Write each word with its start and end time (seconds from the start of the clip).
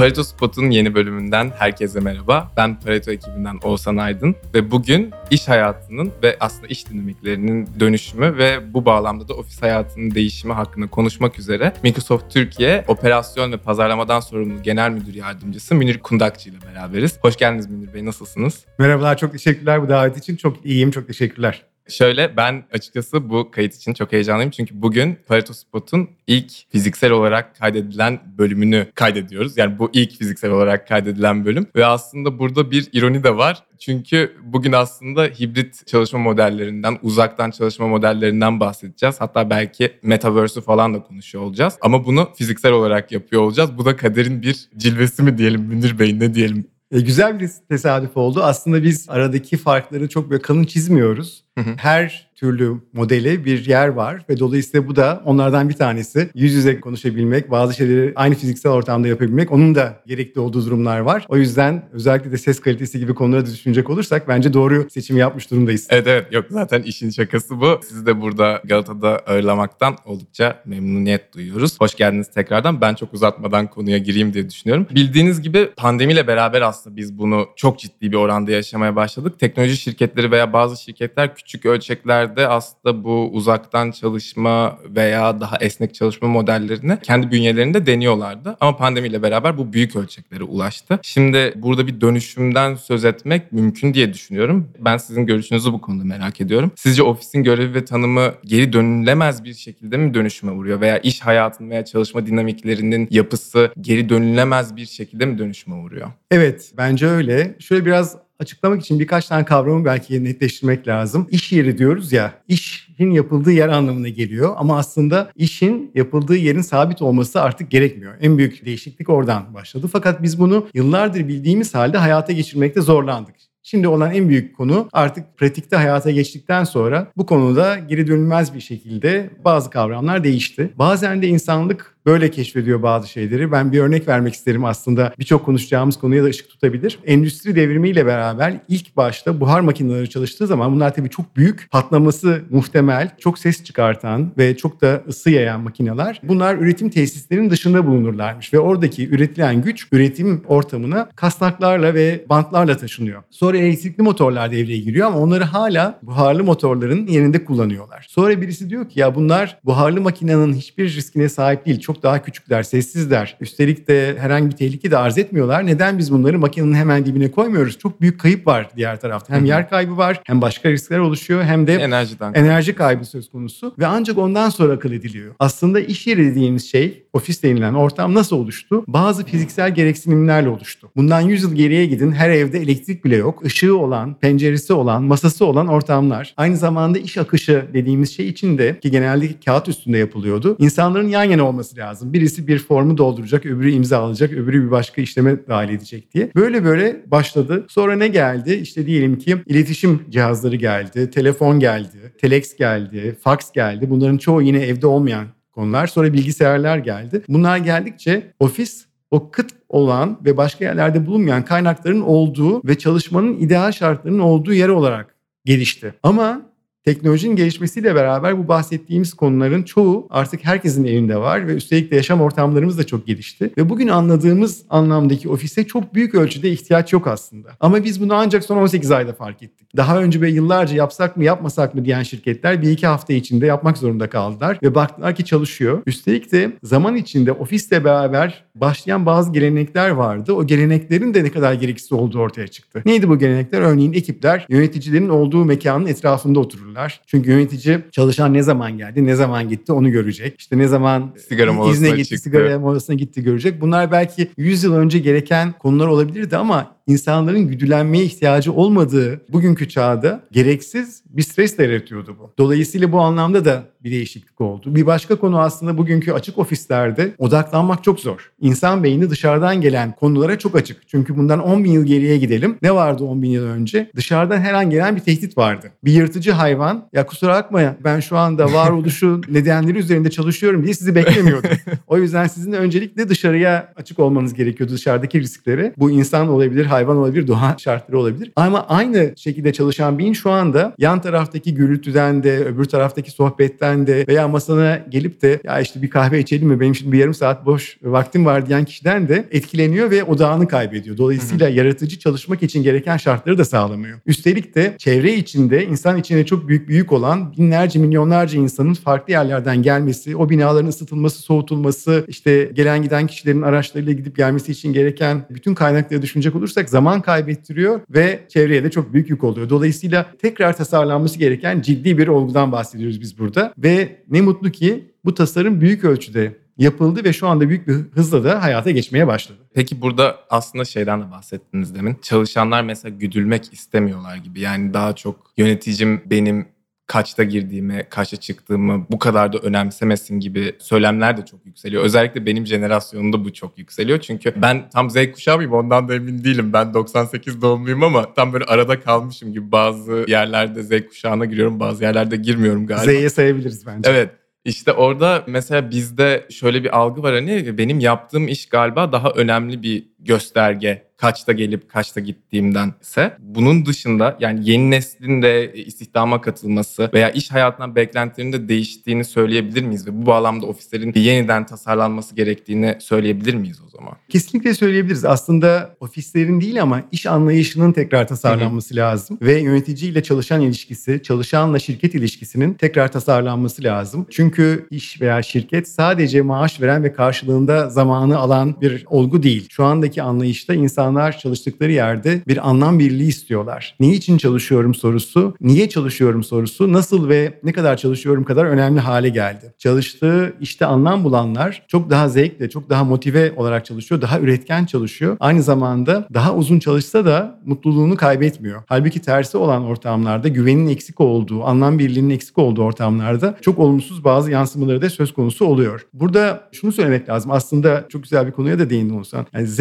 Pareto 0.00 0.24
Spot'un 0.24 0.70
yeni 0.70 0.94
bölümünden 0.94 1.52
herkese 1.58 2.00
merhaba. 2.00 2.52
Ben 2.56 2.80
Pareto 2.80 3.10
ekibinden 3.10 3.58
Oğuzhan 3.62 3.96
Aydın 3.96 4.36
ve 4.54 4.70
bugün 4.70 5.10
iş 5.30 5.48
hayatının 5.48 6.12
ve 6.22 6.36
aslında 6.40 6.66
iş 6.66 6.88
dinamiklerinin 6.88 7.68
dönüşümü 7.80 8.38
ve 8.38 8.74
bu 8.74 8.84
bağlamda 8.84 9.28
da 9.28 9.34
ofis 9.34 9.62
hayatının 9.62 10.10
değişimi 10.10 10.52
hakkında 10.52 10.86
konuşmak 10.86 11.38
üzere 11.38 11.72
Microsoft 11.82 12.32
Türkiye 12.32 12.84
Operasyon 12.88 13.52
ve 13.52 13.56
Pazarlamadan 13.56 14.20
Sorumlu 14.20 14.62
Genel 14.62 14.90
Müdür 14.90 15.14
Yardımcısı 15.14 15.74
Münir 15.74 15.98
Kundakçı 15.98 16.50
ile 16.50 16.56
beraberiz. 16.66 17.18
Hoş 17.22 17.36
geldiniz 17.36 17.70
Münir 17.70 17.94
Bey, 17.94 18.04
nasılsınız? 18.04 18.64
Merhabalar, 18.78 19.18
çok 19.18 19.32
teşekkürler 19.32 19.82
bu 19.82 19.88
davet 19.88 20.16
için. 20.16 20.36
Çok 20.36 20.66
iyiyim, 20.66 20.90
çok 20.90 21.06
teşekkürler. 21.06 21.69
Şöyle 21.90 22.36
ben 22.36 22.64
açıkçası 22.72 23.30
bu 23.30 23.50
kayıt 23.50 23.74
için 23.74 23.94
çok 23.94 24.12
heyecanlıyım. 24.12 24.50
Çünkü 24.50 24.82
bugün 24.82 25.18
Pareto 25.28 25.52
Spot'un 25.52 26.10
ilk 26.26 26.52
fiziksel 26.70 27.10
olarak 27.10 27.56
kaydedilen 27.56 28.20
bölümünü 28.38 28.86
kaydediyoruz. 28.94 29.56
Yani 29.56 29.78
bu 29.78 29.90
ilk 29.92 30.18
fiziksel 30.18 30.50
olarak 30.50 30.88
kaydedilen 30.88 31.44
bölüm. 31.44 31.66
Ve 31.76 31.86
aslında 31.86 32.38
burada 32.38 32.70
bir 32.70 32.88
ironi 32.92 33.24
de 33.24 33.36
var. 33.36 33.62
Çünkü 33.78 34.36
bugün 34.44 34.72
aslında 34.72 35.24
hibrit 35.24 35.86
çalışma 35.86 36.18
modellerinden, 36.18 36.98
uzaktan 37.02 37.50
çalışma 37.50 37.88
modellerinden 37.88 38.60
bahsedeceğiz. 38.60 39.20
Hatta 39.20 39.50
belki 39.50 39.92
metaverse'ü 40.02 40.62
falan 40.62 40.94
da 40.94 41.02
konuşuyor 41.02 41.44
olacağız. 41.44 41.74
Ama 41.80 42.04
bunu 42.04 42.28
fiziksel 42.34 42.72
olarak 42.72 43.12
yapıyor 43.12 43.42
olacağız. 43.42 43.78
Bu 43.78 43.84
da 43.84 43.96
kaderin 43.96 44.42
bir 44.42 44.68
cilvesi 44.76 45.22
mi 45.22 45.38
diyelim 45.38 45.60
Münir 45.60 45.98
Bey 45.98 46.18
ne 46.18 46.34
diyelim? 46.34 46.66
E, 46.92 47.00
güzel 47.00 47.40
bir 47.40 47.50
tesadüf 47.68 48.16
oldu. 48.16 48.42
Aslında 48.42 48.82
biz 48.82 49.06
aradaki 49.08 49.56
farkları 49.56 50.08
çok 50.08 50.30
böyle 50.30 50.42
kalın 50.42 50.64
çizmiyoruz. 50.64 51.44
Her 51.76 52.29
türlü 52.40 52.76
modeli 52.92 53.44
bir 53.44 53.66
yer 53.66 53.88
var 53.88 54.22
ve 54.28 54.38
dolayısıyla 54.38 54.88
bu 54.88 54.96
da 54.96 55.22
onlardan 55.24 55.68
bir 55.68 55.74
tanesi. 55.74 56.30
Yüz 56.34 56.52
yüze 56.52 56.80
konuşabilmek, 56.80 57.50
bazı 57.50 57.74
şeyleri 57.74 58.12
aynı 58.16 58.34
fiziksel 58.34 58.72
ortamda 58.72 59.08
yapabilmek 59.08 59.52
onun 59.52 59.74
da 59.74 60.02
gerekli 60.06 60.40
olduğu 60.40 60.66
durumlar 60.66 61.00
var. 61.00 61.26
O 61.28 61.36
yüzden 61.36 61.88
özellikle 61.92 62.32
de 62.32 62.38
ses 62.38 62.60
kalitesi 62.60 62.98
gibi 62.98 63.14
konuları 63.14 63.46
da 63.46 63.50
düşünecek 63.50 63.90
olursak 63.90 64.28
bence 64.28 64.52
doğru 64.52 64.90
seçim 64.90 65.16
yapmış 65.16 65.50
durumdayız. 65.50 65.86
Evet 65.90 66.06
evet 66.06 66.32
yok 66.32 66.44
zaten 66.50 66.82
işin 66.82 67.10
şakası 67.10 67.60
bu. 67.60 67.80
Sizi 67.88 68.06
de 68.06 68.20
burada 68.20 68.62
Galata'da 68.64 69.18
ağırlamaktan 69.18 69.96
oldukça 70.04 70.62
memnuniyet 70.64 71.34
duyuyoruz. 71.34 71.80
Hoş 71.80 71.94
geldiniz 71.94 72.30
tekrardan. 72.30 72.80
Ben 72.80 72.94
çok 72.94 73.14
uzatmadan 73.14 73.66
konuya 73.66 73.98
gireyim 73.98 74.34
diye 74.34 74.50
düşünüyorum. 74.50 74.86
Bildiğiniz 74.94 75.42
gibi 75.42 75.68
pandemiyle 75.76 76.26
beraber 76.26 76.62
aslında 76.62 76.96
biz 76.96 77.18
bunu 77.18 77.46
çok 77.56 77.78
ciddi 77.78 78.12
bir 78.12 78.16
oranda 78.16 78.50
yaşamaya 78.50 78.96
başladık. 78.96 79.38
Teknoloji 79.38 79.76
şirketleri 79.76 80.30
veya 80.30 80.52
bazı 80.52 80.82
şirketler 80.82 81.34
küçük 81.34 81.66
ölçeklerde 81.66 82.29
aslında 82.36 83.04
bu 83.04 83.30
uzaktan 83.32 83.90
çalışma 83.90 84.78
veya 84.84 85.40
daha 85.40 85.56
esnek 85.56 85.94
çalışma 85.94 86.28
modellerini 86.28 86.98
kendi 87.02 87.30
bünyelerinde 87.30 87.86
deniyorlardı. 87.86 88.56
Ama 88.60 88.76
pandemiyle 88.76 89.22
beraber 89.22 89.58
bu 89.58 89.72
büyük 89.72 89.96
ölçeklere 89.96 90.42
ulaştı. 90.42 90.98
Şimdi 91.02 91.52
burada 91.56 91.86
bir 91.86 92.00
dönüşümden 92.00 92.74
söz 92.74 93.04
etmek 93.04 93.52
mümkün 93.52 93.94
diye 93.94 94.14
düşünüyorum. 94.14 94.68
Ben 94.78 94.96
sizin 94.96 95.26
görüşünüzü 95.26 95.72
bu 95.72 95.80
konuda 95.80 96.04
merak 96.04 96.40
ediyorum. 96.40 96.70
Sizce 96.76 97.02
ofisin 97.02 97.42
görevi 97.42 97.74
ve 97.74 97.84
tanımı 97.84 98.34
geri 98.44 98.72
dönülemez 98.72 99.44
bir 99.44 99.54
şekilde 99.54 99.96
mi 99.96 100.14
dönüşüme 100.14 100.52
uğruyor? 100.52 100.80
Veya 100.80 100.98
iş 100.98 101.20
hayatının 101.20 101.70
veya 101.70 101.84
çalışma 101.84 102.26
dinamiklerinin 102.26 103.08
yapısı 103.10 103.72
geri 103.80 104.08
dönülemez 104.08 104.76
bir 104.76 104.86
şekilde 104.86 105.26
mi 105.26 105.38
dönüşüme 105.38 105.76
uğruyor? 105.76 106.08
Evet, 106.30 106.72
bence 106.76 107.06
öyle. 107.06 107.56
Şöyle 107.58 107.86
biraz 107.86 108.16
açıklamak 108.40 108.80
için 108.80 109.00
birkaç 109.00 109.26
tane 109.28 109.44
kavramı 109.44 109.84
belki 109.84 110.24
netleştirmek 110.24 110.88
lazım. 110.88 111.26
İş 111.30 111.52
yeri 111.52 111.78
diyoruz 111.78 112.12
ya, 112.12 112.32
işin 112.48 113.10
yapıldığı 113.10 113.52
yer 113.52 113.68
anlamına 113.68 114.08
geliyor 114.08 114.54
ama 114.56 114.78
aslında 114.78 115.30
işin 115.36 115.90
yapıldığı 115.94 116.36
yerin 116.36 116.60
sabit 116.60 117.02
olması 117.02 117.42
artık 117.42 117.70
gerekmiyor. 117.70 118.14
En 118.20 118.38
büyük 118.38 118.64
değişiklik 118.64 119.08
oradan 119.08 119.54
başladı. 119.54 119.88
Fakat 119.92 120.22
biz 120.22 120.40
bunu 120.40 120.66
yıllardır 120.74 121.28
bildiğimiz 121.28 121.74
halde 121.74 121.98
hayata 121.98 122.32
geçirmekte 122.32 122.80
zorlandık. 122.80 123.34
Şimdi 123.62 123.88
olan 123.88 124.14
en 124.14 124.28
büyük 124.28 124.56
konu 124.56 124.88
artık 124.92 125.36
pratikte 125.36 125.76
hayata 125.76 126.10
geçtikten 126.10 126.64
sonra 126.64 127.12
bu 127.16 127.26
konuda 127.26 127.78
geri 127.78 128.06
dönülmez 128.06 128.54
bir 128.54 128.60
şekilde 128.60 129.30
bazı 129.44 129.70
kavramlar 129.70 130.24
değişti. 130.24 130.70
Bazen 130.78 131.22
de 131.22 131.28
insanlık 131.28 131.96
böyle 132.06 132.30
keşfediyor 132.30 132.82
bazı 132.82 133.08
şeyleri. 133.08 133.52
Ben 133.52 133.72
bir 133.72 133.80
örnek 133.80 134.08
vermek 134.08 134.34
isterim 134.34 134.64
aslında 134.64 135.14
birçok 135.18 135.44
konuşacağımız 135.44 135.96
konuya 135.96 136.24
da 136.24 136.26
ışık 136.26 136.48
tutabilir. 136.48 136.98
Endüstri 137.06 137.56
devrimiyle 137.56 138.06
beraber 138.06 138.60
ilk 138.68 138.96
başta 138.96 139.40
buhar 139.40 139.60
makineleri 139.60 140.10
çalıştığı 140.10 140.46
zaman 140.46 140.74
bunlar 140.74 140.94
tabii 140.94 141.10
çok 141.10 141.36
büyük, 141.36 141.70
patlaması 141.70 142.42
muhtemel, 142.50 143.10
çok 143.18 143.38
ses 143.38 143.64
çıkartan 143.64 144.32
ve 144.38 144.56
çok 144.56 144.80
da 144.80 145.02
ısı 145.08 145.30
yayan 145.30 145.60
makineler. 145.60 146.20
Bunlar 146.22 146.54
üretim 146.54 146.90
tesislerinin 146.90 147.50
dışında 147.50 147.86
bulunurlarmış 147.86 148.54
ve 148.54 148.58
oradaki 148.58 149.08
üretilen 149.08 149.62
güç 149.62 149.88
üretim 149.92 150.42
ortamına 150.46 151.08
kasnaklarla 151.16 151.94
ve 151.94 152.24
bantlarla 152.28 152.76
taşınıyor. 152.76 153.22
Sonra 153.30 153.56
elektrikli 153.58 154.02
motorlar 154.02 154.52
devreye 154.52 154.78
giriyor 154.78 155.06
ama 155.06 155.18
onları 155.18 155.44
hala 155.44 155.98
buharlı 156.02 156.44
motorların 156.44 157.06
yerinde 157.06 157.44
kullanıyorlar. 157.44 158.06
Sonra 158.08 158.40
birisi 158.40 158.70
diyor 158.70 158.88
ki 158.88 159.00
ya 159.00 159.14
bunlar 159.14 159.58
buharlı 159.64 160.00
makinenin 160.00 160.52
hiçbir 160.52 160.94
riskine 160.94 161.28
sahip 161.28 161.66
değil 161.66 161.80
çok 161.94 162.02
daha 162.02 162.22
küçükler, 162.22 162.62
sessizler. 162.62 163.36
Üstelik 163.40 163.88
de 163.88 164.16
herhangi 164.18 164.46
bir 164.50 164.56
tehlike 164.56 164.90
de 164.90 164.96
arz 164.96 165.18
etmiyorlar. 165.18 165.66
Neden 165.66 165.98
biz 165.98 166.12
bunları 166.12 166.38
makinenin 166.38 166.74
hemen 166.74 167.06
dibine 167.06 167.30
koymuyoruz? 167.30 167.78
Çok 167.78 168.00
büyük 168.00 168.20
kayıp 168.20 168.46
var 168.46 168.68
diğer 168.76 169.00
tarafta. 169.00 169.34
Hem 169.34 169.44
yer 169.44 169.70
kaybı 169.70 169.96
var, 169.96 170.20
hem 170.24 170.40
başka 170.40 170.70
riskler 170.70 170.98
oluşuyor, 170.98 171.42
hem 171.42 171.66
de 171.66 171.74
Enerjiden. 171.74 172.34
enerji 172.34 172.74
kaybı 172.74 173.04
söz 173.04 173.30
konusu. 173.30 173.74
Ve 173.78 173.86
ancak 173.86 174.18
ondan 174.18 174.48
sonra 174.50 174.72
akıl 174.72 174.92
ediliyor. 174.92 175.34
Aslında 175.38 175.80
iş 175.80 176.06
yeri 176.06 176.26
dediğimiz 176.26 176.70
şey, 176.70 177.04
ofis 177.12 177.42
denilen 177.42 177.74
ortam 177.74 178.14
nasıl 178.14 178.36
oluştu? 178.36 178.84
Bazı 178.86 179.24
fiziksel 179.24 179.74
gereksinimlerle 179.74 180.48
oluştu. 180.48 180.90
Bundan 180.96 181.20
100 181.20 181.42
yıl 181.42 181.54
geriye 181.54 181.86
gidin, 181.86 182.12
her 182.12 182.30
evde 182.30 182.58
elektrik 182.58 183.04
bile 183.04 183.16
yok. 183.16 183.42
Işığı 183.44 183.76
olan, 183.76 184.14
penceresi 184.14 184.72
olan, 184.72 185.02
masası 185.02 185.44
olan 185.44 185.66
ortamlar. 185.66 186.34
Aynı 186.36 186.56
zamanda 186.56 186.98
iş 186.98 187.18
akışı 187.18 187.66
dediğimiz 187.74 188.16
şey 188.16 188.28
için 188.28 188.58
de 188.58 188.80
ki 188.80 188.90
genelde 188.90 189.40
kağıt 189.44 189.68
üstünde 189.68 189.98
yapılıyordu. 189.98 190.56
İnsanların 190.58 191.08
yan 191.08 191.24
yana 191.24 191.48
olması 191.48 191.76
lazım. 191.76 192.12
Birisi 192.12 192.46
bir 192.46 192.58
formu 192.58 192.98
dolduracak, 192.98 193.46
öbürü 193.46 193.70
imza 193.70 193.98
alacak, 193.98 194.32
öbürü 194.32 194.66
bir 194.66 194.70
başka 194.70 195.02
işleme 195.02 195.46
dahil 195.48 195.68
edecek 195.68 196.14
diye. 196.14 196.30
Böyle 196.34 196.64
böyle 196.64 197.02
başladı. 197.06 197.66
Sonra 197.68 197.96
ne 197.96 198.08
geldi? 198.08 198.54
İşte 198.54 198.86
diyelim 198.86 199.18
ki 199.18 199.36
iletişim 199.46 200.00
cihazları 200.10 200.56
geldi, 200.56 201.10
telefon 201.10 201.60
geldi, 201.60 202.14
telex 202.20 202.56
geldi, 202.56 203.16
fax 203.22 203.52
geldi. 203.52 203.90
Bunların 203.90 204.18
çoğu 204.18 204.42
yine 204.42 204.58
evde 204.58 204.86
olmayan 204.86 205.26
konular. 205.52 205.86
Sonra 205.86 206.12
bilgisayarlar 206.12 206.78
geldi. 206.78 207.22
Bunlar 207.28 207.56
geldikçe 207.56 208.32
ofis 208.40 208.86
o 209.10 209.30
kıt 209.30 209.50
olan 209.68 210.18
ve 210.24 210.36
başka 210.36 210.64
yerlerde 210.64 211.06
bulunmayan 211.06 211.44
kaynakların 211.44 212.00
olduğu 212.00 212.68
ve 212.68 212.78
çalışmanın 212.78 213.38
ideal 213.38 213.72
şartlarının 213.72 214.18
olduğu 214.18 214.52
yer 214.52 214.68
olarak 214.68 215.14
gelişti. 215.44 215.94
Ama 216.02 216.49
Teknolojinin 216.84 217.36
gelişmesiyle 217.36 217.94
beraber 217.94 218.38
bu 218.38 218.48
bahsettiğimiz 218.48 219.14
konuların 219.14 219.62
çoğu 219.62 220.06
artık 220.10 220.44
herkesin 220.44 220.84
elinde 220.84 221.16
var 221.16 221.46
ve 221.46 221.54
üstelik 221.54 221.90
de 221.90 221.96
yaşam 221.96 222.20
ortamlarımız 222.20 222.78
da 222.78 222.86
çok 222.86 223.06
gelişti. 223.06 223.50
Ve 223.58 223.68
bugün 223.68 223.88
anladığımız 223.88 224.62
anlamdaki 224.70 225.28
ofise 225.28 225.66
çok 225.66 225.94
büyük 225.94 226.14
ölçüde 226.14 226.50
ihtiyaç 226.50 226.92
yok 226.92 227.06
aslında. 227.06 227.48
Ama 227.60 227.84
biz 227.84 228.00
bunu 228.00 228.14
ancak 228.14 228.44
son 228.44 228.56
18 228.56 228.90
ayda 228.90 229.12
fark 229.12 229.42
ettik. 229.42 229.76
Daha 229.76 230.02
önce 230.02 230.20
böyle 230.20 230.32
yıllarca 230.32 230.76
yapsak 230.76 231.16
mı 231.16 231.24
yapmasak 231.24 231.74
mı 231.74 231.84
diyen 231.84 232.02
şirketler 232.02 232.62
bir 232.62 232.70
iki 232.70 232.86
hafta 232.86 233.12
içinde 233.12 233.46
yapmak 233.46 233.78
zorunda 233.78 234.08
kaldılar 234.08 234.58
ve 234.62 234.74
baktılar 234.74 235.14
ki 235.14 235.24
çalışıyor. 235.24 235.82
Üstelik 235.86 236.32
de 236.32 236.52
zaman 236.62 236.96
içinde 236.96 237.32
ofisle 237.32 237.84
beraber 237.84 238.44
başlayan 238.54 239.06
bazı 239.06 239.32
gelenekler 239.32 239.90
vardı. 239.90 240.32
O 240.32 240.46
geleneklerin 240.46 241.14
de 241.14 241.24
ne 241.24 241.30
kadar 241.30 241.54
gereksiz 241.54 241.92
olduğu 241.92 242.18
ortaya 242.18 242.48
çıktı. 242.48 242.82
Neydi 242.86 243.08
bu 243.08 243.18
gelenekler? 243.18 243.60
Örneğin 243.60 243.92
ekipler 243.92 244.46
yöneticilerin 244.48 245.08
olduğu 245.08 245.44
mekanın 245.44 245.86
etrafında 245.86 246.40
otururlar. 246.70 247.00
Çünkü 247.06 247.30
yönetici 247.30 247.78
çalışan 247.92 248.34
ne 248.34 248.42
zaman 248.42 248.78
geldi, 248.78 249.06
ne 249.06 249.14
zaman 249.14 249.48
gitti 249.48 249.72
onu 249.72 249.90
görecek. 249.90 250.34
İşte 250.40 250.58
ne 250.58 250.68
zaman 250.68 251.14
Sigara 251.28 251.52
molasına 251.52 251.86
izne 251.86 251.96
gitti, 251.96 252.08
çıktı. 252.08 252.22
sigara 252.22 252.58
molasına 252.58 252.96
gitti 252.96 253.22
görecek. 253.22 253.60
Bunlar 253.60 253.92
belki 253.92 254.28
100 254.36 254.64
yıl 254.64 254.74
önce 254.74 254.98
gereken 254.98 255.52
konular 255.52 255.86
olabilirdi 255.86 256.36
ama 256.36 256.76
insanların 256.86 257.48
güdülenmeye 257.48 258.04
ihtiyacı 258.04 258.52
olmadığı 258.52 259.20
bugünkü 259.28 259.68
çağda 259.68 260.20
gereksiz 260.32 261.02
bir 261.10 261.22
stres 261.22 261.58
de 261.58 261.62
yaratıyordu 261.62 262.16
bu. 262.18 262.32
Dolayısıyla 262.38 262.92
bu 262.92 263.00
anlamda 263.00 263.44
da 263.44 263.64
bir 263.84 263.90
değişiklik 263.90 264.40
oldu. 264.40 264.74
Bir 264.74 264.86
başka 264.86 265.16
konu 265.16 265.40
aslında 265.40 265.78
bugünkü 265.78 266.12
açık 266.12 266.38
ofislerde 266.38 267.14
odaklanmak 267.18 267.84
çok 267.84 268.00
zor. 268.00 268.30
İnsan 268.40 268.84
beyni 268.84 269.10
dışarıdan 269.10 269.60
gelen 269.60 269.92
konulara 269.92 270.38
çok 270.38 270.56
açık. 270.56 270.88
Çünkü 270.88 271.16
bundan 271.16 271.38
10 271.38 271.64
bin 271.64 271.72
yıl 271.72 271.84
geriye 271.84 272.18
gidelim. 272.18 272.56
Ne 272.62 272.74
vardı 272.74 273.04
10 273.04 273.22
bin 273.22 273.30
yıl 273.30 273.44
önce? 273.44 273.90
Dışarıdan 273.96 274.38
her 274.40 274.54
an 274.54 274.70
gelen 274.70 274.96
bir 274.96 275.00
tehdit 275.00 275.38
vardı. 275.38 275.70
Bir 275.84 275.92
yırtıcı 275.92 276.32
hayvan, 276.32 276.88
ya 276.92 277.06
kusura 277.06 277.34
bakma 277.34 277.76
ben 277.84 278.00
şu 278.00 278.16
anda 278.16 278.52
varoluşu 278.52 279.20
nedenleri 279.28 279.78
üzerinde 279.78 280.10
çalışıyorum 280.10 280.64
diye 280.64 280.74
sizi 280.74 280.94
beklemiyordum. 280.94 281.50
O 281.86 281.98
yüzden 281.98 282.26
sizin 282.26 282.52
öncelikle 282.52 283.08
dışarıya 283.08 283.72
açık 283.76 283.98
olmanız 283.98 284.34
gerekiyordu 284.34 284.72
dışarıdaki 284.72 285.20
risklere. 285.20 285.74
Bu 285.78 285.90
insan 285.90 286.28
olabilir, 286.28 286.64
hayvan 286.70 286.96
olabilir, 286.96 287.26
doğa 287.26 287.56
şartları 287.58 287.98
olabilir. 287.98 288.32
Ama 288.36 288.66
aynı 288.68 289.12
şekilde 289.16 289.52
çalışan 289.52 289.98
beyin 289.98 290.12
şu 290.12 290.30
anda 290.30 290.74
yan 290.78 291.00
taraftaki 291.00 291.54
gürültüden 291.54 292.22
de, 292.22 292.44
öbür 292.44 292.64
taraftaki 292.64 293.10
sohbetten 293.10 293.86
de 293.86 294.04
veya 294.08 294.28
masana 294.28 294.80
gelip 294.88 295.22
de 295.22 295.40
ya 295.44 295.60
işte 295.60 295.82
bir 295.82 295.90
kahve 295.90 296.20
içelim 296.20 296.48
mi 296.48 296.60
benim 296.60 296.74
şimdi 296.74 296.92
bir 296.92 296.98
yarım 296.98 297.14
saat 297.14 297.46
boş 297.46 297.78
vaktim 297.82 298.26
var 298.26 298.46
diyen 298.46 298.64
kişiden 298.64 299.08
de 299.08 299.28
etkileniyor 299.30 299.90
ve 299.90 300.04
odağını 300.04 300.48
kaybediyor. 300.48 300.96
Dolayısıyla 300.96 301.46
hı 301.46 301.52
hı. 301.52 301.56
yaratıcı 301.56 301.98
çalışmak 301.98 302.42
için 302.42 302.62
gereken 302.62 302.96
şartları 302.96 303.38
da 303.38 303.44
sağlamıyor. 303.44 303.98
Üstelik 304.06 304.54
de 304.54 304.74
çevre 304.78 305.14
içinde, 305.14 305.66
insan 305.66 305.98
içinde 305.98 306.26
çok 306.26 306.48
büyük 306.48 306.68
büyük 306.68 306.92
olan 306.92 307.32
binlerce, 307.32 307.78
milyonlarca 307.78 308.38
insanın 308.38 308.74
farklı 308.74 309.12
yerlerden 309.12 309.62
gelmesi, 309.62 310.16
o 310.16 310.30
binaların 310.30 310.68
ısıtılması, 310.68 311.22
soğutulması, 311.22 312.04
işte 312.08 312.50
gelen 312.54 312.82
giden 312.82 313.06
kişilerin 313.06 313.42
araçlarıyla 313.42 313.92
gidip 313.92 314.16
gelmesi 314.16 314.52
için 314.52 314.72
gereken 314.72 315.26
bütün 315.30 315.54
kaynakları 315.54 316.02
düşünecek 316.02 316.36
olursak 316.36 316.59
zaman 316.68 317.00
kaybettiriyor 317.00 317.80
ve 317.90 318.20
çevreye 318.28 318.64
de 318.64 318.70
çok 318.70 318.92
büyük 318.92 319.10
yük 319.10 319.24
oluyor. 319.24 319.48
Dolayısıyla 319.48 320.06
tekrar 320.18 320.56
tasarlanması 320.56 321.18
gereken 321.18 321.60
ciddi 321.60 321.98
bir 321.98 322.08
olgudan 322.08 322.52
bahsediyoruz 322.52 323.00
biz 323.00 323.18
burada 323.18 323.54
ve 323.58 324.02
ne 324.10 324.20
mutlu 324.20 324.50
ki 324.50 324.90
bu 325.04 325.14
tasarım 325.14 325.60
büyük 325.60 325.84
ölçüde 325.84 326.36
yapıldı 326.58 327.04
ve 327.04 327.12
şu 327.12 327.28
anda 327.28 327.48
büyük 327.48 327.68
bir 327.68 327.74
hızla 327.74 328.24
da 328.24 328.42
hayata 328.42 328.70
geçmeye 328.70 329.06
başladı. 329.06 329.38
Peki 329.54 329.80
burada 329.80 330.16
aslında 330.30 330.64
şeyden 330.64 331.00
de 331.00 331.10
bahsettiniz 331.10 331.74
demin. 331.74 331.96
Çalışanlar 332.02 332.62
mesela 332.62 332.96
güdülmek 332.96 333.52
istemiyorlar 333.52 334.16
gibi. 334.16 334.40
Yani 334.40 334.74
daha 334.74 334.94
çok 334.94 335.32
yöneticim 335.36 336.00
benim 336.06 336.46
kaçta 336.90 337.24
girdiğimi, 337.24 337.86
kaçta 337.90 338.16
çıktığımı 338.16 338.86
bu 338.90 338.98
kadar 338.98 339.32
da 339.32 339.38
önemsemesin 339.38 340.20
gibi 340.20 340.56
söylemler 340.58 341.16
de 341.16 341.24
çok 341.24 341.46
yükseliyor. 341.46 341.82
Özellikle 341.82 342.26
benim 342.26 342.46
jenerasyonumda 342.46 343.24
bu 343.24 343.32
çok 343.32 343.58
yükseliyor. 343.58 344.00
Çünkü 344.00 344.34
ben 344.36 344.70
tam 344.70 344.90
Z 344.90 344.94
kuşağı 345.12 345.36
mıyım 345.36 345.52
ondan 345.52 345.88
da 345.88 345.94
emin 345.94 346.24
değilim. 346.24 346.52
Ben 346.52 346.74
98 346.74 347.42
doğumluyum 347.42 347.82
ama 347.82 348.14
tam 348.14 348.32
böyle 348.32 348.44
arada 348.44 348.80
kalmışım 348.80 349.32
gibi 349.32 349.52
bazı 349.52 350.04
yerlerde 350.08 350.62
Z 350.62 350.88
kuşağına 350.88 351.24
giriyorum, 351.24 351.60
bazı 351.60 351.84
yerlerde 351.84 352.16
girmiyorum 352.16 352.66
galiba. 352.66 352.92
Z'ye 352.92 353.10
sayabiliriz 353.10 353.66
bence. 353.66 353.90
Evet. 353.90 354.10
İşte 354.44 354.72
orada 354.72 355.24
mesela 355.26 355.70
bizde 355.70 356.26
şöyle 356.30 356.64
bir 356.64 356.78
algı 356.78 357.02
var 357.02 357.14
hani 357.14 357.58
benim 357.58 357.80
yaptığım 357.80 358.28
iş 358.28 358.46
galiba 358.46 358.92
daha 358.92 359.10
önemli 359.10 359.62
bir 359.62 359.84
gösterge 359.98 360.89
kaçta 361.00 361.32
gelip 361.32 361.68
kaçta 361.68 362.00
gittiğimdense 362.00 363.16
bunun 363.18 363.66
dışında 363.66 364.16
yani 364.20 364.50
yeni 364.50 364.70
neslin 364.70 365.22
de 365.22 365.52
istihdama 365.54 366.20
katılması 366.20 366.90
veya 366.94 367.10
iş 367.10 367.30
hayatından 367.30 367.76
beklentilerinin 367.76 368.32
de 368.32 368.48
değiştiğini 368.48 369.04
söyleyebilir 369.04 369.62
miyiz? 369.62 369.86
Ve 369.86 370.02
bu 370.02 370.06
bağlamda 370.06 370.46
ofislerin 370.46 370.92
yeniden 370.96 371.46
tasarlanması 371.46 372.14
gerektiğini 372.14 372.76
söyleyebilir 372.80 373.34
miyiz 373.34 373.60
o 373.66 373.68
zaman? 373.68 373.92
Kesinlikle 374.08 374.54
söyleyebiliriz. 374.54 375.04
Aslında 375.04 375.76
ofislerin 375.80 376.40
değil 376.40 376.62
ama 376.62 376.82
iş 376.92 377.06
anlayışının 377.06 377.72
tekrar 377.72 378.08
tasarlanması 378.08 378.74
Hı-hı. 378.74 378.80
lazım. 378.80 379.18
Ve 379.22 379.40
yöneticiyle 379.40 380.02
çalışan 380.02 380.40
ilişkisi, 380.40 381.00
çalışanla 381.02 381.58
şirket 381.58 381.94
ilişkisinin 381.94 382.54
tekrar 382.54 382.92
tasarlanması 382.92 383.64
lazım. 383.64 384.06
Çünkü 384.10 384.66
iş 384.70 385.00
veya 385.00 385.22
şirket 385.22 385.68
sadece 385.68 386.22
maaş 386.22 386.60
veren 386.60 386.84
ve 386.84 386.92
karşılığında 386.92 387.70
zamanı 387.70 388.18
alan 388.18 388.60
bir 388.60 388.84
olgu 388.86 389.22
değil. 389.22 389.48
Şu 389.50 389.64
andaki 389.64 390.02
anlayışta 390.02 390.54
insan 390.54 390.89
insanlar 390.90 391.18
çalıştıkları 391.18 391.72
yerde 391.72 392.22
bir 392.28 392.48
anlam 392.48 392.78
birliği 392.78 393.08
istiyorlar. 393.08 393.76
Ne 393.80 393.88
için 393.94 394.18
çalışıyorum 394.18 394.74
sorusu, 394.74 395.34
niye 395.40 395.68
çalışıyorum 395.68 396.24
sorusu, 396.24 396.72
nasıl 396.72 397.08
ve 397.08 397.38
ne 397.44 397.52
kadar 397.52 397.76
çalışıyorum 397.76 398.24
kadar 398.24 398.44
önemli 398.44 398.80
hale 398.80 399.08
geldi. 399.08 399.54
Çalıştığı 399.58 400.34
işte 400.40 400.66
anlam 400.66 401.04
bulanlar 401.04 401.62
çok 401.68 401.90
daha 401.90 402.08
zevkle, 402.08 402.50
çok 402.50 402.70
daha 402.70 402.84
motive 402.84 403.32
olarak 403.36 403.64
çalışıyor, 403.64 404.00
daha 404.00 404.20
üretken 404.20 404.64
çalışıyor. 404.64 405.16
Aynı 405.20 405.42
zamanda 405.42 406.08
daha 406.14 406.34
uzun 406.34 406.58
çalışsa 406.58 407.04
da 407.04 407.40
mutluluğunu 407.44 407.96
kaybetmiyor. 407.96 408.62
Halbuki 408.66 409.00
tersi 409.00 409.36
olan 409.36 409.64
ortamlarda 409.64 410.28
güvenin 410.28 410.68
eksik 410.68 411.00
olduğu, 411.00 411.44
anlam 411.44 411.78
birliğinin 411.78 412.10
eksik 412.10 412.38
olduğu 412.38 412.62
ortamlarda 412.62 413.36
çok 413.40 413.58
olumsuz 413.58 414.04
bazı 414.04 414.30
yansımaları 414.30 414.82
da 414.82 414.90
söz 414.90 415.12
konusu 415.12 415.44
oluyor. 415.44 415.86
Burada 415.92 416.48
şunu 416.52 416.72
söylemek 416.72 417.08
lazım. 417.08 417.30
Aslında 417.30 417.84
çok 417.88 418.02
güzel 418.02 418.26
bir 418.26 418.32
konuya 418.32 418.58
da 418.58 418.70
değindin 418.70 418.94
Oğuzhan. 418.94 419.26
Yani 419.32 419.46
Z 419.46 419.60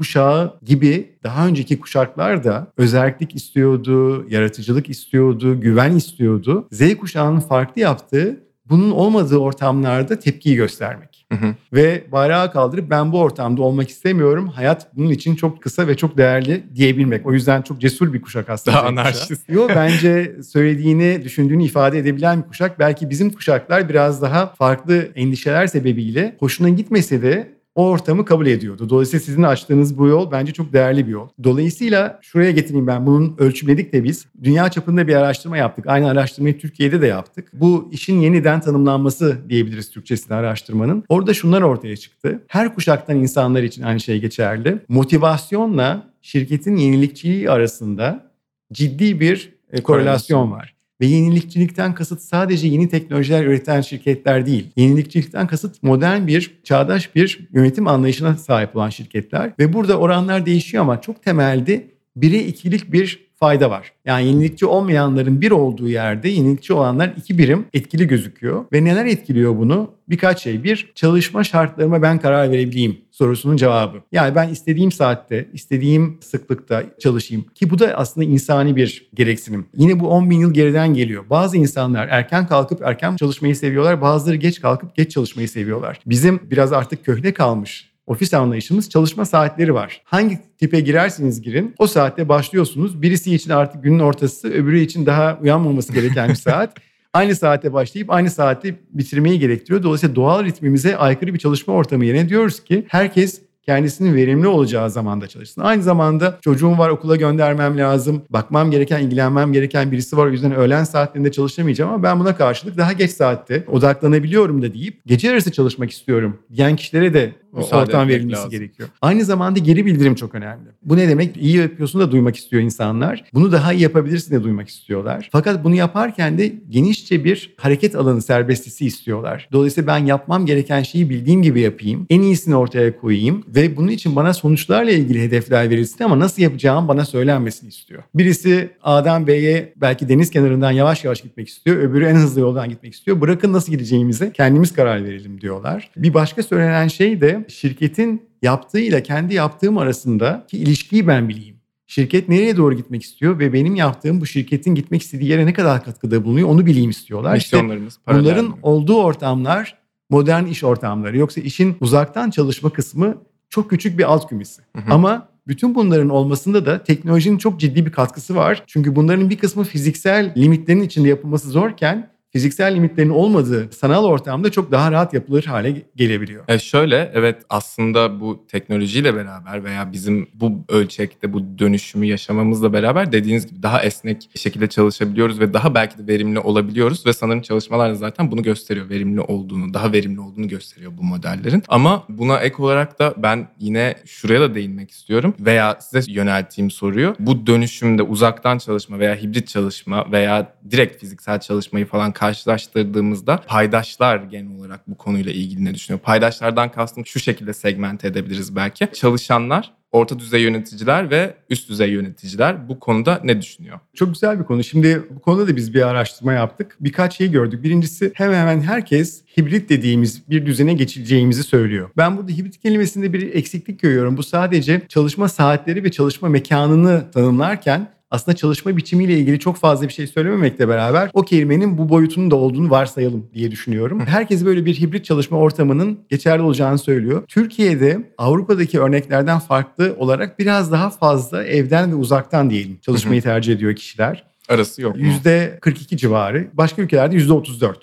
kuşağı 0.00 0.58
gibi 0.62 1.10
daha 1.24 1.46
önceki 1.46 1.80
kuşaklar 1.80 2.44
da 2.44 2.72
özellik 2.76 3.34
istiyordu, 3.34 4.26
yaratıcılık 4.30 4.90
istiyordu, 4.90 5.60
güven 5.60 5.96
istiyordu. 5.96 6.68
Z 6.72 6.96
kuşağının 6.96 7.40
farklı 7.40 7.80
yaptığı 7.80 8.40
bunun 8.64 8.90
olmadığı 8.90 9.36
ortamlarda 9.38 10.18
tepkiyi 10.18 10.56
göstermek. 10.56 11.26
Hı 11.32 11.38
hı. 11.38 11.54
Ve 11.72 12.04
bayrağı 12.12 12.52
kaldırıp 12.52 12.90
ben 12.90 13.12
bu 13.12 13.20
ortamda 13.20 13.62
olmak 13.62 13.88
istemiyorum. 13.88 14.48
Hayat 14.48 14.96
bunun 14.96 15.10
için 15.10 15.34
çok 15.34 15.62
kısa 15.62 15.88
ve 15.88 15.96
çok 15.96 16.16
değerli 16.16 16.64
diyebilmek. 16.74 17.26
O 17.26 17.32
yüzden 17.32 17.62
çok 17.62 17.80
cesur 17.80 18.12
bir 18.12 18.22
kuşak 18.22 18.50
aslında. 18.50 18.76
Daha 18.76 18.86
anarşist. 18.86 19.48
Yok 19.48 19.70
bence 19.76 20.36
söylediğini, 20.42 21.20
düşündüğünü 21.24 21.64
ifade 21.64 21.98
edebilen 21.98 22.42
bir 22.42 22.48
kuşak. 22.48 22.78
Belki 22.78 23.10
bizim 23.10 23.30
kuşaklar 23.30 23.88
biraz 23.88 24.22
daha 24.22 24.46
farklı 24.46 25.08
endişeler 25.14 25.66
sebebiyle 25.66 26.36
hoşuna 26.38 26.68
gitmese 26.68 27.22
de 27.22 27.59
o 27.74 27.86
ortamı 27.86 28.24
kabul 28.24 28.46
ediyordu. 28.46 28.88
Dolayısıyla 28.88 29.24
sizin 29.24 29.42
açtığınız 29.42 29.98
bu 29.98 30.06
yol 30.06 30.30
bence 30.30 30.52
çok 30.52 30.72
değerli 30.72 31.06
bir 31.06 31.12
yol. 31.12 31.28
Dolayısıyla 31.44 32.18
şuraya 32.22 32.50
getireyim 32.50 32.86
ben 32.86 33.06
bunun 33.06 33.36
ölçümledik 33.38 33.92
de 33.92 34.04
biz. 34.04 34.26
Dünya 34.42 34.68
çapında 34.68 35.08
bir 35.08 35.14
araştırma 35.14 35.56
yaptık. 35.56 35.84
Aynı 35.88 36.10
araştırmayı 36.10 36.58
Türkiye'de 36.58 37.00
de 37.00 37.06
yaptık. 37.06 37.48
Bu 37.52 37.88
işin 37.92 38.20
yeniden 38.20 38.60
tanımlanması 38.60 39.38
diyebiliriz 39.48 39.90
Türkçesinde 39.90 40.34
araştırmanın. 40.34 41.04
Orada 41.08 41.34
şunlar 41.34 41.62
ortaya 41.62 41.96
çıktı. 41.96 42.42
Her 42.48 42.74
kuşaktan 42.74 43.16
insanlar 43.16 43.62
için 43.62 43.82
aynı 43.82 44.00
şey 44.00 44.20
geçerli. 44.20 44.78
Motivasyonla 44.88 46.10
şirketin 46.22 46.76
yenilikçiliği 46.76 47.50
arasında 47.50 48.30
ciddi 48.72 49.20
bir 49.20 49.52
e, 49.72 49.82
korelasyon 49.82 50.50
var. 50.50 50.79
Ve 51.00 51.06
yenilikçilikten 51.06 51.94
kasıt 51.94 52.20
sadece 52.20 52.68
yeni 52.68 52.88
teknolojiler 52.88 53.44
üreten 53.44 53.80
şirketler 53.80 54.46
değil. 54.46 54.66
Yenilikçilikten 54.76 55.46
kasıt 55.46 55.82
modern 55.82 56.26
bir, 56.26 56.60
çağdaş 56.64 57.14
bir 57.14 57.48
yönetim 57.52 57.86
anlayışına 57.86 58.36
sahip 58.36 58.76
olan 58.76 58.90
şirketler. 58.90 59.52
Ve 59.58 59.72
burada 59.72 59.98
oranlar 59.98 60.46
değişiyor 60.46 60.82
ama 60.82 61.00
çok 61.00 61.22
temelde 61.22 61.86
bire 62.16 62.38
ikilik 62.38 62.92
bir 62.92 63.29
fayda 63.40 63.70
var. 63.70 63.92
Yani 64.04 64.26
yenilikçi 64.26 64.66
olmayanların 64.66 65.40
bir 65.40 65.50
olduğu 65.50 65.88
yerde 65.88 66.28
yenilikçi 66.28 66.72
olanlar 66.72 67.12
iki 67.16 67.38
birim 67.38 67.66
etkili 67.72 68.06
gözüküyor. 68.06 68.64
Ve 68.72 68.84
neler 68.84 69.06
etkiliyor 69.06 69.58
bunu? 69.58 69.90
Birkaç 70.08 70.42
şey. 70.42 70.64
Bir, 70.64 70.92
çalışma 70.94 71.44
şartlarıma 71.44 72.02
ben 72.02 72.18
karar 72.18 72.50
verebileyim 72.50 72.98
sorusunun 73.10 73.56
cevabı. 73.56 73.96
Yani 74.12 74.34
ben 74.34 74.48
istediğim 74.48 74.92
saatte, 74.92 75.48
istediğim 75.52 76.18
sıklıkta 76.20 76.84
çalışayım. 77.00 77.44
Ki 77.54 77.70
bu 77.70 77.78
da 77.78 77.86
aslında 77.86 78.26
insani 78.26 78.76
bir 78.76 79.10
gereksinim. 79.14 79.66
Yine 79.76 80.00
bu 80.00 80.08
10 80.08 80.30
bin 80.30 80.40
yıl 80.40 80.54
geriden 80.54 80.94
geliyor. 80.94 81.24
Bazı 81.30 81.56
insanlar 81.56 82.08
erken 82.08 82.46
kalkıp 82.46 82.82
erken 82.82 83.16
çalışmayı 83.16 83.56
seviyorlar. 83.56 84.00
Bazıları 84.00 84.36
geç 84.36 84.60
kalkıp 84.60 84.96
geç 84.96 85.10
çalışmayı 85.10 85.48
seviyorlar. 85.48 86.00
Bizim 86.06 86.40
biraz 86.50 86.72
artık 86.72 87.04
köhne 87.04 87.34
kalmış 87.34 87.89
ofis 88.10 88.34
anlayışımız 88.34 88.90
çalışma 88.90 89.24
saatleri 89.24 89.74
var. 89.74 90.02
Hangi 90.04 90.38
tipe 90.58 90.80
girerseniz 90.80 91.42
girin 91.42 91.74
o 91.78 91.86
saatte 91.86 92.28
başlıyorsunuz. 92.28 93.02
Birisi 93.02 93.34
için 93.34 93.50
artık 93.50 93.82
günün 93.82 93.98
ortası 93.98 94.48
öbürü 94.48 94.80
için 94.80 95.06
daha 95.06 95.38
uyanmaması 95.42 95.92
gereken 95.92 96.28
bir 96.28 96.34
saat. 96.34 96.76
aynı 97.12 97.36
saate 97.36 97.72
başlayıp 97.72 98.10
aynı 98.10 98.30
saatte 98.30 98.74
bitirmeyi 98.90 99.38
gerektiriyor. 99.38 99.82
Dolayısıyla 99.82 100.14
doğal 100.14 100.44
ritmimize 100.44 100.96
aykırı 100.96 101.34
bir 101.34 101.38
çalışma 101.38 101.74
ortamı 101.74 102.04
yerine 102.04 102.28
diyoruz 102.28 102.64
ki 102.64 102.86
herkes 102.88 103.40
kendisinin 103.62 104.14
verimli 104.14 104.46
olacağı 104.46 104.90
zamanda 104.90 105.26
çalışsın. 105.26 105.62
Aynı 105.62 105.82
zamanda 105.82 106.38
çocuğum 106.40 106.78
var 106.78 106.88
okula 106.88 107.16
göndermem 107.16 107.78
lazım. 107.78 108.22
Bakmam 108.30 108.70
gereken, 108.70 109.02
ilgilenmem 109.02 109.52
gereken 109.52 109.92
birisi 109.92 110.16
var. 110.16 110.26
O 110.26 110.30
yüzden 110.30 110.54
öğlen 110.54 110.84
saatlerinde 110.84 111.32
çalışamayacağım 111.32 111.92
ama 111.92 112.02
ben 112.02 112.20
buna 112.20 112.36
karşılık 112.36 112.76
daha 112.76 112.92
geç 112.92 113.10
saatte 113.10 113.64
odaklanabiliyorum 113.68 114.62
da 114.62 114.74
deyip 114.74 115.00
gece 115.06 115.30
arası 115.30 115.52
çalışmak 115.52 115.90
istiyorum 115.90 116.38
diyen 116.56 116.76
kişilere 116.76 117.14
de 117.14 117.32
Müsaade 117.52 117.82
ortam 117.82 118.08
verilmesi 118.08 118.36
lazım. 118.36 118.50
gerekiyor. 118.50 118.88
Aynı 119.02 119.24
zamanda 119.24 119.58
geri 119.58 119.86
bildirim 119.86 120.14
çok 120.14 120.34
önemli. 120.34 120.68
Bu 120.82 120.96
ne 120.96 121.08
demek? 121.08 121.36
İyi 121.36 121.56
yapıyorsun 121.56 122.00
da 122.00 122.12
duymak 122.12 122.36
istiyor 122.36 122.62
insanlar. 122.62 123.24
Bunu 123.34 123.52
daha 123.52 123.72
iyi 123.72 123.82
yapabilirsin 123.82 124.34
de 124.34 124.42
duymak 124.44 124.68
istiyorlar. 124.68 125.28
Fakat 125.32 125.64
bunu 125.64 125.74
yaparken 125.74 126.38
de 126.38 126.52
genişçe 126.70 127.24
bir 127.24 127.54
hareket 127.56 127.94
alanı 127.94 128.22
serbestisi 128.22 128.86
istiyorlar. 128.86 129.48
Dolayısıyla 129.52 129.86
ben 129.86 129.98
yapmam 129.98 130.46
gereken 130.46 130.82
şeyi 130.82 131.10
bildiğim 131.10 131.42
gibi 131.42 131.60
yapayım. 131.60 132.06
En 132.10 132.20
iyisini 132.20 132.56
ortaya 132.56 132.96
koyayım 133.00 133.44
ve 133.48 133.76
bunun 133.76 133.88
için 133.88 134.16
bana 134.16 134.34
sonuçlarla 134.34 134.90
ilgili 134.90 135.22
hedefler 135.22 135.70
verilsin 135.70 136.04
ama 136.04 136.18
nasıl 136.18 136.42
yapacağım 136.42 136.88
bana 136.88 137.04
söylenmesini 137.04 137.68
istiyor. 137.68 138.02
Birisi 138.14 138.70
A'dan 138.82 139.26
B'ye 139.26 139.72
belki 139.76 140.08
deniz 140.08 140.30
kenarından 140.30 140.70
yavaş 140.70 141.04
yavaş 141.04 141.22
gitmek 141.22 141.48
istiyor. 141.48 141.76
Öbürü 141.76 142.04
en 142.04 142.14
hızlı 142.14 142.40
yoldan 142.40 142.68
gitmek 142.68 142.94
istiyor. 142.94 143.20
Bırakın 143.20 143.52
nasıl 143.52 143.72
gideceğimize 143.72 144.32
kendimiz 144.32 144.72
karar 144.72 145.04
verelim 145.04 145.40
diyorlar. 145.40 145.90
Bir 145.96 146.14
başka 146.14 146.42
söylenen 146.42 146.88
şey 146.88 147.20
de 147.20 147.39
şirketin 147.48 148.22
yaptığıyla 148.42 149.02
kendi 149.02 149.34
yaptığım 149.34 149.78
arasındaki 149.78 150.58
ilişkiyi 150.58 151.06
ben 151.06 151.28
bileyim. 151.28 151.56
Şirket 151.86 152.28
nereye 152.28 152.56
doğru 152.56 152.74
gitmek 152.74 153.02
istiyor 153.02 153.38
ve 153.38 153.52
benim 153.52 153.74
yaptığım 153.74 154.20
bu 154.20 154.26
şirketin 154.26 154.74
gitmek 154.74 155.02
istediği 155.02 155.30
yere 155.30 155.46
ne 155.46 155.52
kadar 155.52 155.84
katkıda 155.84 156.24
bulunuyor 156.24 156.48
onu 156.48 156.66
bileyim 156.66 156.90
istiyorlar. 156.90 157.34
Misyonlarımız 157.34 157.92
işte 157.92 158.14
bunların 158.14 158.46
mi? 158.46 158.54
olduğu 158.62 159.02
ortamlar 159.02 159.78
modern 160.10 160.46
iş 160.46 160.64
ortamları. 160.64 161.18
Yoksa 161.18 161.40
işin 161.40 161.76
uzaktan 161.80 162.30
çalışma 162.30 162.70
kısmı 162.70 163.16
çok 163.48 163.70
küçük 163.70 163.98
bir 163.98 164.12
alt 164.12 164.28
kümesi. 164.28 164.62
Hı 164.76 164.82
hı. 164.82 164.94
Ama 164.94 165.28
bütün 165.46 165.74
bunların 165.74 166.08
olmasında 166.08 166.66
da 166.66 166.82
teknolojinin 166.84 167.38
çok 167.38 167.60
ciddi 167.60 167.86
bir 167.86 167.92
katkısı 167.92 168.36
var. 168.36 168.64
Çünkü 168.66 168.96
bunların 168.96 169.30
bir 169.30 169.38
kısmı 169.38 169.64
fiziksel 169.64 170.34
limitlerin 170.36 170.82
içinde 170.82 171.08
yapılması 171.08 171.48
zorken 171.48 172.10
fiziksel 172.32 172.74
limitlerin 172.74 173.10
olmadığı 173.10 173.72
sanal 173.72 174.04
ortamda 174.04 174.50
çok 174.50 174.72
daha 174.72 174.92
rahat 174.92 175.14
yapılır 175.14 175.44
hale 175.44 175.82
gelebiliyor. 175.96 176.44
E 176.48 176.58
şöyle 176.58 177.10
evet 177.14 177.42
aslında 177.48 178.20
bu 178.20 178.46
teknolojiyle 178.48 179.14
beraber 179.14 179.64
veya 179.64 179.92
bizim 179.92 180.28
bu 180.34 180.64
ölçekte 180.68 181.32
bu 181.32 181.58
dönüşümü 181.58 182.06
yaşamamızla 182.06 182.72
beraber 182.72 183.12
dediğiniz 183.12 183.46
gibi 183.46 183.62
daha 183.62 183.82
esnek 183.82 184.30
şekilde 184.34 184.66
çalışabiliyoruz 184.66 185.40
ve 185.40 185.54
daha 185.54 185.74
belki 185.74 185.98
de 185.98 186.06
verimli 186.06 186.38
olabiliyoruz 186.38 187.06
ve 187.06 187.12
sanırım 187.12 187.42
çalışmalar 187.42 187.92
zaten 187.92 188.30
bunu 188.30 188.42
gösteriyor. 188.42 188.90
Verimli 188.90 189.20
olduğunu, 189.20 189.74
daha 189.74 189.92
verimli 189.92 190.20
olduğunu 190.20 190.48
gösteriyor 190.48 190.92
bu 190.98 191.02
modellerin. 191.02 191.62
Ama 191.68 192.04
buna 192.08 192.38
ek 192.38 192.54
olarak 192.58 192.98
da 192.98 193.14
ben 193.16 193.48
yine 193.58 193.94
şuraya 194.06 194.40
da 194.40 194.54
değinmek 194.54 194.90
istiyorum 194.90 195.34
veya 195.40 195.78
size 195.80 196.12
yönelttiğim 196.12 196.70
soruyu 196.70 197.14
bu 197.18 197.46
dönüşümde 197.46 198.02
uzaktan 198.02 198.58
çalışma 198.58 198.98
veya 198.98 199.14
hibrit 199.16 199.48
çalışma 199.48 200.12
veya 200.12 200.54
direkt 200.70 201.00
fiziksel 201.00 201.40
çalışmayı 201.40 201.86
falan 201.86 202.12
karşılaştırdığımızda 202.20 203.36
paydaşlar 203.46 204.16
genel 204.16 204.58
olarak 204.58 204.88
bu 204.88 204.96
konuyla 204.96 205.32
ilgili 205.32 205.64
ne 205.64 205.74
düşünüyor? 205.74 206.00
Paydaşlardan 206.00 206.72
kastım 206.72 207.06
şu 207.06 207.20
şekilde 207.20 207.52
segmente 207.52 208.08
edebiliriz 208.08 208.56
belki. 208.56 208.88
Çalışanlar 208.92 209.72
orta 209.92 210.18
düzey 210.18 210.42
yöneticiler 210.42 211.10
ve 211.10 211.34
üst 211.50 211.68
düzey 211.68 211.90
yöneticiler 211.90 212.68
bu 212.68 212.80
konuda 212.80 213.20
ne 213.24 213.42
düşünüyor? 213.42 213.78
Çok 213.94 214.12
güzel 214.12 214.40
bir 214.40 214.44
konu. 214.44 214.64
Şimdi 214.64 215.02
bu 215.10 215.20
konuda 215.20 215.48
da 215.48 215.56
biz 215.56 215.74
bir 215.74 215.82
araştırma 215.82 216.32
yaptık. 216.32 216.76
Birkaç 216.80 217.16
şey 217.16 217.30
gördük. 217.30 217.62
Birincisi 217.62 218.12
hemen 218.14 218.40
hemen 218.40 218.60
herkes 218.60 219.22
hibrit 219.38 219.68
dediğimiz 219.68 220.30
bir 220.30 220.46
düzene 220.46 220.74
geçileceğimizi 220.74 221.42
söylüyor. 221.42 221.90
Ben 221.96 222.16
burada 222.16 222.32
hibrit 222.32 222.58
kelimesinde 222.62 223.12
bir 223.12 223.34
eksiklik 223.34 223.80
görüyorum. 223.80 224.16
Bu 224.16 224.22
sadece 224.22 224.82
çalışma 224.88 225.28
saatleri 225.28 225.84
ve 225.84 225.90
çalışma 225.90 226.28
mekanını 226.28 227.10
tanımlarken 227.10 227.99
aslında 228.10 228.36
çalışma 228.36 228.76
biçimiyle 228.76 229.18
ilgili 229.18 229.38
çok 229.38 229.56
fazla 229.56 229.88
bir 229.88 229.92
şey 229.92 230.06
söylememekle 230.06 230.68
beraber 230.68 231.10
o 231.12 231.22
kelimenin 231.22 231.78
bu 231.78 231.88
boyutunun 231.88 232.30
da 232.30 232.36
olduğunu 232.36 232.70
varsayalım 232.70 233.26
diye 233.34 233.50
düşünüyorum. 233.50 234.00
Herkes 234.06 234.44
böyle 234.44 234.64
bir 234.64 234.80
hibrit 234.80 235.04
çalışma 235.04 235.38
ortamının 235.38 235.98
geçerli 236.08 236.42
olacağını 236.42 236.78
söylüyor. 236.78 237.22
Türkiye'de 237.28 238.10
Avrupa'daki 238.18 238.80
örneklerden 238.80 239.38
farklı 239.38 239.96
olarak 239.98 240.38
biraz 240.38 240.72
daha 240.72 240.90
fazla 240.90 241.44
evden 241.44 241.90
ve 241.90 241.94
uzaktan 241.94 242.50
diyelim 242.50 242.78
çalışmayı 242.82 243.22
tercih 243.22 243.54
ediyor 243.54 243.76
kişiler. 243.76 244.30
Arası 244.48 244.82
yok 244.82 244.96
mu? 244.96 245.02
%42 245.02 245.96
civarı. 245.96 246.48
Başka 246.52 246.82
ülkelerde 246.82 247.16
%34. 247.16 247.74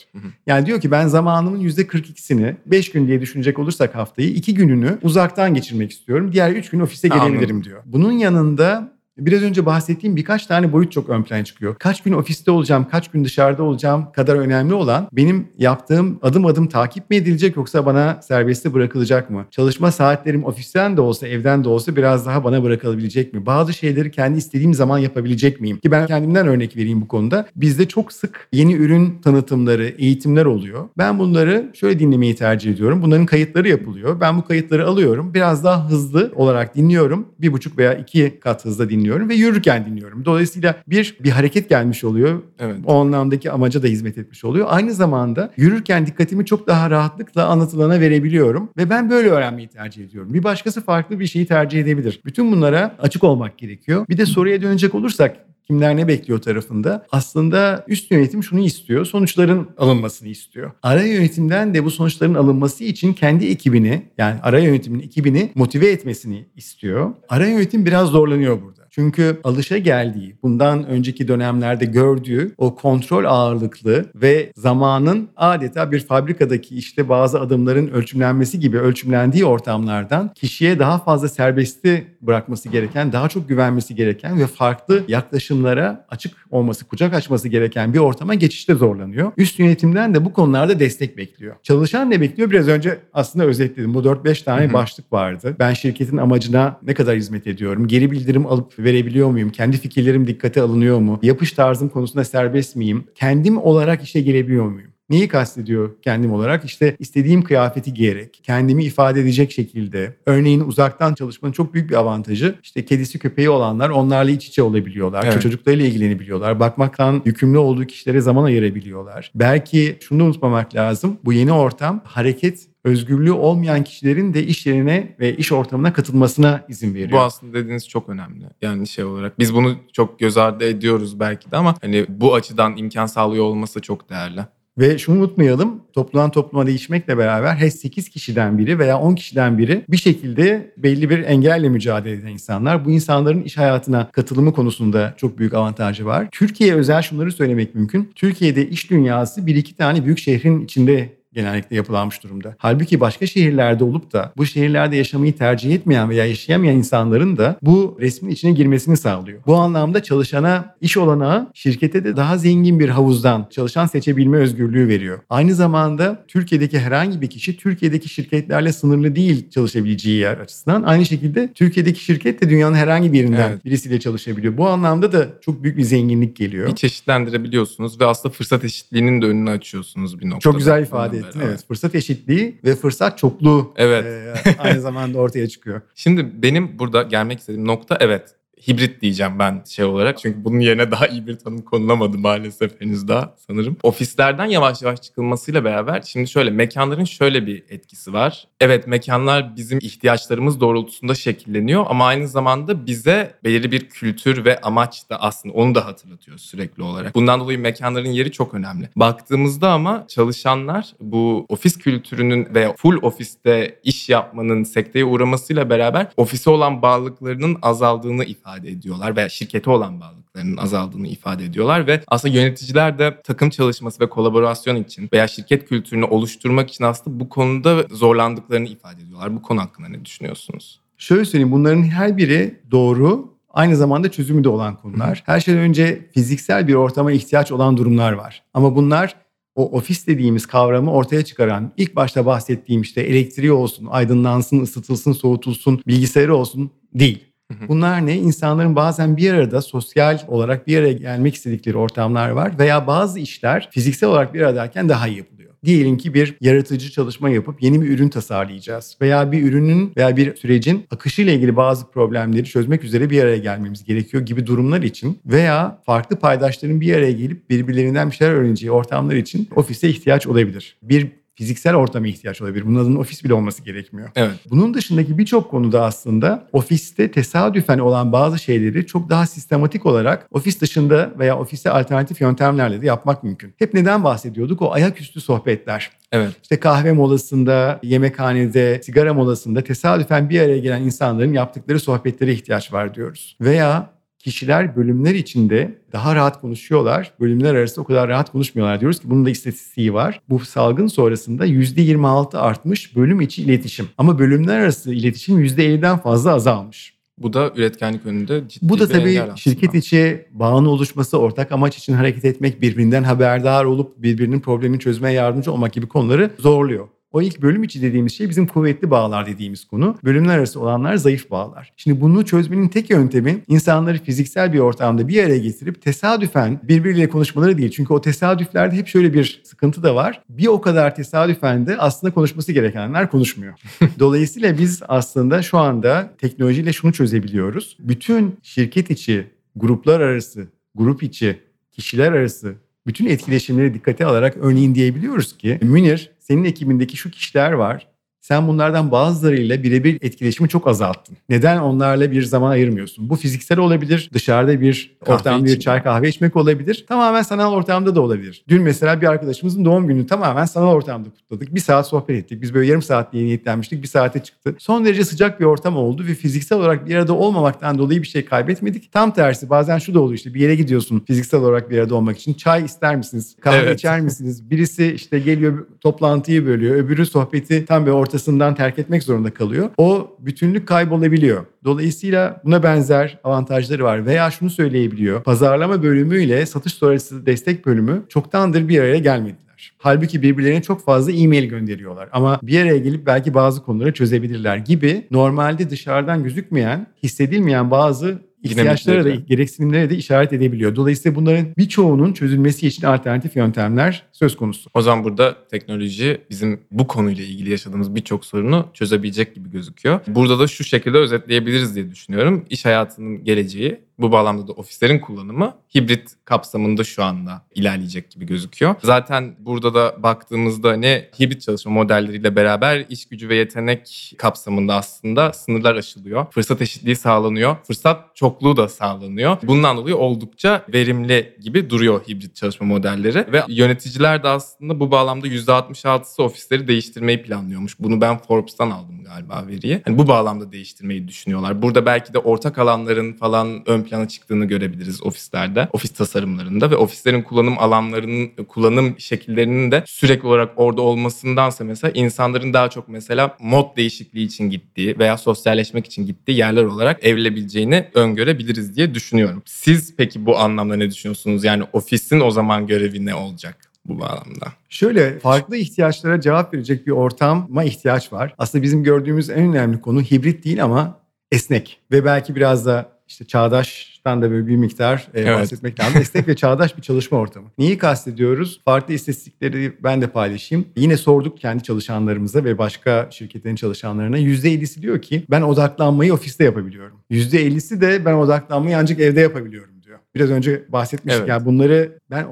Yani 0.47 0.65
diyor 0.65 0.81
ki 0.81 0.91
ben 0.91 1.07
zamanımın 1.07 1.59
%42'sini 1.59 2.55
5 2.65 2.91
gün 2.91 3.07
diye 3.07 3.21
düşünecek 3.21 3.59
olursak 3.59 3.95
haftayı 3.95 4.29
2 4.29 4.53
gününü 4.53 4.97
uzaktan 5.01 5.53
geçirmek 5.53 5.91
istiyorum. 5.91 6.29
Diğer 6.33 6.51
3 6.51 6.69
gün 6.69 6.79
ofise 6.79 7.07
gelebilirim 7.07 7.63
diyor. 7.63 7.81
Bunun 7.85 8.11
yanında 8.11 8.96
Biraz 9.17 9.41
önce 9.41 9.65
bahsettiğim 9.65 10.15
birkaç 10.15 10.45
tane 10.45 10.73
boyut 10.73 10.91
çok 10.91 11.09
ön 11.09 11.23
plana 11.23 11.43
çıkıyor. 11.43 11.75
Kaç 11.79 12.03
gün 12.03 12.13
ofiste 12.13 12.51
olacağım, 12.51 12.87
kaç 12.91 13.11
gün 13.11 13.25
dışarıda 13.25 13.63
olacağım 13.63 14.11
kadar 14.15 14.35
önemli 14.35 14.73
olan 14.73 15.07
benim 15.11 15.47
yaptığım 15.57 16.19
adım 16.21 16.45
adım 16.45 16.67
takip 16.67 17.09
mi 17.09 17.15
edilecek 17.15 17.55
yoksa 17.55 17.85
bana 17.85 18.21
serbestte 18.21 18.73
bırakılacak 18.73 19.29
mı? 19.29 19.45
Çalışma 19.51 19.91
saatlerim 19.91 20.45
ofisten 20.45 20.97
de 20.97 21.01
olsa 21.01 21.27
evden 21.27 21.63
de 21.63 21.69
olsa 21.69 21.95
biraz 21.95 22.25
daha 22.25 22.43
bana 22.43 22.63
bırakılabilecek 22.63 23.33
mi? 23.33 23.45
Bazı 23.45 23.73
şeyleri 23.73 24.11
kendi 24.11 24.37
istediğim 24.37 24.73
zaman 24.73 24.97
yapabilecek 24.97 25.61
miyim? 25.61 25.77
Ki 25.77 25.91
ben 25.91 26.07
kendimden 26.07 26.47
örnek 26.47 26.77
vereyim 26.77 27.01
bu 27.01 27.07
konuda. 27.07 27.47
Bizde 27.55 27.87
çok 27.87 28.13
sık 28.13 28.47
yeni 28.53 28.73
ürün 28.73 29.21
tanıtımları, 29.23 29.85
eğitimler 29.85 30.45
oluyor. 30.45 30.89
Ben 30.97 31.19
bunları 31.19 31.71
şöyle 31.73 31.99
dinlemeyi 31.99 32.35
tercih 32.35 32.71
ediyorum. 32.71 33.01
Bunların 33.01 33.25
kayıtları 33.25 33.69
yapılıyor. 33.69 34.21
Ben 34.21 34.37
bu 34.37 34.45
kayıtları 34.45 34.87
alıyorum. 34.87 35.33
Biraz 35.33 35.63
daha 35.63 35.89
hızlı 35.89 36.31
olarak 36.35 36.75
dinliyorum. 36.75 37.27
Bir 37.39 37.53
buçuk 37.53 37.77
veya 37.77 37.93
iki 37.93 38.39
kat 38.39 38.65
hızla 38.65 38.89
dinliyorum 38.89 39.06
ve 39.07 39.35
yürürken 39.35 39.85
dinliyorum. 39.85 40.25
Dolayısıyla 40.25 40.75
bir 40.87 41.17
bir 41.23 41.29
hareket 41.29 41.69
gelmiş 41.69 42.03
oluyor. 42.03 42.41
Evet. 42.59 42.75
O 42.85 43.01
anlamdaki 43.01 43.51
amaca 43.51 43.83
da 43.83 43.87
hizmet 43.87 44.17
etmiş 44.17 44.45
oluyor. 44.45 44.67
Aynı 44.69 44.93
zamanda 44.93 45.53
yürürken 45.57 46.05
dikkatimi 46.05 46.45
çok 46.45 46.67
daha 46.67 46.89
rahatlıkla 46.89 47.45
anlatılana 47.45 47.99
verebiliyorum 47.99 48.69
ve 48.77 48.89
ben 48.89 49.09
böyle 49.09 49.29
öğrenmeyi 49.29 49.67
tercih 49.67 50.05
ediyorum. 50.05 50.33
Bir 50.33 50.43
başkası 50.43 50.81
farklı 50.81 51.19
bir 51.19 51.27
şeyi 51.27 51.45
tercih 51.45 51.81
edebilir. 51.81 52.21
Bütün 52.25 52.51
bunlara 52.51 52.95
açık 52.99 53.23
olmak 53.23 53.57
gerekiyor. 53.57 54.05
Bir 54.09 54.17
de 54.17 54.25
soruya 54.25 54.61
dönecek 54.61 54.95
olursak 54.95 55.37
kimler 55.67 55.97
ne 55.97 56.07
bekliyor 56.07 56.41
tarafında. 56.41 57.05
Aslında 57.11 57.85
üst 57.87 58.11
yönetim 58.11 58.43
şunu 58.43 58.59
istiyor. 58.59 59.05
Sonuçların 59.05 59.67
alınmasını 59.77 60.29
istiyor. 60.29 60.71
Ara 60.83 61.03
yönetimden 61.03 61.73
de 61.73 61.85
bu 61.85 61.91
sonuçların 61.91 62.33
alınması 62.33 62.83
için 62.83 63.13
kendi 63.13 63.47
ekibini 63.47 64.01
yani 64.17 64.39
ara 64.43 64.59
yönetimin 64.59 64.99
ekibini 64.99 65.51
motive 65.55 65.87
etmesini 65.87 66.45
istiyor. 66.55 67.13
Ara 67.29 67.47
yönetim 67.47 67.85
biraz 67.85 68.09
zorlanıyor 68.09 68.61
burada. 68.61 68.76
Çünkü 68.91 69.39
alışa 69.43 69.77
geldiği, 69.77 70.35
bundan 70.43 70.87
önceki 70.87 71.27
dönemlerde 71.27 71.85
gördüğü 71.85 72.53
o 72.57 72.75
kontrol 72.75 73.25
ağırlıklı 73.25 74.05
ve 74.15 74.51
zamanın 74.55 75.29
adeta 75.35 75.91
bir 75.91 75.99
fabrikadaki 75.99 76.75
işte 76.75 77.09
bazı 77.09 77.39
adımların 77.39 77.87
ölçümlenmesi 77.87 78.59
gibi 78.59 78.77
ölçümlendiği 78.77 79.45
ortamlardan 79.45 80.33
kişiye 80.33 80.79
daha 80.79 80.99
fazla 80.99 81.29
serbesti 81.29 82.07
bırakması 82.21 82.69
gereken, 82.69 83.11
daha 83.11 83.29
çok 83.29 83.49
güvenmesi 83.49 83.95
gereken 83.95 84.39
ve 84.39 84.47
farklı 84.47 85.03
yaklaşımlara 85.07 86.05
açık 86.09 86.33
olması, 86.51 86.85
kucak 86.85 87.13
açması 87.13 87.47
gereken 87.47 87.93
bir 87.93 87.99
ortama 87.99 88.33
geçişte 88.33 88.75
zorlanıyor. 88.75 89.31
Üst 89.37 89.59
yönetimden 89.59 90.13
de 90.13 90.25
bu 90.25 90.33
konularda 90.33 90.79
destek 90.79 91.17
bekliyor. 91.17 91.55
Çalışan 91.63 92.09
ne 92.09 92.21
bekliyor? 92.21 92.51
Biraz 92.51 92.67
önce 92.67 92.99
aslında 93.13 93.45
özetledim. 93.45 93.93
Bu 93.93 93.99
4-5 93.99 94.43
tane 94.43 94.65
Hı 94.65 94.69
hı. 94.69 94.73
başlık 94.73 95.13
vardı. 95.13 95.55
Ben 95.59 95.73
şirketin 95.73 96.17
amacına 96.17 96.79
ne 96.83 96.93
kadar 96.93 97.15
hizmet 97.15 97.47
ediyorum? 97.47 97.87
Geri 97.87 98.11
bildirim 98.11 98.45
alıp 98.45 98.76
verebiliyor 98.83 99.29
muyum? 99.29 99.49
Kendi 99.49 99.77
fikirlerim 99.77 100.27
dikkate 100.27 100.61
alınıyor 100.61 100.99
mu? 100.99 101.19
Yapış 101.21 101.51
tarzım 101.51 101.89
konusunda 101.89 102.23
serbest 102.23 102.75
miyim? 102.75 103.03
Kendim 103.15 103.57
olarak 103.57 104.03
işe 104.03 104.21
gelebiliyor 104.21 104.65
muyum? 104.65 104.91
Neyi 105.09 105.27
kastediyor 105.27 105.95
kendim 106.01 106.33
olarak? 106.33 106.65
İşte 106.65 106.95
istediğim 106.99 107.41
kıyafeti 107.41 107.93
giyerek, 107.93 108.39
kendimi 108.43 108.83
ifade 108.83 109.21
edecek 109.21 109.51
şekilde. 109.51 110.15
Örneğin 110.25 110.59
uzaktan 110.59 111.13
çalışmanın 111.13 111.53
çok 111.53 111.73
büyük 111.73 111.89
bir 111.89 111.95
avantajı. 111.95 112.55
İşte 112.63 112.85
kedisi 112.85 113.19
köpeği 113.19 113.49
olanlar 113.49 113.89
onlarla 113.89 114.31
iç 114.31 114.47
içe 114.47 114.63
olabiliyorlar. 114.63 115.27
Evet. 115.31 115.41
Çocuklarıyla 115.41 115.85
ilgilenebiliyorlar. 115.85 116.59
Bakmaktan 116.59 117.21
yükümlü 117.25 117.57
olduğu 117.57 117.85
kişilere 117.85 118.21
zaman 118.21 118.43
ayırabiliyorlar. 118.43 119.31
Belki 119.35 119.97
şunu 119.99 120.19
da 120.19 120.23
unutmamak 120.23 120.75
lazım. 120.75 121.17
Bu 121.25 121.33
yeni 121.33 121.51
ortam 121.51 122.01
hareket 122.03 122.67
özgürlüğü 122.87 123.31
olmayan 123.31 123.83
kişilerin 123.83 124.33
de 124.33 124.43
iş 124.43 124.65
yerine 124.65 125.15
ve 125.19 125.37
iş 125.37 125.51
ortamına 125.51 125.93
katılmasına 125.93 126.65
izin 126.69 126.93
veriyor. 126.93 127.11
Bu 127.11 127.19
aslında 127.19 127.53
dediğiniz 127.53 127.89
çok 127.89 128.09
önemli. 128.09 128.45
Yani 128.61 128.87
şey 128.87 129.05
olarak 129.05 129.39
biz 129.39 129.53
bunu 129.53 129.75
çok 129.93 130.19
göz 130.19 130.37
ardı 130.37 130.63
ediyoruz 130.63 131.19
belki 131.19 131.51
de 131.51 131.57
ama 131.57 131.75
hani 131.81 132.05
bu 132.09 132.35
açıdan 132.35 132.77
imkan 132.77 133.05
sağlıyor 133.05 133.43
olması 133.43 133.81
çok 133.81 134.09
değerli. 134.09 134.41
Ve 134.77 134.97
şunu 134.97 135.19
unutmayalım, 135.19 135.81
toplumdan 135.93 136.31
topluma 136.31 136.67
değişmekle 136.67 137.17
beraber 137.17 137.55
her 137.55 137.69
8 137.69 138.09
kişiden 138.09 138.57
biri 138.57 138.79
veya 138.79 138.99
10 138.99 139.15
kişiden 139.15 139.57
biri 139.57 139.85
bir 139.89 139.97
şekilde 139.97 140.73
belli 140.77 141.09
bir 141.09 141.23
engelle 141.23 141.69
mücadele 141.69 142.13
eden 142.13 142.27
insanlar. 142.27 142.85
Bu 142.85 142.91
insanların 142.91 143.41
iş 143.41 143.57
hayatına 143.57 144.11
katılımı 144.11 144.53
konusunda 144.53 145.13
çok 145.17 145.37
büyük 145.37 145.53
avantajı 145.53 146.05
var. 146.05 146.27
Türkiye 146.31 146.73
özel 146.73 147.01
şunları 147.01 147.31
söylemek 147.31 147.75
mümkün. 147.75 148.11
Türkiye'de 148.15 148.69
iş 148.69 148.91
dünyası 148.91 149.47
bir 149.47 149.55
iki 149.55 149.75
tane 149.75 150.05
büyük 150.05 150.19
şehrin 150.19 150.65
içinde 150.65 151.16
genellikle 151.37 151.75
yapılanmış 151.75 152.23
durumda. 152.23 152.55
Halbuki 152.57 152.99
başka 152.99 153.27
şehirlerde 153.27 153.83
olup 153.83 154.13
da 154.13 154.33
bu 154.37 154.45
şehirlerde 154.45 154.95
yaşamayı 154.95 155.37
tercih 155.37 155.75
etmeyen 155.75 156.09
veya 156.09 156.25
yaşayamayan 156.25 156.75
insanların 156.75 157.37
da 157.37 157.57
bu 157.61 157.97
resmin 157.99 158.31
içine 158.31 158.51
girmesini 158.51 158.97
sağlıyor. 158.97 159.39
Bu 159.47 159.55
anlamda 159.55 160.03
çalışana 160.03 160.75
iş 160.81 160.97
olanağı 160.97 161.47
şirkete 161.53 162.03
de 162.03 162.15
daha 162.17 162.37
zengin 162.37 162.79
bir 162.79 162.89
havuzdan 162.89 163.47
çalışan 163.51 163.85
seçebilme 163.85 164.37
özgürlüğü 164.37 164.87
veriyor. 164.87 165.19
Aynı 165.29 165.53
zamanda 165.53 166.23
Türkiye'deki 166.27 166.79
herhangi 166.79 167.21
bir 167.21 167.27
kişi 167.27 167.57
Türkiye'deki 167.57 168.09
şirketlerle 168.09 168.73
sınırlı 168.73 169.15
değil 169.15 169.49
çalışabileceği 169.49 170.19
yer 170.19 170.37
açısından. 170.37 170.83
Aynı 170.83 171.05
şekilde 171.05 171.53
Türkiye'deki 171.53 172.03
şirket 172.03 172.41
de 172.41 172.49
dünyanın 172.49 172.75
herhangi 172.75 173.13
bir 173.13 173.17
yerinden 173.17 173.49
Evet. 173.49 173.65
birisiyle 173.65 173.99
çalışabiliyor. 173.99 174.57
Bu 174.57 174.67
anlamda 174.67 175.11
da 175.11 175.27
çok 175.41 175.63
büyük 175.63 175.77
bir 175.77 175.83
zenginlik 175.83 176.35
geliyor. 176.35 176.67
Bir 176.67 176.75
çeşitlendirebiliyorsunuz 176.75 178.01
ve 178.01 178.05
aslında 178.05 178.33
fırsat 178.33 178.63
eşitliğinin 178.63 179.21
de 179.21 179.25
önünü 179.25 179.49
açıyorsunuz 179.49 180.19
bir 180.19 180.25
noktada. 180.25 180.39
Çok 180.39 180.57
güzel 180.57 180.81
ifade 180.81 181.17
ettin. 181.17 181.26
Beraber. 181.35 181.49
Evet. 181.49 181.67
Fırsat 181.67 181.95
eşitliği 181.95 182.59
ve 182.63 182.75
fırsat 182.75 183.17
çokluğu 183.17 183.73
Evet. 183.75 184.05
e, 184.05 184.55
aynı 184.59 184.81
zamanda 184.81 185.19
ortaya 185.19 185.47
çıkıyor. 185.49 185.81
Şimdi 185.95 186.43
benim 186.43 186.79
burada 186.79 187.03
gelmek 187.03 187.39
istediğim 187.39 187.67
nokta 187.67 187.97
evet 187.99 188.35
hibrit 188.67 189.01
diyeceğim 189.01 189.39
ben 189.39 189.63
şey 189.69 189.85
olarak. 189.85 190.17
Çünkü 190.17 190.45
bunun 190.45 190.59
yerine 190.59 190.91
daha 190.91 191.07
iyi 191.07 191.27
bir 191.27 191.39
tanım 191.39 191.61
konulamadı 191.61 192.17
maalesef 192.17 192.81
henüz 192.81 193.07
daha 193.07 193.35
sanırım. 193.47 193.77
Ofislerden 193.83 194.45
yavaş 194.45 194.81
yavaş 194.81 195.01
çıkılmasıyla 195.01 195.63
beraber 195.63 196.01
şimdi 196.05 196.27
şöyle 196.27 196.49
mekanların 196.49 197.03
şöyle 197.03 197.47
bir 197.47 197.63
etkisi 197.69 198.13
var. 198.13 198.47
Evet 198.61 198.87
mekanlar 198.87 199.55
bizim 199.55 199.79
ihtiyaçlarımız 199.81 200.61
doğrultusunda 200.61 201.15
şekilleniyor 201.15 201.85
ama 201.89 202.05
aynı 202.05 202.27
zamanda 202.27 202.85
bize 202.85 203.35
belirli 203.43 203.71
bir 203.71 203.89
kültür 203.89 204.45
ve 204.45 204.61
amaç 204.61 205.09
da 205.09 205.21
aslında 205.21 205.55
onu 205.55 205.75
da 205.75 205.85
hatırlatıyor 205.85 206.37
sürekli 206.37 206.83
olarak. 206.83 207.15
Bundan 207.15 207.39
dolayı 207.39 207.59
mekanların 207.59 208.09
yeri 208.09 208.31
çok 208.31 208.53
önemli. 208.53 208.89
Baktığımızda 208.95 209.71
ama 209.71 210.05
çalışanlar 210.07 210.93
bu 210.99 211.45
ofis 211.49 211.77
kültürünün 211.77 212.47
veya 212.55 212.75
full 212.75 212.97
ofiste 213.01 213.79
iş 213.83 214.09
yapmanın 214.09 214.63
sekteye 214.63 215.05
uğramasıyla 215.05 215.69
beraber 215.69 216.07
ofise 216.17 216.49
olan 216.49 216.81
bağlılıklarının 216.81 217.57
azaldığını 217.61 218.25
ifade 218.25 218.56
ediyorlar 218.63 219.15
veya 219.15 219.29
şirkete 219.29 219.69
olan 219.69 220.01
bağlılıklarının 220.01 220.57
azaldığını 220.57 221.07
ifade 221.07 221.45
ediyorlar 221.45 221.87
ve 221.87 222.03
aslında 222.07 222.33
yöneticiler 222.33 222.99
de 222.99 223.21
takım 223.23 223.49
çalışması 223.49 223.99
ve 223.99 224.09
kolaborasyon 224.09 224.75
için 224.75 225.09
veya 225.13 225.27
şirket 225.27 225.69
kültürünü 225.69 226.05
oluşturmak 226.05 226.69
için 226.69 226.83
aslında 226.83 227.19
bu 227.19 227.29
konuda 227.29 227.83
zorlandıklarını 227.91 228.67
ifade 228.67 229.01
ediyorlar. 229.01 229.35
Bu 229.35 229.41
konu 229.41 229.61
hakkında 229.61 229.87
ne 229.87 230.05
düşünüyorsunuz? 230.05 230.81
Şöyle 230.97 231.25
söyleyeyim 231.25 231.51
bunların 231.51 231.83
her 231.83 232.17
biri 232.17 232.59
doğru 232.71 233.37
aynı 233.49 233.75
zamanda 233.75 234.11
çözümü 234.11 234.43
de 234.43 234.49
olan 234.49 234.75
konular. 234.75 235.23
Her 235.25 235.39
şeyden 235.39 235.61
önce 235.61 236.09
fiziksel 236.13 236.67
bir 236.67 236.73
ortama 236.73 237.11
ihtiyaç 237.11 237.51
olan 237.51 237.77
durumlar 237.77 238.13
var. 238.13 238.43
Ama 238.53 238.75
bunlar 238.75 239.15
o 239.55 239.71
ofis 239.71 240.07
dediğimiz 240.07 240.45
kavramı 240.45 240.91
ortaya 240.91 241.25
çıkaran 241.25 241.71
ilk 241.77 241.95
başta 241.95 242.25
bahsettiğim 242.25 242.81
işte 242.81 243.01
elektriği 243.01 243.51
olsun, 243.51 243.87
aydınlansın, 243.89 244.61
ısıtılsın, 244.61 245.11
soğutulsun, 245.11 245.81
bilgisayarı 245.87 246.35
olsun 246.35 246.71
değil. 246.93 247.26
Bunlar 247.67 248.05
ne? 248.05 248.15
İnsanların 248.15 248.75
bazen 248.75 249.17
bir 249.17 249.33
arada 249.33 249.61
sosyal 249.61 250.19
olarak 250.27 250.67
bir 250.67 250.77
araya 250.77 250.93
gelmek 250.93 251.35
istedikleri 251.35 251.77
ortamlar 251.77 252.29
var 252.29 252.59
veya 252.59 252.87
bazı 252.87 253.19
işler 253.19 253.69
fiziksel 253.71 254.09
olarak 254.09 254.33
bir 254.33 254.41
aradayken 254.41 254.89
daha 254.89 255.07
iyi 255.07 255.17
yapılıyor. 255.17 255.37
Diyelim 255.65 255.97
ki 255.97 256.13
bir 256.13 256.37
yaratıcı 256.41 256.91
çalışma 256.91 257.29
yapıp 257.29 257.63
yeni 257.63 257.81
bir 257.81 257.89
ürün 257.89 258.09
tasarlayacağız 258.09 258.97
veya 259.01 259.31
bir 259.31 259.43
ürünün 259.43 259.93
veya 259.97 260.17
bir 260.17 260.35
sürecin 260.35 260.85
akışıyla 260.91 261.33
ilgili 261.33 261.55
bazı 261.55 261.91
problemleri 261.91 262.45
çözmek 262.45 262.83
üzere 262.83 263.09
bir 263.09 263.23
araya 263.23 263.37
gelmemiz 263.37 263.83
gerekiyor 263.83 264.25
gibi 264.25 264.47
durumlar 264.47 264.81
için 264.81 265.19
veya 265.25 265.81
farklı 265.85 266.15
paydaşların 266.15 266.81
bir 266.81 266.95
araya 266.95 267.11
gelip 267.11 267.49
birbirlerinden 267.49 268.11
bir 268.11 268.15
şeyler 268.15 268.33
öğreneceği 268.33 268.71
ortamlar 268.71 269.15
için 269.15 269.49
ofise 269.55 269.89
ihtiyaç 269.89 270.27
olabilir. 270.27 270.77
Bir 270.81 271.07
fiziksel 271.37 271.75
ortama 271.75 272.07
ihtiyaç 272.07 272.41
olabilir. 272.41 272.65
Bunun 272.65 272.79
adının 272.79 272.95
ofis 272.95 273.23
bile 273.23 273.33
olması 273.33 273.63
gerekmiyor. 273.63 274.09
Evet. 274.15 274.35
Bunun 274.49 274.73
dışındaki 274.73 275.17
birçok 275.17 275.51
konuda 275.51 275.83
aslında 275.85 276.47
ofiste 276.51 277.11
tesadüfen 277.11 277.79
olan 277.79 278.11
bazı 278.11 278.39
şeyleri 278.39 278.85
çok 278.85 279.09
daha 279.09 279.27
sistematik 279.27 279.85
olarak 279.85 280.27
ofis 280.31 280.61
dışında 280.61 281.11
veya 281.19 281.37
ofise 281.39 281.69
alternatif 281.69 282.21
yöntemlerle 282.21 282.81
de 282.81 282.85
yapmak 282.85 283.23
mümkün. 283.23 283.53
Hep 283.57 283.73
neden 283.73 284.03
bahsediyorduk? 284.03 284.61
O 284.61 284.73
ayaküstü 284.73 285.21
sohbetler. 285.21 285.91
Evet. 286.11 286.31
İşte 286.43 286.59
kahve 286.59 286.91
molasında, 286.91 287.79
yemekhanede, 287.83 288.81
sigara 288.83 289.13
molasında 289.13 289.63
tesadüfen 289.63 290.29
bir 290.29 290.41
araya 290.41 290.59
gelen 290.59 290.81
insanların 290.81 291.33
yaptıkları 291.33 291.79
sohbetlere 291.79 292.33
ihtiyaç 292.33 292.73
var 292.73 292.95
diyoruz. 292.95 293.37
Veya 293.41 293.96
kişiler 294.27 294.75
bölümler 294.75 295.15
içinde 295.15 295.77
daha 295.93 296.15
rahat 296.15 296.41
konuşuyorlar. 296.41 297.13
Bölümler 297.19 297.55
arası 297.55 297.81
o 297.81 297.83
kadar 297.83 298.09
rahat 298.09 298.31
konuşmuyorlar 298.31 298.79
diyoruz 298.79 298.99
ki 298.99 299.09
bunun 299.09 299.25
da 299.25 299.29
istatistiği 299.29 299.93
var. 299.93 300.21
Bu 300.29 300.39
salgın 300.39 300.87
sonrasında 300.87 301.45
%26 301.45 302.37
artmış 302.37 302.95
bölüm 302.95 303.21
içi 303.21 303.43
iletişim. 303.43 303.89
Ama 303.97 304.19
bölümler 304.19 304.59
arası 304.59 304.93
iletişim 304.93 305.45
%50'den 305.45 305.97
fazla 305.97 306.33
azalmış. 306.33 306.97
Bu 307.17 307.33
da 307.33 307.51
üretkenlik 307.55 308.05
önünde 308.05 308.43
ciddi 308.47 308.69
Bu 308.69 308.79
da 308.79 308.87
tabii 308.87 309.21
şirket 309.35 309.75
içi 309.75 310.25
bağın 310.31 310.65
oluşması, 310.65 311.19
ortak 311.19 311.51
amaç 311.51 311.77
için 311.77 311.93
hareket 311.93 312.25
etmek, 312.25 312.61
birbirinden 312.61 313.03
haberdar 313.03 313.65
olup 313.65 314.03
birbirinin 314.03 314.39
problemini 314.39 314.79
çözmeye 314.79 315.13
yardımcı 315.13 315.51
olmak 315.51 315.73
gibi 315.73 315.87
konuları 315.87 316.31
zorluyor. 316.39 316.87
O 317.11 317.21
ilk 317.21 317.41
bölüm 317.41 317.63
içi 317.63 317.81
dediğimiz 317.81 318.13
şey 318.13 318.29
bizim 318.29 318.47
kuvvetli 318.47 318.91
bağlar 318.91 319.25
dediğimiz 319.25 319.65
konu. 319.65 319.97
Bölümler 320.03 320.37
arası 320.37 320.59
olanlar 320.59 320.95
zayıf 320.95 321.31
bağlar. 321.31 321.73
Şimdi 321.77 322.01
bunu 322.01 322.25
çözmenin 322.25 322.67
tek 322.67 322.89
yöntemi 322.89 323.43
insanları 323.47 324.03
fiziksel 324.03 324.53
bir 324.53 324.59
ortamda 324.59 325.07
bir 325.07 325.23
araya 325.23 325.37
getirip 325.37 325.81
tesadüfen 325.81 326.59
birbiriyle 326.63 327.09
konuşmaları 327.09 327.57
değil. 327.57 327.71
Çünkü 327.71 327.93
o 327.93 328.01
tesadüflerde 328.01 328.75
hep 328.75 328.87
şöyle 328.87 329.13
bir 329.13 329.41
sıkıntı 329.43 329.83
da 329.83 329.95
var. 329.95 330.21
Bir 330.29 330.47
o 330.47 330.61
kadar 330.61 330.95
tesadüfen 330.95 331.67
de 331.67 331.77
aslında 331.77 332.13
konuşması 332.13 332.51
gerekenler 332.51 333.11
konuşmuyor. 333.11 333.53
Dolayısıyla 333.99 334.57
biz 334.57 334.81
aslında 334.87 335.41
şu 335.41 335.57
anda 335.57 336.13
teknolojiyle 336.17 336.73
şunu 336.73 336.93
çözebiliyoruz. 336.93 337.77
Bütün 337.79 338.39
şirket 338.43 338.91
içi, 338.91 339.27
gruplar 339.55 339.99
arası, 339.99 340.47
grup 340.75 341.03
içi, 341.03 341.39
kişiler 341.71 342.11
arası 342.11 342.55
bütün 342.87 343.05
etkileşimleri 343.05 343.73
dikkate 343.73 344.05
alarak 344.05 344.37
örneğin 344.37 344.75
diyebiliyoruz 344.75 345.37
ki 345.37 345.59
Münir 345.61 346.11
senin 346.19 346.43
ekibindeki 346.43 346.97
şu 346.97 347.11
kişiler 347.11 347.51
var. 347.51 347.87
Sen 348.27 348.47
bunlardan 348.47 348.91
bazılarıyla 348.91 349.63
birebir 349.63 349.97
etkileşimi 350.01 350.49
çok 350.49 350.67
azalttın. 350.67 351.17
Neden 351.29 351.59
onlarla 351.59 352.11
bir 352.11 352.23
zaman 352.23 352.51
ayırmıyorsun? 352.51 353.09
Bu 353.09 353.15
fiziksel 353.15 353.59
olabilir, 353.59 354.09
dışarıda 354.13 354.61
bir 354.61 354.97
ortamda 355.07 355.45
bir 355.45 355.59
çay 355.59 355.83
kahve 355.83 356.09
içmek 356.09 356.35
olabilir. 356.35 356.85
Tamamen 356.87 357.21
sanal 357.21 357.53
ortamda 357.53 357.95
da 357.95 358.01
olabilir. 358.01 358.43
Dün 358.47 358.61
mesela 358.61 359.01
bir 359.01 359.07
arkadaşımızın 359.07 359.65
doğum 359.65 359.87
gününü 359.87 360.07
tamamen 360.07 360.45
sanal 360.45 360.71
ortamda 360.71 361.09
kutladık. 361.09 361.55
Bir 361.55 361.59
saat 361.59 361.87
sohbet 361.87 362.17
ettik. 362.17 362.41
Biz 362.41 362.53
böyle 362.53 362.67
yarım 362.67 362.81
saat 362.81 363.13
diye 363.13 363.25
niyetlenmiştik. 363.25 363.83
Bir 363.83 363.87
saate 363.87 364.19
çıktı. 364.23 364.55
Son 364.59 364.85
derece 364.85 365.05
sıcak 365.05 365.39
bir 365.39 365.45
ortam 365.45 365.77
oldu 365.77 366.03
ve 366.07 366.13
fiziksel 366.13 366.57
olarak 366.57 366.87
bir 366.87 366.95
arada 366.95 367.13
olmamaktan 367.13 367.77
dolayı 367.77 368.01
bir 368.01 368.07
şey 368.07 368.25
kaybetmedik. 368.25 368.91
Tam 368.91 369.13
tersi 369.13 369.49
bazen 369.49 369.77
şu 369.77 369.93
da 369.93 369.99
oluyor 369.99 370.17
işte 370.17 370.33
bir 370.33 370.39
yere 370.39 370.55
gidiyorsun 370.55 371.03
fiziksel 371.07 371.39
olarak 371.39 371.69
bir 371.69 371.79
arada 371.79 371.95
olmak 371.95 372.17
için. 372.17 372.33
Çay 372.33 372.65
ister 372.65 372.95
misiniz? 372.95 373.35
Kahve 373.41 373.57
Evet. 373.57 373.79
içer 373.79 374.01
misiniz? 374.01 374.49
Birisi 374.49 374.93
işte 374.95 375.19
geliyor 375.19 375.65
toplantıyı 375.81 376.45
bölüyor. 376.45 376.75
Öbürü 376.75 377.05
sohbeti 377.05 377.65
tam 377.65 377.85
bir 377.85 377.91
ortasından 378.17 378.55
terk 378.55 378.79
etmek 378.79 379.03
zorunda 379.03 379.33
kalıyor. 379.33 379.69
O 379.77 380.17
bütünlük 380.19 380.67
kaybolabiliyor. 380.67 381.45
Dolayısıyla 381.63 382.41
buna 382.45 382.63
benzer 382.63 383.19
avantajları 383.23 383.83
var. 383.83 384.05
Veya 384.05 384.31
şunu 384.31 384.49
söyleyebiliyor. 384.49 385.23
Pazarlama 385.23 385.83
bölümüyle 385.83 386.45
satış 386.45 386.73
sonrası 386.73 387.25
destek 387.25 387.65
bölümü 387.65 388.03
çoktandır 388.09 388.67
bir 388.67 388.79
araya 388.79 388.97
gelmediler. 388.97 389.73
Halbuki 389.77 390.21
birbirlerine 390.21 390.61
çok 390.61 390.85
fazla 390.85 391.11
e-mail 391.11 391.43
gönderiyorlar. 391.43 392.09
Ama 392.11 392.39
bir 392.43 392.61
araya 392.61 392.77
gelip 392.77 393.05
belki 393.05 393.33
bazı 393.33 393.63
konuları 393.63 393.93
çözebilirler 393.93 394.57
gibi 394.57 395.07
normalde 395.11 395.69
dışarıdan 395.69 396.23
gözükmeyen, 396.23 396.87
hissedilmeyen 397.03 397.71
bazı 397.71 398.19
ihtiyaçlara 398.43 399.05
da 399.05 399.09
gereksinimlere 399.09 399.89
de 399.89 399.95
işaret 399.95 400.33
edebiliyor. 400.33 400.75
Dolayısıyla 400.75 401.15
bunların 401.15 401.47
birçoğunun 401.57 402.13
çözülmesi 402.13 402.67
için 402.67 402.87
alternatif 402.87 403.35
yöntemler 403.35 404.03
söz 404.11 404.37
konusu. 404.37 404.69
O 404.73 404.81
zaman 404.81 405.03
burada 405.03 405.35
teknoloji 405.51 406.21
bizim 406.29 406.59
bu 406.71 406.87
konuyla 406.87 407.23
ilgili 407.23 407.49
yaşadığımız 407.49 407.95
birçok 407.95 408.25
sorunu 408.25 408.67
çözebilecek 408.73 409.35
gibi 409.35 409.51
gözüküyor. 409.51 409.99
Burada 410.07 410.39
da 410.39 410.47
şu 410.47 410.63
şekilde 410.63 410.97
özetleyebiliriz 410.97 411.75
diye 411.75 411.91
düşünüyorum. 411.91 412.45
İş 412.49 412.65
hayatının 412.65 413.23
geleceği 413.23 413.86
bu 413.99 414.11
bağlamda 414.11 414.47
da 414.47 414.51
ofislerin 414.51 414.99
kullanımı 414.99 415.55
hibrit 415.75 416.11
kapsamında 416.25 416.83
şu 416.83 417.03
anda 417.03 417.41
ilerleyecek 417.55 418.11
gibi 418.11 418.25
gözüküyor. 418.25 418.75
Zaten 418.83 419.35
burada 419.39 419.73
da 419.73 420.03
baktığımızda 420.03 420.73
ne 420.73 421.09
hibrit 421.19 421.41
çalışma 421.41 421.71
modelleriyle 421.71 422.35
beraber 422.35 422.85
iş 422.89 423.05
gücü 423.05 423.29
ve 423.29 423.35
yetenek 423.35 424.13
kapsamında 424.17 424.75
aslında 424.75 425.33
sınırlar 425.33 425.75
aşılıyor. 425.75 426.25
Fırsat 426.31 426.61
eşitliği 426.61 426.95
sağlanıyor. 426.95 427.55
Fırsat 427.63 428.15
çokluğu 428.15 428.57
da 428.57 428.69
sağlanıyor. 428.69 429.37
Bundan 429.43 429.77
dolayı 429.77 429.97
oldukça 429.97 430.65
verimli 430.73 431.37
gibi 431.41 431.69
duruyor 431.69 432.01
hibrit 432.07 432.35
çalışma 432.35 432.67
modelleri 432.67 433.31
ve 433.31 433.43
yöneticiler 433.47 434.23
de 434.23 434.27
aslında 434.27 434.79
bu 434.79 434.91
bağlamda 434.91 435.27
%66'sı 435.27 436.23
ofisleri 436.23 436.67
değiştirmeyi 436.67 437.21
planlıyormuş. 437.21 437.79
Bunu 437.79 438.01
ben 438.01 438.17
Forbes'tan 438.17 438.69
aldım 438.71 439.03
galiba 439.03 439.47
veriyi. 439.47 439.81
Yani 439.87 439.97
bu 439.97 440.07
bağlamda 440.07 440.51
değiştirmeyi 440.51 441.07
düşünüyorlar. 441.07 441.61
Burada 441.61 441.85
belki 441.85 442.13
de 442.13 442.19
ortak 442.19 442.57
alanların 442.57 443.13
falan 443.13 443.69
ön 443.69 443.83
plana 443.87 444.07
çıktığını 444.07 444.45
görebiliriz 444.45 445.03
ofislerde. 445.03 445.67
Ofis 445.73 445.91
tasarımlarında 445.91 446.71
ve 446.71 446.75
ofislerin 446.75 447.21
kullanım 447.21 447.59
alanlarının, 447.59 448.27
kullanım 448.47 448.99
şekillerinin 448.99 449.71
de 449.71 449.83
sürekli 449.85 450.27
olarak 450.27 450.51
orada 450.55 450.81
olmasındansa 450.81 451.63
mesela 451.63 451.91
insanların 451.93 452.53
daha 452.53 452.69
çok 452.69 452.89
mesela 452.89 453.37
mod 453.39 453.77
değişikliği 453.77 454.25
için 454.25 454.49
gittiği 454.49 454.99
veya 454.99 455.17
sosyalleşmek 455.17 455.85
için 455.85 456.05
gittiği 456.05 456.37
yerler 456.37 456.63
olarak 456.63 457.03
evrilebileceğini 457.03 457.85
öngörebiliriz 457.93 458.75
diye 458.75 458.93
düşünüyorum. 458.93 459.43
Siz 459.45 459.95
peki 459.97 460.25
bu 460.25 460.37
anlamda 460.37 460.75
ne 460.75 460.91
düşünüyorsunuz? 460.91 461.43
Yani 461.43 461.63
ofisin 461.73 462.19
o 462.19 462.31
zaman 462.31 462.67
görevi 462.67 463.05
ne 463.05 463.15
olacak 463.15 463.57
bu 463.85 463.99
bağlamda? 463.99 464.53
Şöyle 464.69 465.19
farklı 465.19 465.57
ihtiyaçlara 465.57 466.21
cevap 466.21 466.53
verecek 466.53 466.87
bir 466.87 466.91
ortama 466.91 467.63
ihtiyaç 467.63 468.13
var. 468.13 468.35
Aslında 468.37 468.63
bizim 468.63 468.83
gördüğümüz 468.83 469.29
en 469.29 469.49
önemli 469.49 469.81
konu 469.81 470.01
hibrit 470.01 470.45
değil 470.45 470.63
ama 470.63 470.99
esnek 471.31 471.79
ve 471.91 472.05
belki 472.05 472.35
biraz 472.35 472.65
da 472.65 472.96
işte 473.07 473.25
çağdaştan 473.25 474.21
da 474.21 474.31
böyle 474.31 474.47
bir 474.47 474.55
miktar 474.55 475.07
e, 475.13 475.21
Evet. 475.21 475.39
bahsetmek 475.39 475.79
lazım. 475.79 476.01
Esnek 476.01 476.27
ve 476.27 476.35
çağdaş 476.35 476.77
bir 476.77 476.81
çalışma 476.81 477.17
ortamı. 477.17 477.47
Neyi 477.57 477.77
kastediyoruz? 477.77 478.61
Farklı 478.65 478.93
istatistikleri 478.93 479.73
ben 479.83 480.01
de 480.01 480.07
paylaşayım. 480.07 480.65
Yine 480.75 480.97
sorduk 480.97 481.39
kendi 481.39 481.63
çalışanlarımıza 481.63 482.43
ve 482.43 482.57
başka 482.57 483.07
şirketlerin 483.11 483.55
çalışanlarına. 483.55 484.19
%50'si 484.19 484.81
diyor 484.81 485.01
ki 485.01 485.23
ben 485.29 485.41
odaklanmayı 485.41 486.13
ofiste 486.13 486.43
yapabiliyorum. 486.43 486.97
%50'si 487.11 487.81
de 487.81 488.05
ben 488.05 488.13
odaklanmayı 488.13 488.77
ancak 488.77 488.99
evde 488.99 489.21
yapabiliyorum 489.21 489.83
diyor. 489.83 489.99
Biraz 490.15 490.29
önce 490.29 490.63
bahsetmiştik. 490.69 491.19
Evet. 491.19 491.29
Yani 491.29 491.45
bunları 491.45 491.99
ben 492.11 492.23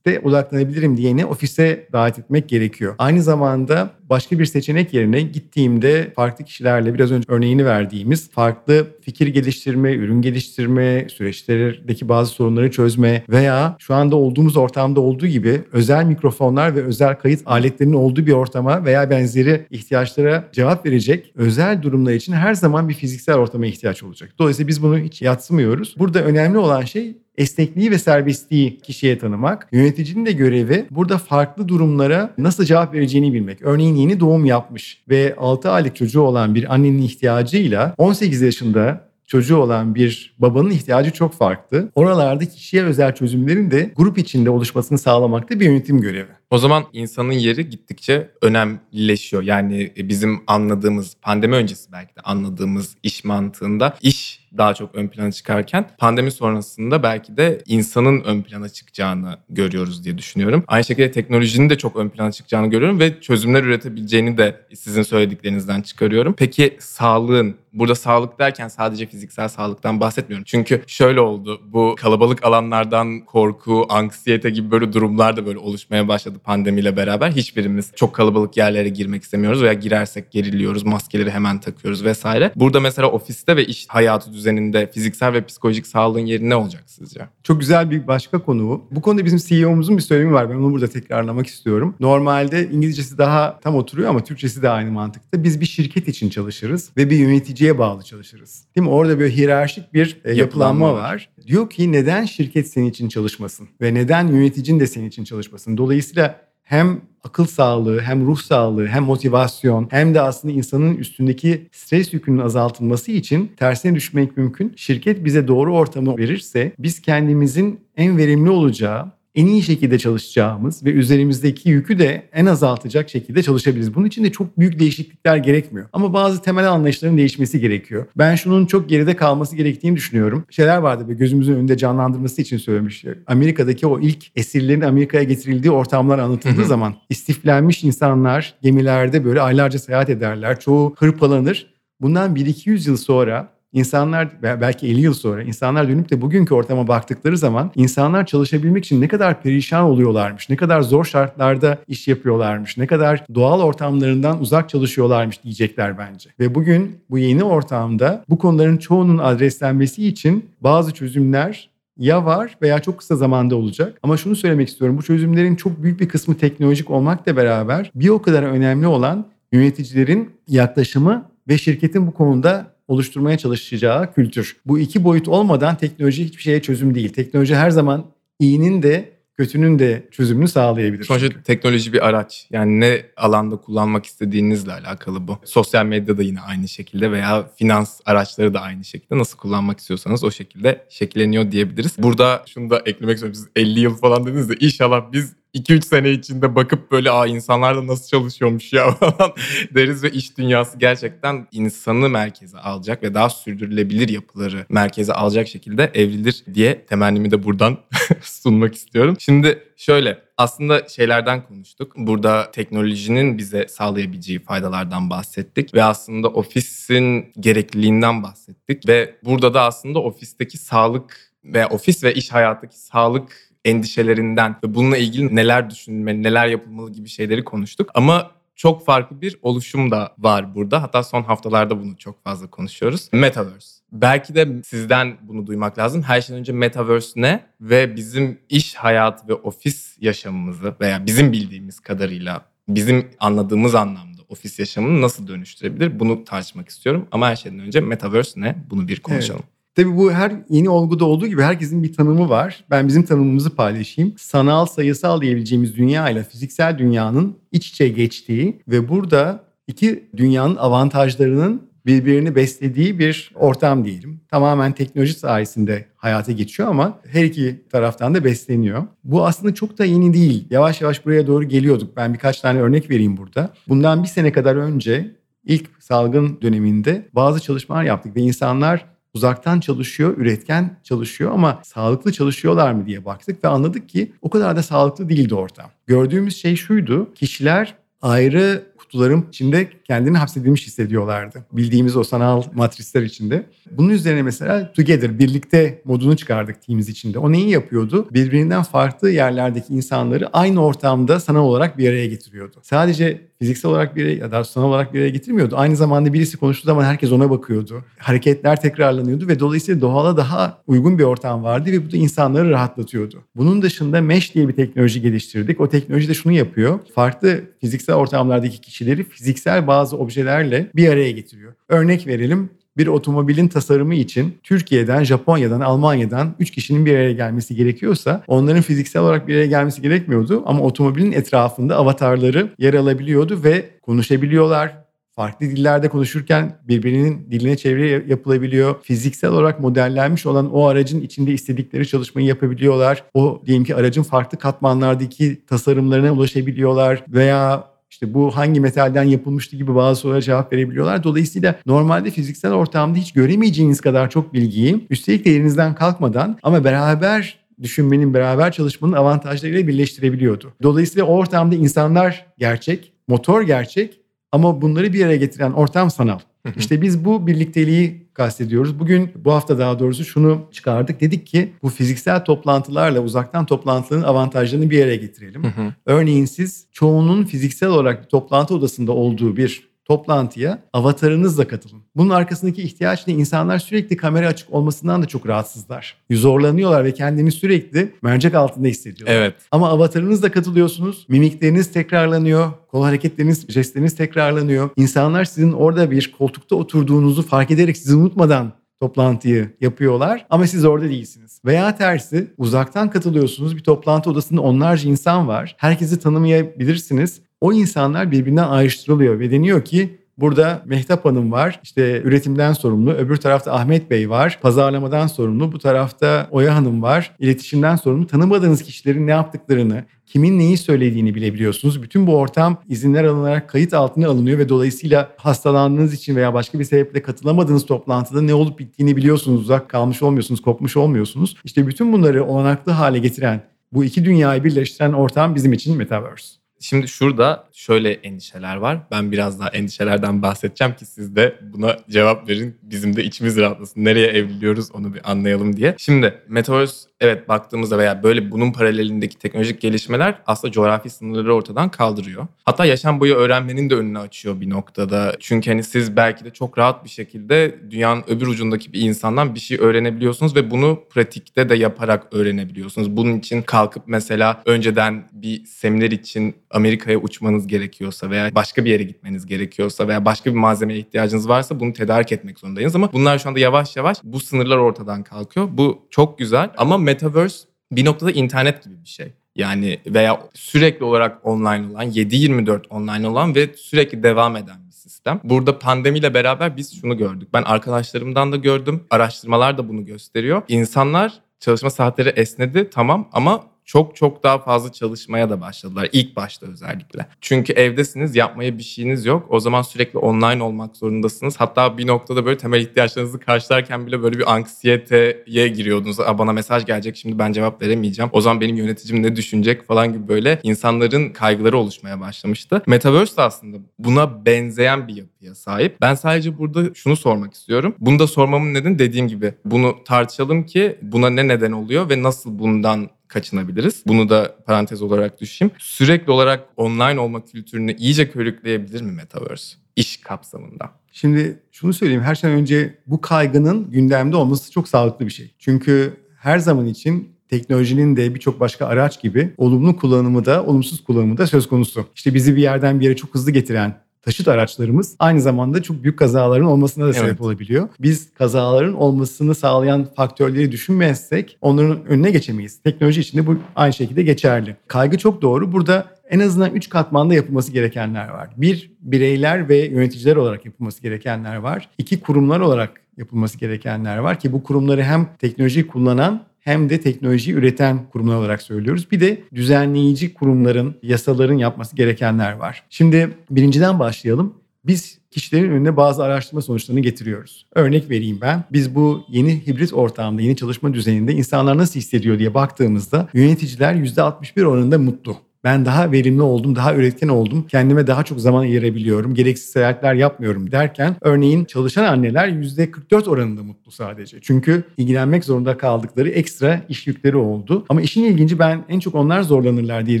ofiste 0.00 0.20
odaklanabilirim 0.28 0.96
diyeni 0.96 1.26
ofise 1.26 1.88
davet 1.92 2.18
etmek 2.18 2.48
gerekiyor. 2.48 2.94
Aynı 2.98 3.22
zamanda 3.22 3.90
başka 4.10 4.38
bir 4.38 4.46
seçenek 4.46 4.94
yerine 4.94 5.20
gittiğimde 5.22 6.12
farklı 6.16 6.44
kişilerle 6.44 6.94
biraz 6.94 7.12
önce 7.12 7.24
örneğini 7.28 7.66
verdiğimiz 7.66 8.30
farklı 8.30 8.86
fikir 9.00 9.26
geliştirme, 9.26 9.94
ürün 9.94 10.22
geliştirme, 10.22 11.06
süreçlerdeki 11.08 12.08
bazı 12.08 12.32
sorunları 12.32 12.70
çözme 12.70 13.24
veya 13.28 13.76
şu 13.78 13.94
anda 13.94 14.16
olduğumuz 14.16 14.56
ortamda 14.56 15.00
olduğu 15.00 15.26
gibi 15.26 15.60
özel 15.72 16.04
mikrofonlar 16.04 16.76
ve 16.76 16.82
özel 16.82 17.14
kayıt 17.14 17.42
aletlerinin 17.46 17.94
olduğu 17.94 18.26
bir 18.26 18.32
ortama 18.32 18.84
veya 18.84 19.10
benzeri 19.10 19.66
ihtiyaçlara 19.70 20.48
cevap 20.52 20.86
verecek 20.86 21.32
özel 21.34 21.82
durumlar 21.82 22.12
için 22.12 22.32
her 22.32 22.54
zaman 22.54 22.88
bir 22.88 22.94
fiziksel 22.94 23.34
ortama 23.34 23.66
ihtiyaç 23.66 24.02
olacak. 24.02 24.30
Dolayısıyla 24.38 24.68
biz 24.68 24.82
bunu 24.82 24.98
hiç 24.98 25.22
yatsımıyoruz. 25.22 25.94
Burada 25.98 26.22
önemli 26.22 26.58
olan 26.58 26.82
şey 26.84 27.16
esnekliği 27.40 27.90
ve 27.90 27.98
serbestliği 27.98 28.78
kişiye 28.78 29.18
tanımak. 29.18 29.68
Yöneticinin 29.72 30.26
de 30.26 30.32
görevi 30.32 30.86
burada 30.90 31.18
farklı 31.18 31.68
durumlara 31.68 32.34
nasıl 32.38 32.64
cevap 32.64 32.94
vereceğini 32.94 33.32
bilmek. 33.32 33.62
Örneğin 33.62 33.94
yeni 33.94 34.20
doğum 34.20 34.44
yapmış 34.44 35.02
ve 35.08 35.34
6 35.38 35.70
aylık 35.70 35.96
çocuğu 35.96 36.20
olan 36.20 36.54
bir 36.54 36.74
annenin 36.74 37.02
ihtiyacıyla 37.02 37.94
18 37.98 38.40
yaşında 38.42 39.10
çocuğu 39.26 39.56
olan 39.56 39.94
bir 39.94 40.34
babanın 40.38 40.70
ihtiyacı 40.70 41.10
çok 41.10 41.34
farklı. 41.34 41.88
Oralarda 41.94 42.44
kişiye 42.44 42.84
özel 42.84 43.14
çözümlerin 43.14 43.70
de 43.70 43.92
grup 43.96 44.18
içinde 44.18 44.50
oluşmasını 44.50 44.98
sağlamak 44.98 45.50
da 45.50 45.60
bir 45.60 45.66
yönetim 45.66 46.00
görevi. 46.00 46.39
O 46.50 46.58
zaman 46.58 46.84
insanın 46.92 47.32
yeri 47.32 47.70
gittikçe 47.70 48.30
önemlileşiyor. 48.42 49.42
Yani 49.42 49.92
bizim 49.96 50.42
anladığımız 50.46 51.16
pandemi 51.22 51.54
öncesi 51.56 51.92
belki 51.92 52.16
de 52.16 52.20
anladığımız 52.24 52.96
iş 53.02 53.24
mantığında 53.24 53.96
iş 54.02 54.40
daha 54.58 54.74
çok 54.74 54.94
ön 54.94 55.08
plana 55.08 55.32
çıkarken 55.32 55.90
pandemi 55.98 56.30
sonrasında 56.30 57.02
belki 57.02 57.36
de 57.36 57.62
insanın 57.66 58.20
ön 58.20 58.42
plana 58.42 58.68
çıkacağını 58.68 59.38
görüyoruz 59.50 60.04
diye 60.04 60.18
düşünüyorum. 60.18 60.64
Aynı 60.66 60.84
şekilde 60.84 61.12
teknolojinin 61.12 61.70
de 61.70 61.78
çok 61.78 61.96
ön 61.96 62.08
plana 62.08 62.32
çıkacağını 62.32 62.66
görüyorum 62.66 63.00
ve 63.00 63.20
çözümler 63.20 63.64
üretebileceğini 63.64 64.38
de 64.38 64.60
sizin 64.74 65.02
söylediklerinizden 65.02 65.82
çıkarıyorum. 65.82 66.34
Peki 66.38 66.76
sağlığın 66.80 67.56
Burada 67.72 67.94
sağlık 67.94 68.38
derken 68.38 68.68
sadece 68.68 69.06
fiziksel 69.06 69.48
sağlıktan 69.48 70.00
bahsetmiyorum. 70.00 70.44
Çünkü 70.44 70.82
şöyle 70.86 71.20
oldu. 71.20 71.60
Bu 71.64 71.94
kalabalık 71.98 72.44
alanlardan 72.44 73.20
korku, 73.20 73.86
anksiyete 73.88 74.50
gibi 74.50 74.70
böyle 74.70 74.92
durumlar 74.92 75.36
da 75.36 75.46
böyle 75.46 75.58
oluşmaya 75.58 76.08
başladı 76.08 76.38
pandemiyle 76.44 76.96
beraber. 76.96 77.30
Hiçbirimiz 77.30 77.92
çok 77.96 78.14
kalabalık 78.14 78.56
yerlere 78.56 78.88
girmek 78.88 79.22
istemiyoruz 79.22 79.62
veya 79.62 79.72
girersek 79.72 80.30
geriliyoruz, 80.30 80.82
maskeleri 80.82 81.30
hemen 81.30 81.60
takıyoruz 81.60 82.04
vesaire. 82.04 82.52
Burada 82.56 82.80
mesela 82.80 83.08
ofiste 83.10 83.56
ve 83.56 83.64
iş 83.66 83.86
hayatı 83.88 84.32
düzeninde 84.32 84.90
fiziksel 84.90 85.32
ve 85.32 85.44
psikolojik 85.44 85.86
sağlığın 85.86 86.26
yeri 86.26 86.48
ne 86.50 86.54
olacak 86.54 86.82
sizce? 86.86 87.20
Çok 87.42 87.60
güzel 87.60 87.90
bir 87.90 88.06
başka 88.06 88.38
konu 88.38 88.62
bu. 88.68 88.84
Bu 88.90 89.02
konuda 89.02 89.24
bizim 89.24 89.38
CEO'muzun 89.38 89.96
bir 89.96 90.02
söylemi 90.02 90.32
var. 90.32 90.50
Ben 90.50 90.54
onu 90.54 90.72
burada 90.72 90.86
tekrarlamak 90.88 91.46
istiyorum. 91.46 91.94
Normalde 92.00 92.68
İngilizcesi 92.70 93.18
daha 93.18 93.60
tam 93.60 93.74
oturuyor 93.74 94.08
ama 94.08 94.24
Türkçesi 94.24 94.62
de 94.62 94.68
aynı 94.68 94.90
mantıkta. 94.90 95.44
Biz 95.44 95.60
bir 95.60 95.66
şirket 95.66 96.08
için 96.08 96.30
çalışırız 96.30 96.90
ve 96.96 97.10
bir 97.10 97.16
yöneticiye 97.16 97.78
bağlı 97.78 98.02
çalışırız. 98.02 98.64
Değil 98.76 98.86
mi? 98.86 98.90
Orada 98.92 99.18
böyle 99.18 99.34
hiyerarşik 99.36 99.94
bir 99.94 100.20
e, 100.24 100.32
yapılanma 100.34 100.50
Yapılanma 100.60 100.94
var. 100.94 101.12
var. 101.12 101.28
Diyor 101.46 101.70
ki 101.70 101.92
neden 101.92 102.24
şirket 102.24 102.68
senin 102.68 102.90
için 102.90 103.08
çalışmasın 103.08 103.68
ve 103.80 103.94
neden 103.94 104.28
yöneticin 104.28 104.80
de 104.80 104.86
senin 104.86 105.08
için 105.08 105.24
çalışmasın? 105.24 105.76
Dolayısıyla 105.76 106.29
hem 106.70 107.00
akıl 107.24 107.46
sağlığı, 107.46 108.00
hem 108.00 108.26
ruh 108.26 108.38
sağlığı, 108.38 108.86
hem 108.86 109.02
motivasyon, 109.02 109.88
hem 109.90 110.14
de 110.14 110.20
aslında 110.20 110.54
insanın 110.54 110.94
üstündeki 110.94 111.68
stres 111.72 112.12
yükünün 112.12 112.38
azaltılması 112.38 113.12
için 113.12 113.52
tersine 113.56 113.94
düşmek 113.94 114.36
mümkün. 114.36 114.72
Şirket 114.76 115.24
bize 115.24 115.48
doğru 115.48 115.74
ortamı 115.74 116.16
verirse 116.18 116.72
biz 116.78 117.02
kendimizin 117.02 117.80
en 117.96 118.18
verimli 118.18 118.50
olacağı, 118.50 119.12
en 119.34 119.46
iyi 119.46 119.62
şekilde 119.62 119.98
çalışacağımız 119.98 120.84
ve 120.84 120.90
üzerimizdeki 120.90 121.70
yükü 121.70 121.98
de 121.98 122.28
en 122.32 122.46
azaltacak 122.46 123.10
şekilde 123.10 123.42
çalışabiliriz. 123.42 123.94
Bunun 123.94 124.06
için 124.06 124.24
de 124.24 124.32
çok 124.32 124.58
büyük 124.58 124.78
değişiklikler 124.78 125.36
gerekmiyor. 125.36 125.88
Ama 125.92 126.12
bazı 126.12 126.42
temel 126.42 126.70
anlayışların 126.70 127.18
değişmesi 127.18 127.60
gerekiyor. 127.60 128.06
Ben 128.18 128.34
şunun 128.34 128.66
çok 128.66 128.88
geride 128.88 129.16
kalması 129.16 129.56
gerektiğini 129.56 129.96
düşünüyorum. 129.96 130.44
Şeyler 130.50 130.76
vardı 130.76 131.08
ve 131.08 131.14
gözümüzün 131.14 131.54
önünde 131.54 131.76
canlandırması 131.76 132.42
için 132.42 132.58
söylemiş. 132.58 133.04
Amerika'daki 133.26 133.86
o 133.86 134.00
ilk 134.00 134.26
esirlerin 134.36 134.80
Amerika'ya 134.80 135.22
getirildiği 135.22 135.70
ortamlar 135.70 136.18
anlatıldığı 136.18 136.64
zaman 136.64 136.94
istiflenmiş 137.10 137.84
insanlar 137.84 138.54
gemilerde 138.62 139.24
böyle 139.24 139.40
aylarca 139.40 139.78
seyahat 139.78 140.10
ederler. 140.10 140.60
Çoğu 140.60 140.94
hırpalanır. 140.98 141.74
Bundan 142.00 142.36
1-200 142.36 142.88
yıl 142.88 142.96
sonra 142.96 143.59
İnsanlar 143.72 144.28
belki 144.42 144.86
50 144.86 145.00
yıl 145.00 145.14
sonra 145.14 145.42
insanlar 145.42 145.88
dönüp 145.88 146.10
de 146.10 146.20
bugünkü 146.20 146.54
ortama 146.54 146.88
baktıkları 146.88 147.38
zaman 147.38 147.70
insanlar 147.74 148.26
çalışabilmek 148.26 148.84
için 148.84 149.00
ne 149.00 149.08
kadar 149.08 149.42
perişan 149.42 149.84
oluyorlarmış, 149.84 150.50
ne 150.50 150.56
kadar 150.56 150.80
zor 150.80 151.04
şartlarda 151.04 151.78
iş 151.88 152.08
yapıyorlarmış, 152.08 152.76
ne 152.76 152.86
kadar 152.86 153.24
doğal 153.34 153.60
ortamlarından 153.60 154.40
uzak 154.40 154.68
çalışıyorlarmış 154.68 155.44
diyecekler 155.44 155.98
bence. 155.98 156.30
Ve 156.40 156.54
bugün 156.54 156.96
bu 157.10 157.18
yeni 157.18 157.44
ortamda 157.44 158.24
bu 158.28 158.38
konuların 158.38 158.76
çoğunun 158.76 159.18
adreslenmesi 159.18 160.06
için 160.06 160.44
bazı 160.60 160.94
çözümler 160.94 161.70
ya 161.98 162.24
var 162.24 162.56
veya 162.62 162.82
çok 162.82 162.98
kısa 162.98 163.16
zamanda 163.16 163.56
olacak. 163.56 163.98
Ama 164.02 164.16
şunu 164.16 164.36
söylemek 164.36 164.68
istiyorum. 164.68 164.98
Bu 164.98 165.02
çözümlerin 165.02 165.56
çok 165.56 165.82
büyük 165.82 166.00
bir 166.00 166.08
kısmı 166.08 166.34
teknolojik 166.34 166.90
olmakla 166.90 167.36
beraber 167.36 167.90
bir 167.94 168.08
o 168.08 168.22
kadar 168.22 168.42
önemli 168.42 168.86
olan 168.86 169.26
yöneticilerin 169.52 170.30
yaklaşımı 170.48 171.24
ve 171.48 171.58
şirketin 171.58 172.06
bu 172.06 172.14
konuda 172.14 172.66
oluşturmaya 172.90 173.38
çalışacağı 173.38 174.14
kültür. 174.14 174.56
Bu 174.66 174.78
iki 174.78 175.04
boyut 175.04 175.28
olmadan 175.28 175.76
teknoloji 175.76 176.24
hiçbir 176.24 176.42
şeye 176.42 176.62
çözüm 176.62 176.94
değil. 176.94 177.12
Teknoloji 177.12 177.54
her 177.54 177.70
zaman 177.70 178.06
iyinin 178.38 178.82
de 178.82 179.12
kötünün 179.36 179.78
de 179.78 180.08
çözümünü 180.10 180.48
sağlayabilir. 180.48 181.04
Sonuçta 181.04 181.28
çünkü. 181.28 181.42
teknoloji 181.42 181.92
bir 181.92 182.06
araç. 182.08 182.46
Yani 182.50 182.80
ne 182.80 183.02
alanda 183.16 183.56
kullanmak 183.56 184.06
istediğinizle 184.06 184.72
alakalı 184.72 185.28
bu. 185.28 185.38
Sosyal 185.44 185.86
medyada 185.86 186.22
yine 186.22 186.40
aynı 186.40 186.68
şekilde 186.68 187.12
veya 187.12 187.50
finans 187.56 188.00
araçları 188.04 188.54
da 188.54 188.60
aynı 188.60 188.84
şekilde. 188.84 189.18
Nasıl 189.18 189.38
kullanmak 189.38 189.78
istiyorsanız 189.78 190.24
o 190.24 190.30
şekilde 190.30 190.86
şekilleniyor 190.88 191.50
diyebiliriz. 191.50 191.98
Burada 191.98 192.44
şunu 192.46 192.70
da 192.70 192.82
eklemek 192.86 193.14
istiyorum. 193.14 193.34
Siz 193.34 193.48
50 193.56 193.80
yıl 193.80 193.96
falan 193.96 194.26
dediniz 194.26 194.48
de 194.48 194.54
inşallah 194.60 195.12
biz 195.12 195.39
2-3 195.54 195.82
sene 195.82 196.10
içinde 196.10 196.54
bakıp 196.54 196.92
böyle 196.92 197.10
aa 197.10 197.26
insanlar 197.26 197.76
da 197.76 197.86
nasıl 197.86 198.08
çalışıyormuş 198.08 198.72
ya 198.72 198.90
falan 199.00 199.32
deriz 199.74 200.02
ve 200.02 200.10
iş 200.10 200.38
dünyası 200.38 200.78
gerçekten 200.78 201.46
insanı 201.52 202.08
merkeze 202.08 202.58
alacak 202.58 203.02
ve 203.02 203.14
daha 203.14 203.30
sürdürülebilir 203.30 204.08
yapıları 204.08 204.66
merkeze 204.68 205.12
alacak 205.12 205.48
şekilde 205.48 205.90
evrilir 205.94 206.44
diye 206.54 206.86
temennimi 206.86 207.30
de 207.30 207.44
buradan 207.44 207.78
sunmak 208.22 208.74
istiyorum. 208.74 209.16
Şimdi 209.18 209.72
şöyle 209.76 210.18
aslında 210.36 210.88
şeylerden 210.88 211.46
konuştuk. 211.46 211.92
Burada 211.96 212.50
teknolojinin 212.50 213.38
bize 213.38 213.68
sağlayabileceği 213.68 214.38
faydalardan 214.38 215.10
bahsettik 215.10 215.74
ve 215.74 215.84
aslında 215.84 216.28
ofisin 216.28 217.32
gerekliliğinden 217.40 218.22
bahsettik 218.22 218.88
ve 218.88 219.14
burada 219.24 219.54
da 219.54 219.62
aslında 219.62 219.98
ofisteki 219.98 220.58
sağlık 220.58 221.30
ve 221.44 221.66
ofis 221.66 222.04
ve 222.04 222.14
iş 222.14 222.32
hayattaki 222.32 222.78
sağlık 222.78 223.49
endişelerinden 223.64 224.56
ve 224.64 224.74
bununla 224.74 224.96
ilgili 224.96 225.36
neler 225.36 225.70
düşünülmeli, 225.70 226.22
neler 226.22 226.46
yapılmalı 226.46 226.92
gibi 226.92 227.08
şeyleri 227.08 227.44
konuştuk. 227.44 227.90
Ama 227.94 228.30
çok 228.60 228.84
farklı 228.84 229.20
bir 229.20 229.36
oluşum 229.42 229.90
da 229.90 230.14
var 230.18 230.54
burada. 230.54 230.82
Hatta 230.82 231.02
son 231.02 231.22
haftalarda 231.22 231.80
bunu 231.80 231.96
çok 231.96 232.24
fazla 232.24 232.46
konuşuyoruz. 232.46 233.08
Metaverse. 233.12 233.80
Belki 233.92 234.34
de 234.34 234.62
sizden 234.64 235.16
bunu 235.22 235.46
duymak 235.46 235.78
lazım. 235.78 236.02
Her 236.02 236.20
şeyden 236.20 236.40
önce 236.40 236.52
Metaverse 236.52 237.20
ne 237.20 237.46
ve 237.60 237.96
bizim 237.96 238.38
iş 238.48 238.74
hayatı 238.74 239.28
ve 239.28 239.34
ofis 239.34 239.96
yaşamımızı 240.00 240.74
veya 240.80 241.06
bizim 241.06 241.32
bildiğimiz 241.32 241.80
kadarıyla 241.80 242.44
bizim 242.68 243.10
anladığımız 243.20 243.74
anlamda 243.74 244.22
ofis 244.28 244.58
yaşamını 244.58 245.02
nasıl 245.02 245.26
dönüştürebilir? 245.26 246.00
Bunu 246.00 246.24
tartışmak 246.24 246.68
istiyorum. 246.68 247.08
Ama 247.12 247.28
her 247.28 247.36
şeyden 247.36 247.58
önce 247.58 247.80
Metaverse 247.80 248.40
ne? 248.40 248.56
Bunu 248.70 248.88
bir 248.88 249.00
konuşalım. 249.00 249.42
Evet. 249.44 249.59
Tabii 249.74 249.96
bu 249.96 250.12
her 250.12 250.32
yeni 250.48 250.68
olguda 250.68 251.04
olduğu 251.04 251.26
gibi 251.26 251.42
herkesin 251.42 251.82
bir 251.82 251.92
tanımı 251.92 252.28
var. 252.28 252.64
Ben 252.70 252.88
bizim 252.88 253.02
tanımımızı 253.02 253.54
paylaşayım. 253.56 254.14
Sanal, 254.18 254.66
sayısal 254.66 255.20
diyebileceğimiz 255.20 255.76
dünya 255.76 256.10
ile 256.10 256.24
fiziksel 256.24 256.78
dünyanın 256.78 257.36
iç 257.52 257.68
içe 257.68 257.88
geçtiği 257.88 258.62
ve 258.68 258.88
burada 258.88 259.44
iki 259.66 260.10
dünyanın 260.16 260.56
avantajlarının 260.56 261.70
birbirini 261.86 262.34
beslediği 262.34 262.98
bir 262.98 263.32
ortam 263.34 263.84
diyelim. 263.84 264.20
Tamamen 264.30 264.72
teknoloji 264.72 265.14
sayesinde 265.14 265.86
hayata 265.96 266.32
geçiyor 266.32 266.68
ama 266.68 266.98
her 267.06 267.24
iki 267.24 267.64
taraftan 267.72 268.14
da 268.14 268.24
besleniyor. 268.24 268.86
Bu 269.04 269.26
aslında 269.26 269.54
çok 269.54 269.78
da 269.78 269.84
yeni 269.84 270.14
değil. 270.14 270.46
Yavaş 270.50 270.80
yavaş 270.80 271.06
buraya 271.06 271.26
doğru 271.26 271.44
geliyorduk. 271.44 271.96
Ben 271.96 272.14
birkaç 272.14 272.40
tane 272.40 272.60
örnek 272.60 272.90
vereyim 272.90 273.16
burada. 273.16 273.52
Bundan 273.68 274.02
bir 274.02 274.08
sene 274.08 274.32
kadar 274.32 274.56
önce 274.56 275.16
ilk 275.44 275.70
salgın 275.78 276.38
döneminde 276.42 277.08
bazı 277.14 277.40
çalışmalar 277.40 277.84
yaptık 277.84 278.16
ve 278.16 278.20
insanlar 278.20 278.86
uzaktan 279.14 279.60
çalışıyor, 279.60 280.18
üretken 280.18 280.76
çalışıyor 280.82 281.32
ama 281.32 281.60
sağlıklı 281.64 282.12
çalışıyorlar 282.12 282.72
mı 282.72 282.86
diye 282.86 283.04
baktık 283.04 283.44
ve 283.44 283.48
anladık 283.48 283.88
ki 283.88 284.12
o 284.22 284.30
kadar 284.30 284.56
da 284.56 284.62
sağlıklı 284.62 285.08
değildi 285.08 285.34
ortam. 285.34 285.70
Gördüğümüz 285.86 286.36
şey 286.36 286.56
şuydu, 286.56 287.14
kişiler 287.14 287.74
ayrı 288.02 288.69
kutuların 288.80 289.26
içinde 289.28 289.68
kendini 289.84 290.18
hapsedilmiş 290.18 290.66
hissediyorlardı. 290.66 291.44
Bildiğimiz 291.52 291.96
o 291.96 292.04
sanal 292.04 292.42
matrisler 292.54 293.02
içinde. 293.02 293.46
Bunun 293.70 293.88
üzerine 293.88 294.22
mesela 294.22 294.72
Together, 294.72 295.18
birlikte 295.18 295.82
modunu 295.84 296.16
çıkardık 296.16 296.62
Teams 296.62 296.88
içinde. 296.88 297.18
O 297.18 297.32
neyi 297.32 297.50
yapıyordu? 297.50 298.08
Birbirinden 298.10 298.62
farklı 298.62 299.10
yerlerdeki 299.10 299.74
insanları 299.74 300.28
aynı 300.32 300.64
ortamda 300.64 301.20
sanal 301.20 301.44
olarak 301.44 301.78
bir 301.78 301.88
araya 301.88 302.06
getiriyordu. 302.06 302.56
Sadece 302.62 303.20
fiziksel 303.38 303.70
olarak 303.70 303.96
bir 303.96 304.06
ya 304.16 304.32
da 304.32 304.44
sanal 304.44 304.68
olarak 304.68 304.94
bir 304.94 305.00
araya 305.00 305.10
getirmiyordu. 305.10 305.54
Aynı 305.58 305.76
zamanda 305.76 306.12
birisi 306.12 306.36
konuştuğu 306.36 306.66
zaman 306.66 306.84
herkes 306.84 307.12
ona 307.12 307.30
bakıyordu. 307.30 307.84
Hareketler 307.98 308.60
tekrarlanıyordu 308.60 309.28
ve 309.28 309.40
dolayısıyla 309.40 309.80
doğala 309.80 310.16
daha 310.16 310.62
uygun 310.66 310.98
bir 310.98 311.04
ortam 311.04 311.42
vardı 311.42 311.72
ve 311.72 311.86
bu 311.86 311.92
da 311.92 311.96
insanları 311.96 312.50
rahatlatıyordu. 312.50 313.22
Bunun 313.36 313.62
dışında 313.62 314.00
Mesh 314.00 314.34
diye 314.34 314.48
bir 314.48 314.52
teknoloji 314.52 315.02
geliştirdik. 315.02 315.60
O 315.60 315.68
teknoloji 315.68 316.08
de 316.08 316.14
şunu 316.14 316.32
yapıyor. 316.32 316.80
Farklı 316.94 317.40
fiziksel 317.60 317.96
ortamlardaki 317.96 318.60
kişileri 318.70 319.04
fiziksel 319.04 319.66
bazı 319.66 319.96
objelerle 319.98 320.70
bir 320.76 320.88
araya 320.88 321.10
getiriyor. 321.10 321.52
Örnek 321.68 322.06
verelim 322.06 322.50
bir 322.76 322.86
otomobilin 322.86 323.48
tasarımı 323.48 323.94
için 323.94 324.38
Türkiye'den, 324.42 325.04
Japonya'dan, 325.04 325.60
Almanya'dan 325.60 326.34
3 326.38 326.50
kişinin 326.50 326.86
bir 326.86 326.94
araya 326.94 327.12
gelmesi 327.12 327.54
gerekiyorsa 327.56 328.24
onların 328.26 328.62
fiziksel 328.62 329.02
olarak 329.02 329.28
bir 329.28 329.34
araya 329.34 329.46
gelmesi 329.46 329.82
gerekmiyordu 329.82 330.42
ama 330.46 330.60
otomobilin 330.60 331.12
etrafında 331.12 331.76
avatarları 331.76 332.50
yer 332.58 332.74
alabiliyordu 332.74 333.44
ve 333.44 333.70
konuşabiliyorlar. 333.82 334.80
Farklı 335.16 335.46
dillerde 335.46 335.88
konuşurken 335.88 336.58
birbirinin 336.68 337.30
diline 337.30 337.56
çeviri 337.56 338.04
yapılabiliyor. 338.08 338.74
Fiziksel 338.82 339.30
olarak 339.30 339.60
modellenmiş 339.60 340.26
olan 340.26 340.54
o 340.54 340.66
aracın 340.66 341.00
içinde 341.00 341.32
istedikleri 341.32 341.88
çalışmayı 341.88 342.26
yapabiliyorlar. 342.26 343.04
O 343.14 343.42
diyelim 343.46 343.64
ki 343.64 343.74
aracın 343.74 344.02
farklı 344.02 344.38
katmanlardaki 344.38 345.46
tasarımlarına 345.46 346.12
ulaşabiliyorlar 346.12 347.04
veya 347.08 347.69
işte 347.90 348.14
bu 348.14 348.36
hangi 348.36 348.60
metalden 348.60 349.02
yapılmıştı 349.02 349.56
gibi 349.56 349.74
bazı 349.74 350.00
sorulara 350.00 350.20
cevap 350.20 350.52
verebiliyorlar. 350.52 351.04
Dolayısıyla 351.04 351.54
normalde 351.66 352.10
fiziksel 352.10 352.52
ortamda 352.52 352.98
hiç 352.98 353.12
göremeyeceğiniz 353.12 353.80
kadar 353.80 354.10
çok 354.10 354.34
bilgiyi 354.34 354.86
üstelik 354.90 355.24
de 355.24 355.30
yerinizden 355.30 355.74
kalkmadan 355.74 356.38
ama 356.42 356.64
beraber 356.64 357.38
düşünmenin, 357.62 358.14
beraber 358.14 358.52
çalışmanın 358.52 358.92
avantajlarıyla 358.92 359.66
birleştirebiliyordu. 359.66 360.52
Dolayısıyla 360.62 361.04
o 361.04 361.16
ortamda 361.16 361.54
insanlar 361.54 362.26
gerçek, 362.38 362.92
motor 363.08 363.42
gerçek 363.42 364.00
ama 364.32 364.62
bunları 364.62 364.92
bir 364.92 365.04
araya 365.04 365.16
getiren 365.16 365.52
ortam 365.52 365.90
sanal. 365.90 366.18
İşte 366.56 366.82
biz 366.82 367.04
bu 367.04 367.26
birlikteliği 367.26 368.06
kastediyoruz. 368.14 368.80
Bugün 368.80 369.10
bu 369.24 369.32
hafta 369.32 369.58
daha 369.58 369.78
doğrusu 369.78 370.04
şunu 370.04 370.48
çıkardık. 370.52 371.00
Dedik 371.00 371.26
ki 371.26 371.52
bu 371.62 371.68
fiziksel 371.68 372.24
toplantılarla 372.24 373.00
uzaktan 373.00 373.46
toplantıların 373.46 374.02
avantajlarını 374.02 374.70
bir 374.70 374.84
araya 374.84 374.96
getirelim. 374.96 375.42
Örneğin 375.86 376.24
siz 376.24 376.66
çoğunun 376.72 377.24
fiziksel 377.24 377.68
olarak 377.68 378.10
toplantı 378.10 378.54
odasında 378.54 378.92
olduğu 378.92 379.36
bir 379.36 379.69
toplantıya 379.84 380.58
avatarınızla 380.72 381.48
katılın. 381.48 381.82
Bunun 381.96 382.10
arkasındaki 382.10 382.62
ihtiyaç 382.62 383.06
ne? 383.06 383.14
İnsanlar 383.14 383.58
sürekli 383.58 383.96
kamera 383.96 384.28
açık 384.28 384.54
olmasından 384.54 385.02
da 385.02 385.06
çok 385.06 385.28
rahatsızlar. 385.28 385.96
Zorlanıyorlar 386.10 386.84
ve 386.84 386.94
kendini 386.94 387.32
sürekli 387.32 387.94
mercek 388.02 388.34
altında 388.34 388.68
hissediyorlar. 388.68 389.14
Evet. 389.14 389.34
Ama 389.50 389.68
avatarınızla 389.68 390.30
katılıyorsunuz. 390.30 391.06
Mimikleriniz 391.08 391.72
tekrarlanıyor. 391.72 392.52
Kol 392.70 392.84
hareketleriniz, 392.84 393.46
jestleriniz 393.48 393.96
tekrarlanıyor. 393.96 394.70
İnsanlar 394.76 395.24
sizin 395.24 395.52
orada 395.52 395.90
bir 395.90 396.12
koltukta 396.18 396.56
oturduğunuzu 396.56 397.22
fark 397.22 397.50
ederek 397.50 397.76
sizi 397.76 397.96
unutmadan 397.96 398.52
toplantıyı 398.80 399.50
yapıyorlar 399.60 400.26
ama 400.30 400.46
siz 400.46 400.64
orada 400.64 400.88
değilsiniz. 400.88 401.40
Veya 401.44 401.76
tersi 401.76 402.30
uzaktan 402.38 402.90
katılıyorsunuz 402.90 403.56
bir 403.56 403.62
toplantı 403.62 404.10
odasında 404.10 404.40
onlarca 404.40 404.88
insan 404.88 405.28
var. 405.28 405.54
Herkesi 405.58 406.00
tanımayabilirsiniz. 406.00 407.20
O 407.40 407.52
insanlar 407.52 408.10
birbirinden 408.10 408.48
ayrıştırılıyor 408.48 409.20
ve 409.20 409.30
deniyor 409.30 409.64
ki 409.64 410.00
Burada 410.20 410.62
Mehtap 410.66 411.04
Hanım 411.04 411.32
var. 411.32 411.60
İşte 411.62 412.02
üretimden 412.02 412.52
sorumlu. 412.52 412.90
Öbür 412.92 413.16
tarafta 413.16 413.52
Ahmet 413.52 413.90
Bey 413.90 414.10
var. 414.10 414.38
Pazarlamadan 414.42 415.06
sorumlu. 415.06 415.52
Bu 415.52 415.58
tarafta 415.58 416.28
Oya 416.30 416.54
Hanım 416.54 416.82
var. 416.82 417.16
İletişimden 417.18 417.76
sorumlu. 417.76 418.06
Tanımadığınız 418.06 418.62
kişilerin 418.62 419.06
ne 419.06 419.10
yaptıklarını, 419.10 419.84
kimin 420.06 420.38
neyi 420.38 420.56
söylediğini 420.56 421.14
bilebiliyorsunuz. 421.14 421.82
Bütün 421.82 422.06
bu 422.06 422.16
ortam 422.16 422.56
izinler 422.68 423.04
alınarak 423.04 423.48
kayıt 423.48 423.74
altına 423.74 424.08
alınıyor 424.08 424.38
ve 424.38 424.48
dolayısıyla 424.48 425.12
hastalandığınız 425.16 425.94
için 425.94 426.16
veya 426.16 426.34
başka 426.34 426.58
bir 426.58 426.64
sebeple 426.64 427.02
katılamadığınız 427.02 427.66
toplantıda 427.66 428.22
ne 428.22 428.34
olup 428.34 428.58
bittiğini 428.58 428.96
biliyorsunuz. 428.96 429.40
Uzak 429.40 429.68
kalmış 429.68 430.02
olmuyorsunuz, 430.02 430.42
kopmuş 430.42 430.76
olmuyorsunuz. 430.76 431.36
İşte 431.44 431.66
bütün 431.66 431.92
bunları 431.92 432.24
olanaklı 432.24 432.72
hale 432.72 432.98
getiren, 432.98 433.42
bu 433.72 433.84
iki 433.84 434.04
dünyayı 434.04 434.44
birleştiren 434.44 434.92
ortam 434.92 435.34
bizim 435.34 435.52
için 435.52 435.76
Metaverse. 435.76 436.40
Şimdi 436.60 436.88
şurada 436.88 437.44
şöyle 437.52 437.92
endişeler 437.92 438.56
var. 438.56 438.78
Ben 438.90 439.12
biraz 439.12 439.40
daha 439.40 439.48
endişelerden 439.48 440.22
bahsedeceğim 440.22 440.74
ki 440.74 440.84
siz 440.86 441.16
de 441.16 441.38
buna 441.42 441.76
cevap 441.90 442.28
verin. 442.28 442.58
Bizim 442.62 442.96
de 442.96 443.04
içimiz 443.04 443.36
rahatlasın. 443.36 443.84
Nereye 443.84 444.06
evriliyoruz 444.06 444.70
onu 444.72 444.94
bir 444.94 445.10
anlayalım 445.10 445.56
diye. 445.56 445.74
Şimdi 445.78 446.14
Metaverse 446.28 446.90
evet 447.00 447.28
baktığımızda 447.28 447.78
veya 447.78 448.02
böyle 448.02 448.30
bunun 448.30 448.52
paralelindeki 448.52 449.18
teknolojik 449.18 449.60
gelişmeler 449.60 450.14
aslında 450.26 450.52
coğrafi 450.52 450.90
sınırları 450.90 451.34
ortadan 451.34 451.70
kaldırıyor. 451.70 452.26
Hatta 452.44 452.64
yaşam 452.64 453.00
boyu 453.00 453.14
öğrenmenin 453.14 453.70
de 453.70 453.74
önünü 453.74 453.98
açıyor 453.98 454.40
bir 454.40 454.50
noktada. 454.50 455.16
Çünkü 455.20 455.50
hani 455.50 455.64
siz 455.64 455.96
belki 455.96 456.24
de 456.24 456.30
çok 456.30 456.58
rahat 456.58 456.84
bir 456.84 456.90
şekilde 456.90 457.58
dünyanın 457.70 458.04
öbür 458.08 458.26
ucundaki 458.26 458.72
bir 458.72 458.80
insandan 458.80 459.34
bir 459.34 459.40
şey 459.40 459.58
öğrenebiliyorsunuz 459.60 460.36
ve 460.36 460.50
bunu 460.50 460.82
pratikte 460.90 461.48
de 461.48 461.54
yaparak 461.54 462.06
öğrenebiliyorsunuz. 462.12 462.96
Bunun 462.96 463.18
için 463.18 463.42
kalkıp 463.42 463.82
mesela 463.86 464.42
önceden 464.46 465.08
bir 465.12 465.44
seminer 465.44 465.90
için 465.90 466.34
Amerika'ya 466.50 466.98
uçmanız 466.98 467.46
gerekiyorsa 467.46 468.10
veya 468.10 468.34
başka 468.34 468.64
bir 468.64 468.70
yere 468.70 468.82
gitmeniz 468.82 469.26
gerekiyorsa 469.26 469.88
veya 469.88 470.04
başka 470.04 470.30
bir 470.30 470.38
malzemeye 470.38 470.78
ihtiyacınız 470.78 471.28
varsa 471.28 471.60
bunu 471.60 471.72
tedarik 471.72 472.12
etmek 472.12 472.38
zorundayız 472.38 472.76
ama 472.76 472.92
bunlar 472.92 473.18
şu 473.18 473.28
anda 473.28 473.38
yavaş 473.38 473.76
yavaş 473.76 473.98
bu 474.02 474.20
sınırlar 474.20 474.56
ortadan 474.56 475.02
kalkıyor. 475.02 475.48
Bu 475.52 475.86
çok 475.90 476.18
güzel 476.18 476.50
ama 476.56 476.78
Metaverse 476.78 477.48
bir 477.72 477.84
noktada 477.84 478.10
internet 478.10 478.64
gibi 478.64 478.82
bir 478.82 478.88
şey. 478.88 479.12
Yani 479.36 479.80
veya 479.86 480.20
sürekli 480.34 480.84
olarak 480.84 481.26
online 481.26 481.66
olan, 481.72 481.90
7-24 481.90 482.68
online 482.68 483.08
olan 483.08 483.34
ve 483.34 483.54
sürekli 483.56 484.02
devam 484.02 484.36
eden 484.36 484.66
bir 484.66 484.72
sistem. 484.72 485.20
Burada 485.24 485.58
pandemiyle 485.58 486.14
beraber 486.14 486.56
biz 486.56 486.80
şunu 486.80 486.96
gördük. 486.96 487.28
Ben 487.32 487.42
arkadaşlarımdan 487.42 488.32
da 488.32 488.36
gördüm. 488.36 488.84
Araştırmalar 488.90 489.58
da 489.58 489.68
bunu 489.68 489.84
gösteriyor. 489.84 490.42
İnsanlar 490.48 491.20
çalışma 491.40 491.70
saatleri 491.70 492.08
esnedi 492.08 492.70
tamam 492.70 493.08
ama 493.12 493.44
çok 493.70 493.96
çok 493.96 494.22
daha 494.22 494.38
fazla 494.38 494.72
çalışmaya 494.72 495.30
da 495.30 495.40
başladılar 495.40 495.88
ilk 495.92 496.16
başta 496.16 496.46
özellikle. 496.46 497.06
Çünkü 497.20 497.52
evdesiniz 497.52 498.16
yapmaya 498.16 498.58
bir 498.58 498.62
şeyiniz 498.62 499.06
yok. 499.06 499.26
O 499.28 499.40
zaman 499.40 499.62
sürekli 499.62 499.98
online 499.98 500.42
olmak 500.42 500.76
zorundasınız. 500.76 501.36
Hatta 501.38 501.78
bir 501.78 501.86
noktada 501.86 502.26
böyle 502.26 502.38
temel 502.38 502.60
ihtiyaçlarınızı 502.60 503.20
karşılarken 503.20 503.86
bile 503.86 504.02
böyle 504.02 504.18
bir 504.18 504.32
anksiyeteye 504.32 505.48
giriyordunuz. 505.48 506.00
Aa, 506.00 506.18
bana 506.18 506.32
mesaj 506.32 506.66
gelecek 506.66 506.96
şimdi 506.96 507.18
ben 507.18 507.32
cevap 507.32 507.62
veremeyeceğim. 507.62 508.10
O 508.14 508.20
zaman 508.20 508.40
benim 508.40 508.56
yöneticim 508.56 509.02
ne 509.02 509.16
düşünecek 509.16 509.66
falan 509.66 509.92
gibi 509.92 510.08
böyle 510.08 510.40
insanların 510.42 511.08
kaygıları 511.08 511.58
oluşmaya 511.58 512.00
başlamıştı. 512.00 512.62
Metaverse 512.66 513.16
de 513.16 513.22
aslında 513.22 513.56
buna 513.78 514.26
benzeyen 514.26 514.88
bir 514.88 514.96
yapıya 514.96 515.34
sahip. 515.34 515.80
Ben 515.80 515.94
sadece 515.94 516.38
burada 516.38 516.74
şunu 516.74 516.96
sormak 516.96 517.34
istiyorum. 517.34 517.74
Bunu 517.78 517.98
da 517.98 518.06
sormamın 518.06 518.54
nedeni 518.54 518.78
dediğim 518.78 519.08
gibi 519.08 519.34
bunu 519.44 519.76
tartışalım 519.84 520.46
ki 520.46 520.78
buna 520.82 521.10
ne 521.10 521.28
neden 521.28 521.52
oluyor 521.52 521.90
ve 521.90 522.02
nasıl 522.02 522.38
bundan 522.38 522.90
kaçınabiliriz. 523.10 523.82
Bunu 523.86 524.08
da 524.08 524.36
parantez 524.46 524.82
olarak 524.82 525.20
düşeyim. 525.20 525.52
Sürekli 525.58 526.12
olarak 526.12 526.46
online 526.56 527.00
olma 527.00 527.24
kültürünü 527.24 527.76
iyice 527.76 528.10
körükleyebilir 528.10 528.82
mi 528.82 528.92
Metaverse? 528.92 529.56
iş 529.76 529.96
kapsamında. 529.96 530.70
Şimdi 530.92 531.42
şunu 531.52 531.72
söyleyeyim. 531.72 532.02
Her 532.02 532.14
şeyden 532.14 532.38
önce 532.38 532.78
bu 532.86 533.00
kaygının 533.00 533.70
gündemde 533.70 534.16
olması 534.16 534.52
çok 534.52 534.68
sağlıklı 534.68 535.06
bir 535.06 535.10
şey. 535.10 535.34
Çünkü 535.38 535.96
her 536.18 536.38
zaman 536.38 536.66
için 536.66 537.08
teknolojinin 537.28 537.96
de 537.96 538.14
birçok 538.14 538.40
başka 538.40 538.66
araç 538.66 539.02
gibi 539.02 539.34
olumlu 539.36 539.76
kullanımı 539.76 540.24
da 540.24 540.44
olumsuz 540.44 540.84
kullanımı 540.84 541.18
da 541.18 541.26
söz 541.26 541.48
konusu. 541.48 541.86
İşte 541.94 542.14
bizi 542.14 542.36
bir 542.36 542.42
yerden 542.42 542.80
bir 542.80 542.84
yere 542.84 542.96
çok 542.96 543.14
hızlı 543.14 543.30
getiren 543.30 543.74
taşıt 544.02 544.28
araçlarımız 544.28 544.96
aynı 544.98 545.20
zamanda 545.20 545.62
çok 545.62 545.82
büyük 545.82 545.98
kazaların 545.98 546.46
olmasına 546.46 546.86
da 546.86 546.92
sebep 546.92 547.08
evet. 547.08 547.20
olabiliyor. 547.20 547.68
Biz 547.80 548.14
kazaların 548.14 548.74
olmasını 548.74 549.34
sağlayan 549.34 549.86
faktörleri 549.96 550.52
düşünmezsek 550.52 551.38
onların 551.40 551.84
önüne 551.84 552.10
geçemeyiz. 552.10 552.62
Teknoloji 552.62 553.00
için 553.00 553.18
de 553.18 553.26
bu 553.26 553.36
aynı 553.56 553.72
şekilde 553.72 554.02
geçerli. 554.02 554.56
Kaygı 554.66 554.98
çok 554.98 555.22
doğru. 555.22 555.52
Burada 555.52 555.86
en 556.10 556.20
azından 556.20 556.54
3 556.54 556.68
katmanda 556.68 557.14
yapılması 557.14 557.52
gerekenler 557.52 558.08
var. 558.08 558.28
Bir, 558.36 558.70
bireyler 558.80 559.48
ve 559.48 559.56
yöneticiler 559.56 560.16
olarak 560.16 560.46
yapılması 560.46 560.82
gerekenler 560.82 561.36
var. 561.36 561.68
İki, 561.78 562.00
kurumlar 562.00 562.40
olarak 562.40 562.80
yapılması 562.96 563.38
gerekenler 563.38 563.98
var 563.98 564.20
ki 564.20 564.32
bu 564.32 564.42
kurumları 564.42 564.82
hem 564.82 565.08
teknolojiyi 565.18 565.66
kullanan 565.66 566.29
hem 566.40 566.70
de 566.70 566.80
teknolojiyi 566.80 567.36
üreten 567.36 567.90
kurumlar 567.92 568.16
olarak 568.16 568.42
söylüyoruz. 568.42 568.90
Bir 568.90 569.00
de 569.00 569.22
düzenleyici 569.34 570.14
kurumların, 570.14 570.74
yasaların 570.82 571.34
yapması 571.34 571.76
gerekenler 571.76 572.32
var. 572.32 572.64
Şimdi 572.70 573.10
birinciden 573.30 573.78
başlayalım. 573.78 574.34
Biz 574.64 574.98
kişilerin 575.10 575.50
önüne 575.50 575.76
bazı 575.76 576.04
araştırma 576.04 576.42
sonuçlarını 576.42 576.80
getiriyoruz. 576.80 577.46
Örnek 577.54 577.90
vereyim 577.90 578.18
ben. 578.20 578.44
Biz 578.52 578.74
bu 578.74 579.04
yeni 579.08 579.46
hibrit 579.46 579.72
ortamda, 579.72 580.22
yeni 580.22 580.36
çalışma 580.36 580.74
düzeninde 580.74 581.12
insanlar 581.12 581.58
nasıl 581.58 581.80
hissediyor 581.80 582.18
diye 582.18 582.34
baktığımızda 582.34 583.08
yöneticiler 583.14 583.74
%61 583.74 584.44
oranında 584.44 584.78
mutlu. 584.78 585.16
Ben 585.44 585.64
daha 585.64 585.92
verimli 585.92 586.22
oldum, 586.22 586.56
daha 586.56 586.74
üretken 586.74 587.08
oldum, 587.08 587.46
kendime 587.48 587.86
daha 587.86 588.02
çok 588.04 588.20
zaman 588.20 588.40
ayırabiliyorum, 588.42 589.14
gereksiz 589.14 589.50
seyahatler 589.50 589.94
yapmıyorum 589.94 590.50
derken 590.52 590.96
örneğin 591.00 591.44
çalışan 591.44 591.84
anneler 591.84 592.28
%44 592.28 593.08
oranında 593.10 593.42
mutlu 593.42 593.72
sadece. 593.72 594.18
Çünkü 594.22 594.64
ilgilenmek 594.76 595.24
zorunda 595.24 595.58
kaldıkları 595.58 596.08
ekstra 596.08 596.60
iş 596.68 596.86
yükleri 596.86 597.16
oldu. 597.16 597.64
Ama 597.68 597.82
işin 597.82 598.04
ilginci 598.04 598.38
ben 598.38 598.64
en 598.68 598.80
çok 598.80 598.94
onlar 598.94 599.22
zorlanırlar 599.22 599.86
diye 599.86 600.00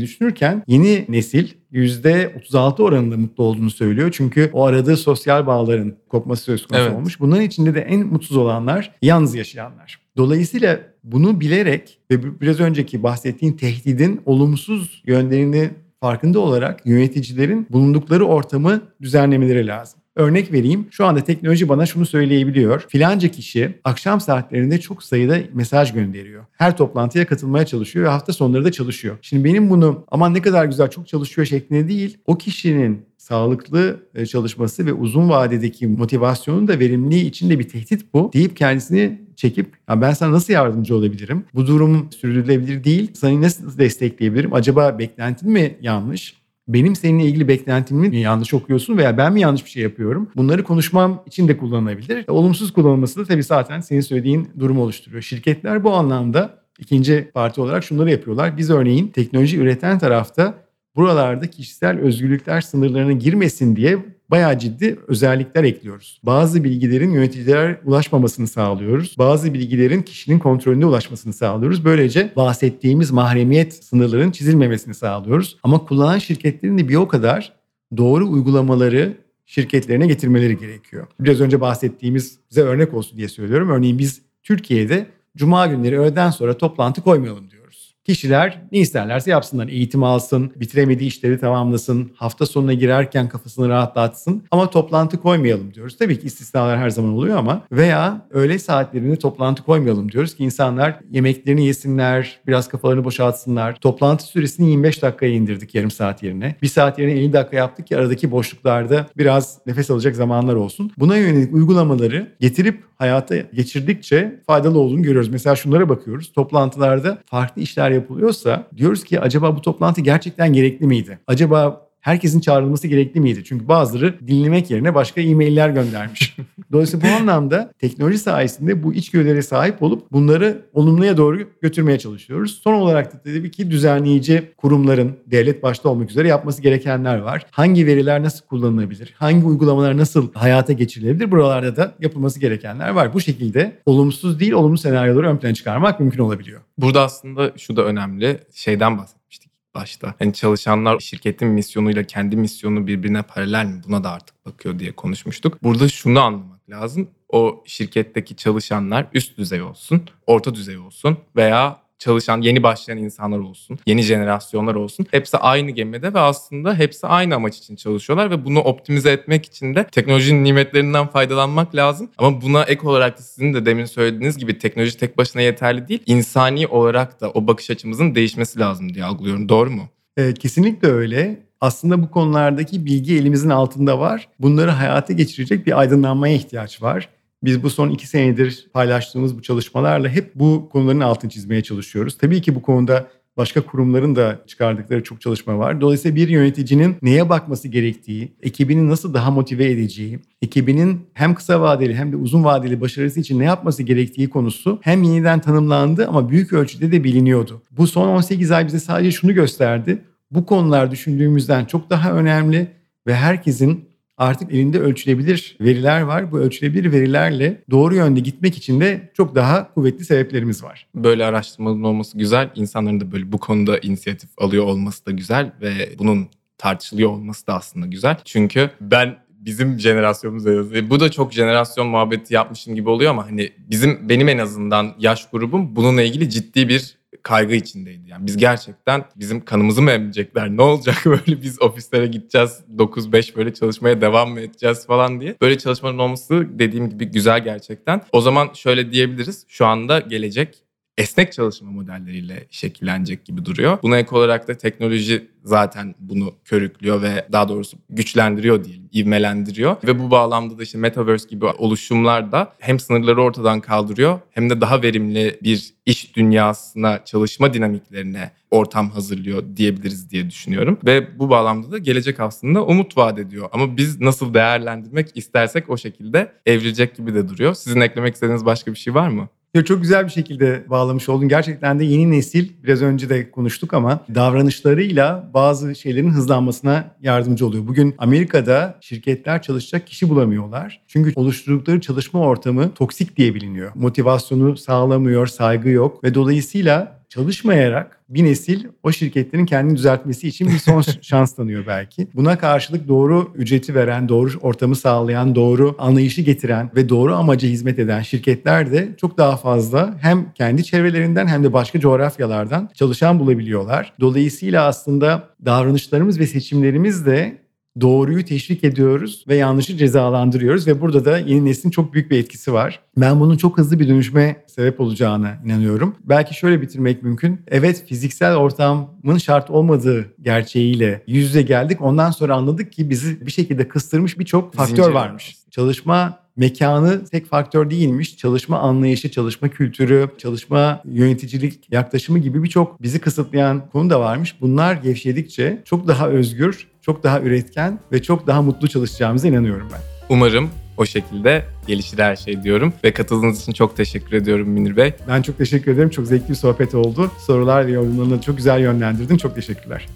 düşünürken 0.00 0.62
yeni 0.66 1.04
nesil 1.08 1.48
%36 1.72 2.82
oranında 2.82 3.16
mutlu 3.16 3.44
olduğunu 3.44 3.70
söylüyor. 3.70 4.10
Çünkü 4.12 4.50
o 4.52 4.64
aradığı 4.64 4.96
sosyal 4.96 5.46
bağların 5.46 5.94
kopması 6.08 6.42
söz 6.42 6.66
konusu 6.66 6.84
Evet. 6.86 6.96
olmuş. 6.96 7.20
Bunların 7.20 7.44
içinde 7.44 7.74
de 7.74 7.80
en 7.80 8.06
mutsuz 8.06 8.36
olanlar 8.36 8.92
yalnız 9.02 9.34
yaşayanlar. 9.34 10.00
Dolayısıyla 10.16 10.80
bunu 11.04 11.40
bilerek 11.40 11.98
ve 12.10 12.40
biraz 12.40 12.60
önceki 12.60 13.02
bahsettiğin 13.02 13.52
tehdidin 13.52 14.20
olumsuz 14.26 15.02
yönlerini 15.06 15.70
farkında 16.00 16.40
olarak 16.40 16.86
yöneticilerin 16.86 17.66
bulundukları 17.70 18.24
ortamı 18.24 18.80
düzenlemeleri 19.02 19.66
lazım. 19.66 20.00
Örnek 20.16 20.52
vereyim. 20.52 20.86
Şu 20.90 21.06
anda 21.06 21.20
teknoloji 21.20 21.68
bana 21.68 21.86
şunu 21.86 22.06
söyleyebiliyor. 22.06 22.84
Filanca 22.88 23.28
kişi 23.28 23.78
akşam 23.84 24.20
saatlerinde 24.20 24.80
çok 24.80 25.02
sayıda 25.02 25.38
mesaj 25.52 25.92
gönderiyor. 25.92 26.44
Her 26.52 26.76
toplantıya 26.76 27.26
katılmaya 27.26 27.66
çalışıyor 27.66 28.04
ve 28.04 28.08
hafta 28.08 28.32
sonları 28.32 28.64
da 28.64 28.72
çalışıyor. 28.72 29.18
Şimdi 29.22 29.44
benim 29.44 29.70
bunu 29.70 30.04
aman 30.10 30.34
ne 30.34 30.42
kadar 30.42 30.64
güzel 30.64 30.90
çok 30.90 31.08
çalışıyor 31.08 31.46
şeklinde 31.46 31.88
değil. 31.88 32.18
O 32.26 32.38
kişinin 32.38 33.02
sağlıklı 33.18 34.00
e, 34.14 34.26
çalışması 34.26 34.86
ve 34.86 34.92
uzun 34.92 35.28
vadedeki 35.28 35.86
motivasyonun 35.86 36.68
da 36.68 36.78
verimliliği 36.78 37.24
için 37.24 37.50
de 37.50 37.58
bir 37.58 37.68
tehdit 37.68 38.14
bu 38.14 38.30
deyip 38.32 38.56
kendisini 38.56 39.20
çekip 39.40 39.66
ya 39.88 40.00
ben 40.00 40.12
sana 40.12 40.32
nasıl 40.32 40.52
yardımcı 40.52 40.96
olabilirim? 40.96 41.44
Bu 41.54 41.66
durum 41.66 42.08
sürdürülebilir 42.12 42.84
değil. 42.84 43.10
Seni 43.14 43.42
nasıl 43.42 43.78
destekleyebilirim? 43.78 44.54
Acaba 44.54 44.98
beklentin 44.98 45.50
mi 45.50 45.76
yanlış? 45.80 46.40
Benim 46.68 46.96
seninle 46.96 47.24
ilgili 47.24 47.48
beklentimi 47.48 48.08
mi 48.08 48.16
yanlış 48.16 48.54
okuyorsun 48.54 48.96
veya 48.96 49.18
ben 49.18 49.32
mi 49.32 49.40
yanlış 49.40 49.64
bir 49.64 49.70
şey 49.70 49.82
yapıyorum? 49.82 50.28
Bunları 50.36 50.64
konuşmam 50.64 51.22
için 51.26 51.48
de 51.48 51.56
kullanılabilir. 51.56 52.24
Olumsuz 52.28 52.72
kullanılması 52.72 53.20
da 53.20 53.24
tabii 53.24 53.42
zaten 53.42 53.80
senin 53.80 54.00
söylediğin 54.00 54.48
durumu 54.58 54.82
oluşturuyor. 54.82 55.22
Şirketler 55.22 55.84
bu 55.84 55.92
anlamda 55.92 56.60
ikinci 56.78 57.30
parti 57.34 57.60
olarak 57.60 57.84
şunları 57.84 58.10
yapıyorlar. 58.10 58.56
Biz 58.56 58.70
örneğin 58.70 59.08
teknoloji 59.08 59.58
üreten 59.58 59.98
tarafta 59.98 60.54
buralarda 60.96 61.46
kişisel 61.46 61.98
özgürlükler 61.98 62.60
sınırlarına 62.60 63.12
girmesin 63.12 63.76
diye 63.76 63.98
bayağı 64.30 64.58
ciddi 64.58 64.98
özellikler 65.08 65.64
ekliyoruz. 65.64 66.20
Bazı 66.22 66.64
bilgilerin 66.64 67.10
yöneticilere 67.10 67.80
ulaşmamasını 67.84 68.46
sağlıyoruz. 68.46 69.14
Bazı 69.18 69.54
bilgilerin 69.54 70.02
kişinin 70.02 70.38
kontrolünde 70.38 70.86
ulaşmasını 70.86 71.32
sağlıyoruz. 71.32 71.84
Böylece 71.84 72.32
bahsettiğimiz 72.36 73.10
mahremiyet 73.10 73.84
sınırlarının 73.84 74.30
çizilmemesini 74.30 74.94
sağlıyoruz. 74.94 75.58
Ama 75.62 75.84
kullanan 75.84 76.18
şirketlerin 76.18 76.78
de 76.78 76.88
bir 76.88 76.96
o 76.96 77.08
kadar 77.08 77.52
doğru 77.96 78.30
uygulamaları 78.30 79.16
şirketlerine 79.46 80.06
getirmeleri 80.06 80.58
gerekiyor. 80.58 81.06
Biraz 81.20 81.40
önce 81.40 81.60
bahsettiğimiz 81.60 82.38
bize 82.50 82.62
örnek 82.62 82.94
olsun 82.94 83.18
diye 83.18 83.28
söylüyorum. 83.28 83.70
Örneğin 83.70 83.98
biz 83.98 84.22
Türkiye'de 84.42 85.06
cuma 85.36 85.66
günleri 85.66 86.00
öğleden 86.00 86.30
sonra 86.30 86.58
toplantı 86.58 87.02
koymayalım 87.02 87.50
diyoruz. 87.50 87.59
Kişiler 88.04 88.62
ne 88.72 88.78
isterlerse 88.78 89.30
yapsınlar. 89.30 89.68
Eğitim 89.68 90.04
alsın, 90.04 90.52
bitiremediği 90.56 91.08
işleri 91.08 91.38
tamamlasın, 91.38 92.10
hafta 92.14 92.46
sonuna 92.46 92.72
girerken 92.72 93.28
kafasını 93.28 93.68
rahatlatsın. 93.68 94.42
Ama 94.50 94.70
toplantı 94.70 95.20
koymayalım 95.20 95.74
diyoruz. 95.74 95.98
Tabii 95.98 96.20
ki 96.20 96.26
istisnalar 96.26 96.78
her 96.78 96.90
zaman 96.90 97.12
oluyor 97.12 97.38
ama 97.38 97.62
veya 97.72 98.26
öğle 98.30 98.58
saatlerinde 98.58 99.16
toplantı 99.16 99.62
koymayalım 99.62 100.12
diyoruz 100.12 100.34
ki 100.34 100.44
insanlar 100.44 101.00
yemeklerini 101.10 101.66
yesinler, 101.66 102.40
biraz 102.46 102.68
kafalarını 102.68 103.04
boşaltsınlar. 103.04 103.74
Toplantı 103.74 104.24
süresini 104.24 104.70
25 104.70 105.02
dakikaya 105.02 105.32
indirdik 105.32 105.74
yarım 105.74 105.90
saat 105.90 106.22
yerine. 106.22 106.56
Bir 106.62 106.68
saat 106.68 106.98
yerine 106.98 107.12
50 107.20 107.32
dakika 107.32 107.56
yaptık 107.56 107.86
ki 107.86 107.96
aradaki 107.96 108.30
boşluklarda 108.30 109.06
biraz 109.18 109.58
nefes 109.66 109.90
alacak 109.90 110.16
zamanlar 110.16 110.54
olsun. 110.54 110.92
Buna 110.98 111.16
yönelik 111.16 111.54
uygulamaları 111.54 112.32
getirip 112.40 112.84
hayata 113.00 113.36
geçirdikçe 113.36 114.40
faydalı 114.46 114.78
olduğunu 114.78 115.02
görüyoruz. 115.02 115.28
Mesela 115.28 115.56
şunlara 115.56 115.88
bakıyoruz. 115.88 116.32
Toplantılarda 116.32 117.18
farklı 117.26 117.62
işler 117.62 117.89
yapılıyorsa 117.90 118.66
diyoruz 118.76 119.04
ki 119.04 119.20
acaba 119.20 119.56
bu 119.56 119.62
toplantı 119.62 120.00
gerçekten 120.00 120.52
gerekli 120.52 120.86
miydi? 120.86 121.18
Acaba 121.26 121.89
herkesin 122.00 122.40
çağrılması 122.40 122.88
gerekli 122.88 123.20
miydi? 123.20 123.44
Çünkü 123.44 123.68
bazıları 123.68 124.28
dinlemek 124.28 124.70
yerine 124.70 124.94
başka 124.94 125.20
e-mailler 125.20 125.70
göndermiş. 125.70 126.36
Dolayısıyla 126.72 127.08
bu 127.08 127.14
anlamda 127.14 127.72
teknoloji 127.78 128.18
sayesinde 128.18 128.82
bu 128.82 128.94
içgörülere 128.94 129.42
sahip 129.42 129.82
olup 129.82 130.12
bunları 130.12 130.66
olumluya 130.72 131.16
doğru 131.16 131.38
götürmeye 131.62 131.98
çalışıyoruz. 131.98 132.60
Son 132.64 132.74
olarak 132.74 133.14
da 133.14 133.18
tabii 133.22 133.50
ki 133.50 133.70
düzenleyici 133.70 134.52
kurumların 134.56 135.16
devlet 135.26 135.62
başta 135.62 135.88
olmak 135.88 136.10
üzere 136.10 136.28
yapması 136.28 136.62
gerekenler 136.62 137.18
var. 137.18 137.46
Hangi 137.50 137.86
veriler 137.86 138.22
nasıl 138.22 138.46
kullanılabilir? 138.46 139.14
Hangi 139.16 139.46
uygulamalar 139.46 139.96
nasıl 139.96 140.32
hayata 140.34 140.72
geçirilebilir? 140.72 141.30
Buralarda 141.30 141.76
da 141.76 141.94
yapılması 142.00 142.40
gerekenler 142.40 142.88
var. 142.88 143.14
Bu 143.14 143.20
şekilde 143.20 143.78
olumsuz 143.86 144.40
değil 144.40 144.52
olumlu 144.52 144.78
senaryoları 144.78 145.28
ön 145.28 145.36
plana 145.36 145.54
çıkarmak 145.54 146.00
mümkün 146.00 146.18
olabiliyor. 146.18 146.60
Burada 146.78 147.02
aslında 147.02 147.52
şu 147.58 147.76
da 147.76 147.84
önemli. 147.84 148.40
Şeyden 148.54 148.98
bahsetmiştik 148.98 149.49
başta. 149.74 150.14
Hani 150.18 150.32
çalışanlar 150.32 151.00
şirketin 151.00 151.48
misyonuyla 151.48 152.04
kendi 152.04 152.36
misyonu 152.36 152.86
birbirine 152.86 153.22
paralel 153.22 153.66
mi? 153.66 153.82
Buna 153.88 154.04
da 154.04 154.10
artık 154.10 154.46
bakıyor 154.46 154.78
diye 154.78 154.92
konuşmuştuk. 154.92 155.62
Burada 155.62 155.88
şunu 155.88 156.20
anlamak 156.20 156.70
lazım. 156.70 157.10
O 157.28 157.62
şirketteki 157.66 158.36
çalışanlar 158.36 159.06
üst 159.14 159.38
düzey 159.38 159.62
olsun, 159.62 160.02
orta 160.26 160.54
düzey 160.54 160.78
olsun 160.78 161.18
veya 161.36 161.80
çalışan 162.00 162.40
yeni 162.40 162.62
başlayan 162.62 162.98
insanlar 162.98 163.38
olsun, 163.38 163.78
yeni 163.86 164.02
jenerasyonlar 164.02 164.74
olsun. 164.74 165.06
Hepsi 165.10 165.36
aynı 165.36 165.70
gemide 165.70 166.14
ve 166.14 166.18
aslında 166.18 166.74
hepsi 166.74 167.06
aynı 167.06 167.34
amaç 167.34 167.58
için 167.58 167.76
çalışıyorlar 167.76 168.30
ve 168.30 168.44
bunu 168.44 168.60
optimize 168.60 169.10
etmek 169.10 169.46
için 169.46 169.74
de 169.74 169.84
teknolojinin 169.84 170.44
nimetlerinden 170.44 171.06
faydalanmak 171.06 171.74
lazım. 171.74 172.10
Ama 172.18 172.42
buna 172.42 172.62
ek 172.62 172.86
olarak 172.86 173.18
da 173.18 173.22
sizin 173.22 173.54
de 173.54 173.66
demin 173.66 173.84
söylediğiniz 173.84 174.38
gibi 174.38 174.58
teknoloji 174.58 174.96
tek 174.96 175.18
başına 175.18 175.42
yeterli 175.42 175.88
değil. 175.88 176.02
İnsani 176.06 176.66
olarak 176.66 177.20
da 177.20 177.30
o 177.30 177.46
bakış 177.46 177.70
açımızın 177.70 178.14
değişmesi 178.14 178.58
lazım 178.58 178.94
diye 178.94 179.04
algılıyorum. 179.04 179.48
Doğru 179.48 179.70
mu? 179.70 179.88
Evet, 180.16 180.38
kesinlikle 180.38 180.88
öyle. 180.88 181.40
Aslında 181.60 182.02
bu 182.02 182.10
konulardaki 182.10 182.86
bilgi 182.86 183.16
elimizin 183.16 183.50
altında 183.50 183.98
var. 183.98 184.28
Bunları 184.38 184.70
hayata 184.70 185.12
geçirecek 185.12 185.66
bir 185.66 185.78
aydınlanmaya 185.80 186.34
ihtiyaç 186.34 186.82
var. 186.82 187.08
Biz 187.42 187.62
bu 187.62 187.70
son 187.70 187.90
iki 187.90 188.06
senedir 188.06 188.66
paylaştığımız 188.72 189.38
bu 189.38 189.42
çalışmalarla 189.42 190.08
hep 190.08 190.34
bu 190.34 190.68
konuların 190.72 191.00
altını 191.00 191.30
çizmeye 191.30 191.62
çalışıyoruz. 191.62 192.18
Tabii 192.18 192.42
ki 192.42 192.54
bu 192.54 192.62
konuda 192.62 193.06
başka 193.36 193.60
kurumların 193.60 194.16
da 194.16 194.40
çıkardıkları 194.46 195.02
çok 195.02 195.20
çalışma 195.20 195.58
var. 195.58 195.80
Dolayısıyla 195.80 196.16
bir 196.16 196.28
yöneticinin 196.28 196.96
neye 197.02 197.28
bakması 197.28 197.68
gerektiği, 197.68 198.32
ekibini 198.42 198.88
nasıl 198.88 199.14
daha 199.14 199.30
motive 199.30 199.70
edeceği, 199.70 200.18
ekibinin 200.42 201.00
hem 201.14 201.34
kısa 201.34 201.60
vadeli 201.60 201.94
hem 201.94 202.12
de 202.12 202.16
uzun 202.16 202.44
vadeli 202.44 202.80
başarısı 202.80 203.20
için 203.20 203.38
ne 203.38 203.44
yapması 203.44 203.82
gerektiği 203.82 204.30
konusu 204.30 204.78
hem 204.82 205.02
yeniden 205.02 205.40
tanımlandı 205.40 206.06
ama 206.06 206.28
büyük 206.28 206.52
ölçüde 206.52 206.92
de 206.92 207.04
biliniyordu. 207.04 207.62
Bu 207.70 207.86
son 207.86 208.08
18 208.08 208.50
ay 208.50 208.66
bize 208.66 208.80
sadece 208.80 209.10
şunu 209.10 209.34
gösterdi. 209.34 210.02
Bu 210.30 210.46
konular 210.46 210.90
düşündüğümüzden 210.90 211.64
çok 211.64 211.90
daha 211.90 212.12
önemli 212.12 212.68
ve 213.06 213.14
herkesin 213.14 213.89
artık 214.20 214.52
elinde 214.52 214.80
ölçülebilir 214.80 215.56
veriler 215.60 216.00
var. 216.00 216.32
Bu 216.32 216.38
ölçülebilir 216.38 216.92
verilerle 216.92 217.62
doğru 217.70 217.94
yönde 217.94 218.20
gitmek 218.20 218.56
için 218.56 218.80
de 218.80 219.10
çok 219.16 219.34
daha 219.34 219.74
kuvvetli 219.74 220.04
sebeplerimiz 220.04 220.62
var. 220.62 220.86
Böyle 220.94 221.24
araştırmaların 221.24 221.82
olması 221.82 222.18
güzel. 222.18 222.50
İnsanların 222.54 223.00
da 223.00 223.12
böyle 223.12 223.32
bu 223.32 223.38
konuda 223.38 223.78
inisiyatif 223.78 224.30
alıyor 224.38 224.64
olması 224.64 225.06
da 225.06 225.10
güzel 225.10 225.52
ve 225.60 225.72
bunun 225.98 226.28
tartışılıyor 226.58 227.10
olması 227.10 227.46
da 227.46 227.54
aslında 227.54 227.86
güzel. 227.86 228.16
Çünkü 228.24 228.70
ben 228.80 229.16
bizim 229.30 229.78
jenerasyonumuzda 229.78 230.90
bu 230.90 231.00
da 231.00 231.10
çok 231.10 231.32
jenerasyon 231.32 231.86
muhabbeti 231.86 232.34
yapmışım 232.34 232.74
gibi 232.74 232.88
oluyor 232.88 233.10
ama 233.10 233.26
hani 233.26 233.52
bizim 233.58 234.08
benim 234.08 234.28
en 234.28 234.38
azından 234.38 234.94
yaş 234.98 235.30
grubum 235.30 235.76
bununla 235.76 236.02
ilgili 236.02 236.30
ciddi 236.30 236.68
bir 236.68 236.99
kaygı 237.22 237.54
içindeydi. 237.54 238.08
Yani 238.08 238.26
biz 238.26 238.36
gerçekten 238.36 239.04
bizim 239.16 239.44
kanımızı 239.44 239.82
mı 239.82 239.90
emecekler? 239.90 240.48
Ne 240.48 240.62
olacak 240.62 240.96
böyle 241.04 241.42
biz 241.42 241.62
ofislere 241.62 242.06
gideceğiz 242.06 242.60
9-5 242.76 243.36
böyle 243.36 243.54
çalışmaya 243.54 244.00
devam 244.00 244.30
mı 244.30 244.40
edeceğiz 244.40 244.86
falan 244.86 245.20
diye. 245.20 245.36
Böyle 245.40 245.58
çalışmaların 245.58 245.98
olması 245.98 246.46
dediğim 246.58 246.90
gibi 246.90 247.04
güzel 247.04 247.44
gerçekten. 247.44 248.02
O 248.12 248.20
zaman 248.20 248.50
şöyle 248.54 248.92
diyebiliriz. 248.92 249.44
Şu 249.48 249.66
anda 249.66 250.00
gelecek 250.00 250.69
esnek 251.00 251.32
çalışma 251.32 251.70
modelleriyle 251.70 252.46
şekillenecek 252.50 253.24
gibi 253.24 253.44
duruyor. 253.44 253.78
Buna 253.82 253.98
ek 253.98 254.16
olarak 254.16 254.48
da 254.48 254.56
teknoloji 254.56 255.28
zaten 255.44 255.94
bunu 256.00 256.34
körüklüyor 256.44 257.02
ve 257.02 257.26
daha 257.32 257.48
doğrusu 257.48 257.76
güçlendiriyor 257.90 258.64
diyelim, 258.64 258.88
ivmelendiriyor. 258.94 259.76
Ve 259.86 259.98
bu 259.98 260.10
bağlamda 260.10 260.58
da 260.58 260.62
işte 260.62 260.78
Metaverse 260.78 261.28
gibi 261.28 261.46
oluşumlar 261.46 262.32
da 262.32 262.52
hem 262.58 262.80
sınırları 262.80 263.22
ortadan 263.22 263.60
kaldırıyor 263.60 264.20
hem 264.30 264.50
de 264.50 264.60
daha 264.60 264.82
verimli 264.82 265.38
bir 265.42 265.74
iş 265.86 266.16
dünyasına, 266.16 267.04
çalışma 267.04 267.54
dinamiklerine 267.54 268.30
ortam 268.50 268.90
hazırlıyor 268.90 269.42
diyebiliriz 269.56 270.10
diye 270.10 270.30
düşünüyorum. 270.30 270.78
Ve 270.86 271.18
bu 271.18 271.30
bağlamda 271.30 271.72
da 271.72 271.78
gelecek 271.78 272.20
aslında 272.20 272.64
umut 272.66 272.96
vaat 272.96 273.18
ediyor. 273.18 273.48
Ama 273.52 273.76
biz 273.76 274.00
nasıl 274.00 274.34
değerlendirmek 274.34 275.16
istersek 275.16 275.70
o 275.70 275.76
şekilde 275.76 276.32
evrilecek 276.46 276.96
gibi 276.96 277.14
de 277.14 277.28
duruyor. 277.28 277.54
Sizin 277.54 277.80
eklemek 277.80 278.14
istediğiniz 278.14 278.44
başka 278.44 278.72
bir 278.72 278.78
şey 278.78 278.94
var 278.94 279.08
mı? 279.08 279.28
Ya 279.54 279.64
çok 279.64 279.82
güzel 279.82 280.04
bir 280.04 280.10
şekilde 280.10 280.64
bağlamış 280.70 281.08
oldun. 281.08 281.28
Gerçekten 281.28 281.78
de 281.78 281.84
yeni 281.84 282.10
nesil 282.10 282.48
biraz 282.64 282.82
önce 282.82 283.08
de 283.08 283.30
konuştuk 283.30 283.74
ama 283.74 284.00
davranışlarıyla 284.14 285.30
bazı 285.34 285.74
şeylerin 285.74 286.10
hızlanmasına 286.10 286.94
yardımcı 287.02 287.46
oluyor. 287.46 287.66
Bugün 287.66 287.94
Amerika'da 287.98 288.78
şirketler 288.80 289.42
çalışacak 289.42 289.86
kişi 289.86 290.08
bulamıyorlar. 290.08 290.80
Çünkü 290.88 291.12
oluşturdukları 291.16 291.80
çalışma 291.80 292.20
ortamı 292.20 292.74
toksik 292.74 293.16
diye 293.16 293.34
biliniyor. 293.34 293.72
Motivasyonu 293.74 294.56
sağlamıyor, 294.56 295.26
saygı 295.26 295.68
yok 295.68 296.04
ve 296.04 296.14
dolayısıyla 296.14 296.99
çalışmayarak 297.10 298.00
bir 298.08 298.24
nesil 298.24 298.64
o 298.82 298.92
şirketlerin 298.92 299.46
kendini 299.46 299.76
düzeltmesi 299.76 300.28
için 300.28 300.48
bir 300.48 300.58
son 300.58 300.80
şans 301.02 301.34
tanıyor 301.34 301.66
belki. 301.66 302.08
Buna 302.14 302.38
karşılık 302.38 302.88
doğru 302.88 303.32
ücreti 303.34 303.74
veren, 303.74 304.08
doğru 304.08 304.30
ortamı 304.40 304.76
sağlayan, 304.76 305.34
doğru 305.34 305.76
anlayışı 305.78 306.22
getiren 306.22 306.70
ve 306.76 306.88
doğru 306.88 307.14
amaca 307.14 307.48
hizmet 307.48 307.78
eden 307.78 308.02
şirketler 308.02 308.72
de 308.72 308.88
çok 309.00 309.18
daha 309.18 309.36
fazla 309.36 309.94
hem 310.00 310.32
kendi 310.32 310.64
çevrelerinden 310.64 311.26
hem 311.26 311.44
de 311.44 311.52
başka 311.52 311.80
coğrafyalardan 311.80 312.70
çalışan 312.74 313.18
bulabiliyorlar. 313.18 313.92
Dolayısıyla 314.00 314.66
aslında 314.66 315.28
davranışlarımız 315.44 316.20
ve 316.20 316.26
seçimlerimiz 316.26 317.06
de 317.06 317.39
doğruyu 317.80 318.24
teşvik 318.24 318.64
ediyoruz 318.64 319.24
ve 319.28 319.36
yanlışı 319.36 319.76
cezalandırıyoruz 319.76 320.66
ve 320.66 320.80
burada 320.80 321.04
da 321.04 321.18
yeni 321.18 321.44
neslin 321.44 321.70
çok 321.70 321.94
büyük 321.94 322.10
bir 322.10 322.18
etkisi 322.18 322.52
var. 322.52 322.80
Ben 322.96 323.20
bunun 323.20 323.36
çok 323.36 323.58
hızlı 323.58 323.80
bir 323.80 323.88
dönüşme 323.88 324.44
sebep 324.46 324.80
olacağına 324.80 325.38
inanıyorum. 325.44 325.94
Belki 326.04 326.34
şöyle 326.34 326.62
bitirmek 326.62 327.02
mümkün. 327.02 327.40
Evet 327.48 327.84
fiziksel 327.86 328.36
ortamın 328.36 329.18
şart 329.18 329.50
olmadığı 329.50 330.14
gerçeğiyle 330.22 331.02
yüz 331.06 331.24
yüze 331.24 331.42
geldik. 331.42 331.80
Ondan 331.80 332.10
sonra 332.10 332.34
anladık 332.34 332.72
ki 332.72 332.90
bizi 332.90 333.26
bir 333.26 333.30
şekilde 333.30 333.68
kıstırmış 333.68 334.18
birçok 334.18 334.54
faktör 334.54 334.76
Zincir 334.76 334.94
varmış. 334.94 335.36
Çalışma 335.50 336.20
mekanı 336.36 337.04
tek 337.04 337.26
faktör 337.26 337.70
değilmiş. 337.70 338.16
Çalışma 338.16 338.58
anlayışı, 338.58 339.10
çalışma 339.10 339.48
kültürü, 339.48 340.08
çalışma 340.18 340.82
yöneticilik 340.84 341.72
yaklaşımı 341.72 342.18
gibi 342.18 342.42
birçok 342.42 342.82
bizi 342.82 342.98
kısıtlayan 342.98 343.68
konu 343.70 343.90
da 343.90 344.00
varmış. 344.00 344.40
Bunlar 344.40 344.74
gevşedikçe 344.74 345.62
çok 345.64 345.88
daha 345.88 346.08
özgür, 346.08 346.68
çok 346.90 347.02
daha 347.02 347.20
üretken 347.20 347.78
ve 347.92 348.02
çok 348.02 348.26
daha 348.26 348.42
mutlu 348.42 348.68
çalışacağımıza 348.68 349.28
inanıyorum 349.28 349.68
ben. 349.72 349.80
Umarım 350.08 350.50
o 350.76 350.86
şekilde 350.86 351.44
gelişir 351.66 351.98
her 351.98 352.16
şey 352.16 352.42
diyorum. 352.42 352.72
Ve 352.84 352.92
katıldığınız 352.92 353.42
için 353.42 353.52
çok 353.52 353.76
teşekkür 353.76 354.12
ediyorum 354.12 354.48
Münir 354.48 354.76
Bey. 354.76 354.92
Ben 355.08 355.22
çok 355.22 355.38
teşekkür 355.38 355.72
ederim. 355.72 355.90
Çok 355.90 356.06
zevkli 356.06 356.28
bir 356.28 356.34
sohbet 356.34 356.74
oldu. 356.74 357.10
Sorular 357.26 357.66
ve 357.66 357.70
yorumlarını 357.70 358.20
çok 358.20 358.36
güzel 358.36 358.60
yönlendirdin. 358.60 359.16
Çok 359.16 359.34
teşekkürler. 359.34 359.86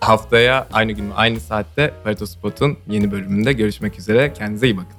Haftaya 0.00 0.66
aynı 0.72 0.92
gün 0.92 1.10
aynı 1.16 1.40
saatte 1.40 1.92
Pareto 2.04 2.26
Spot'un 2.26 2.76
yeni 2.88 3.12
bölümünde 3.12 3.52
görüşmek 3.52 3.98
üzere. 3.98 4.32
Kendinize 4.32 4.66
iyi 4.66 4.76
bakın. 4.76 4.95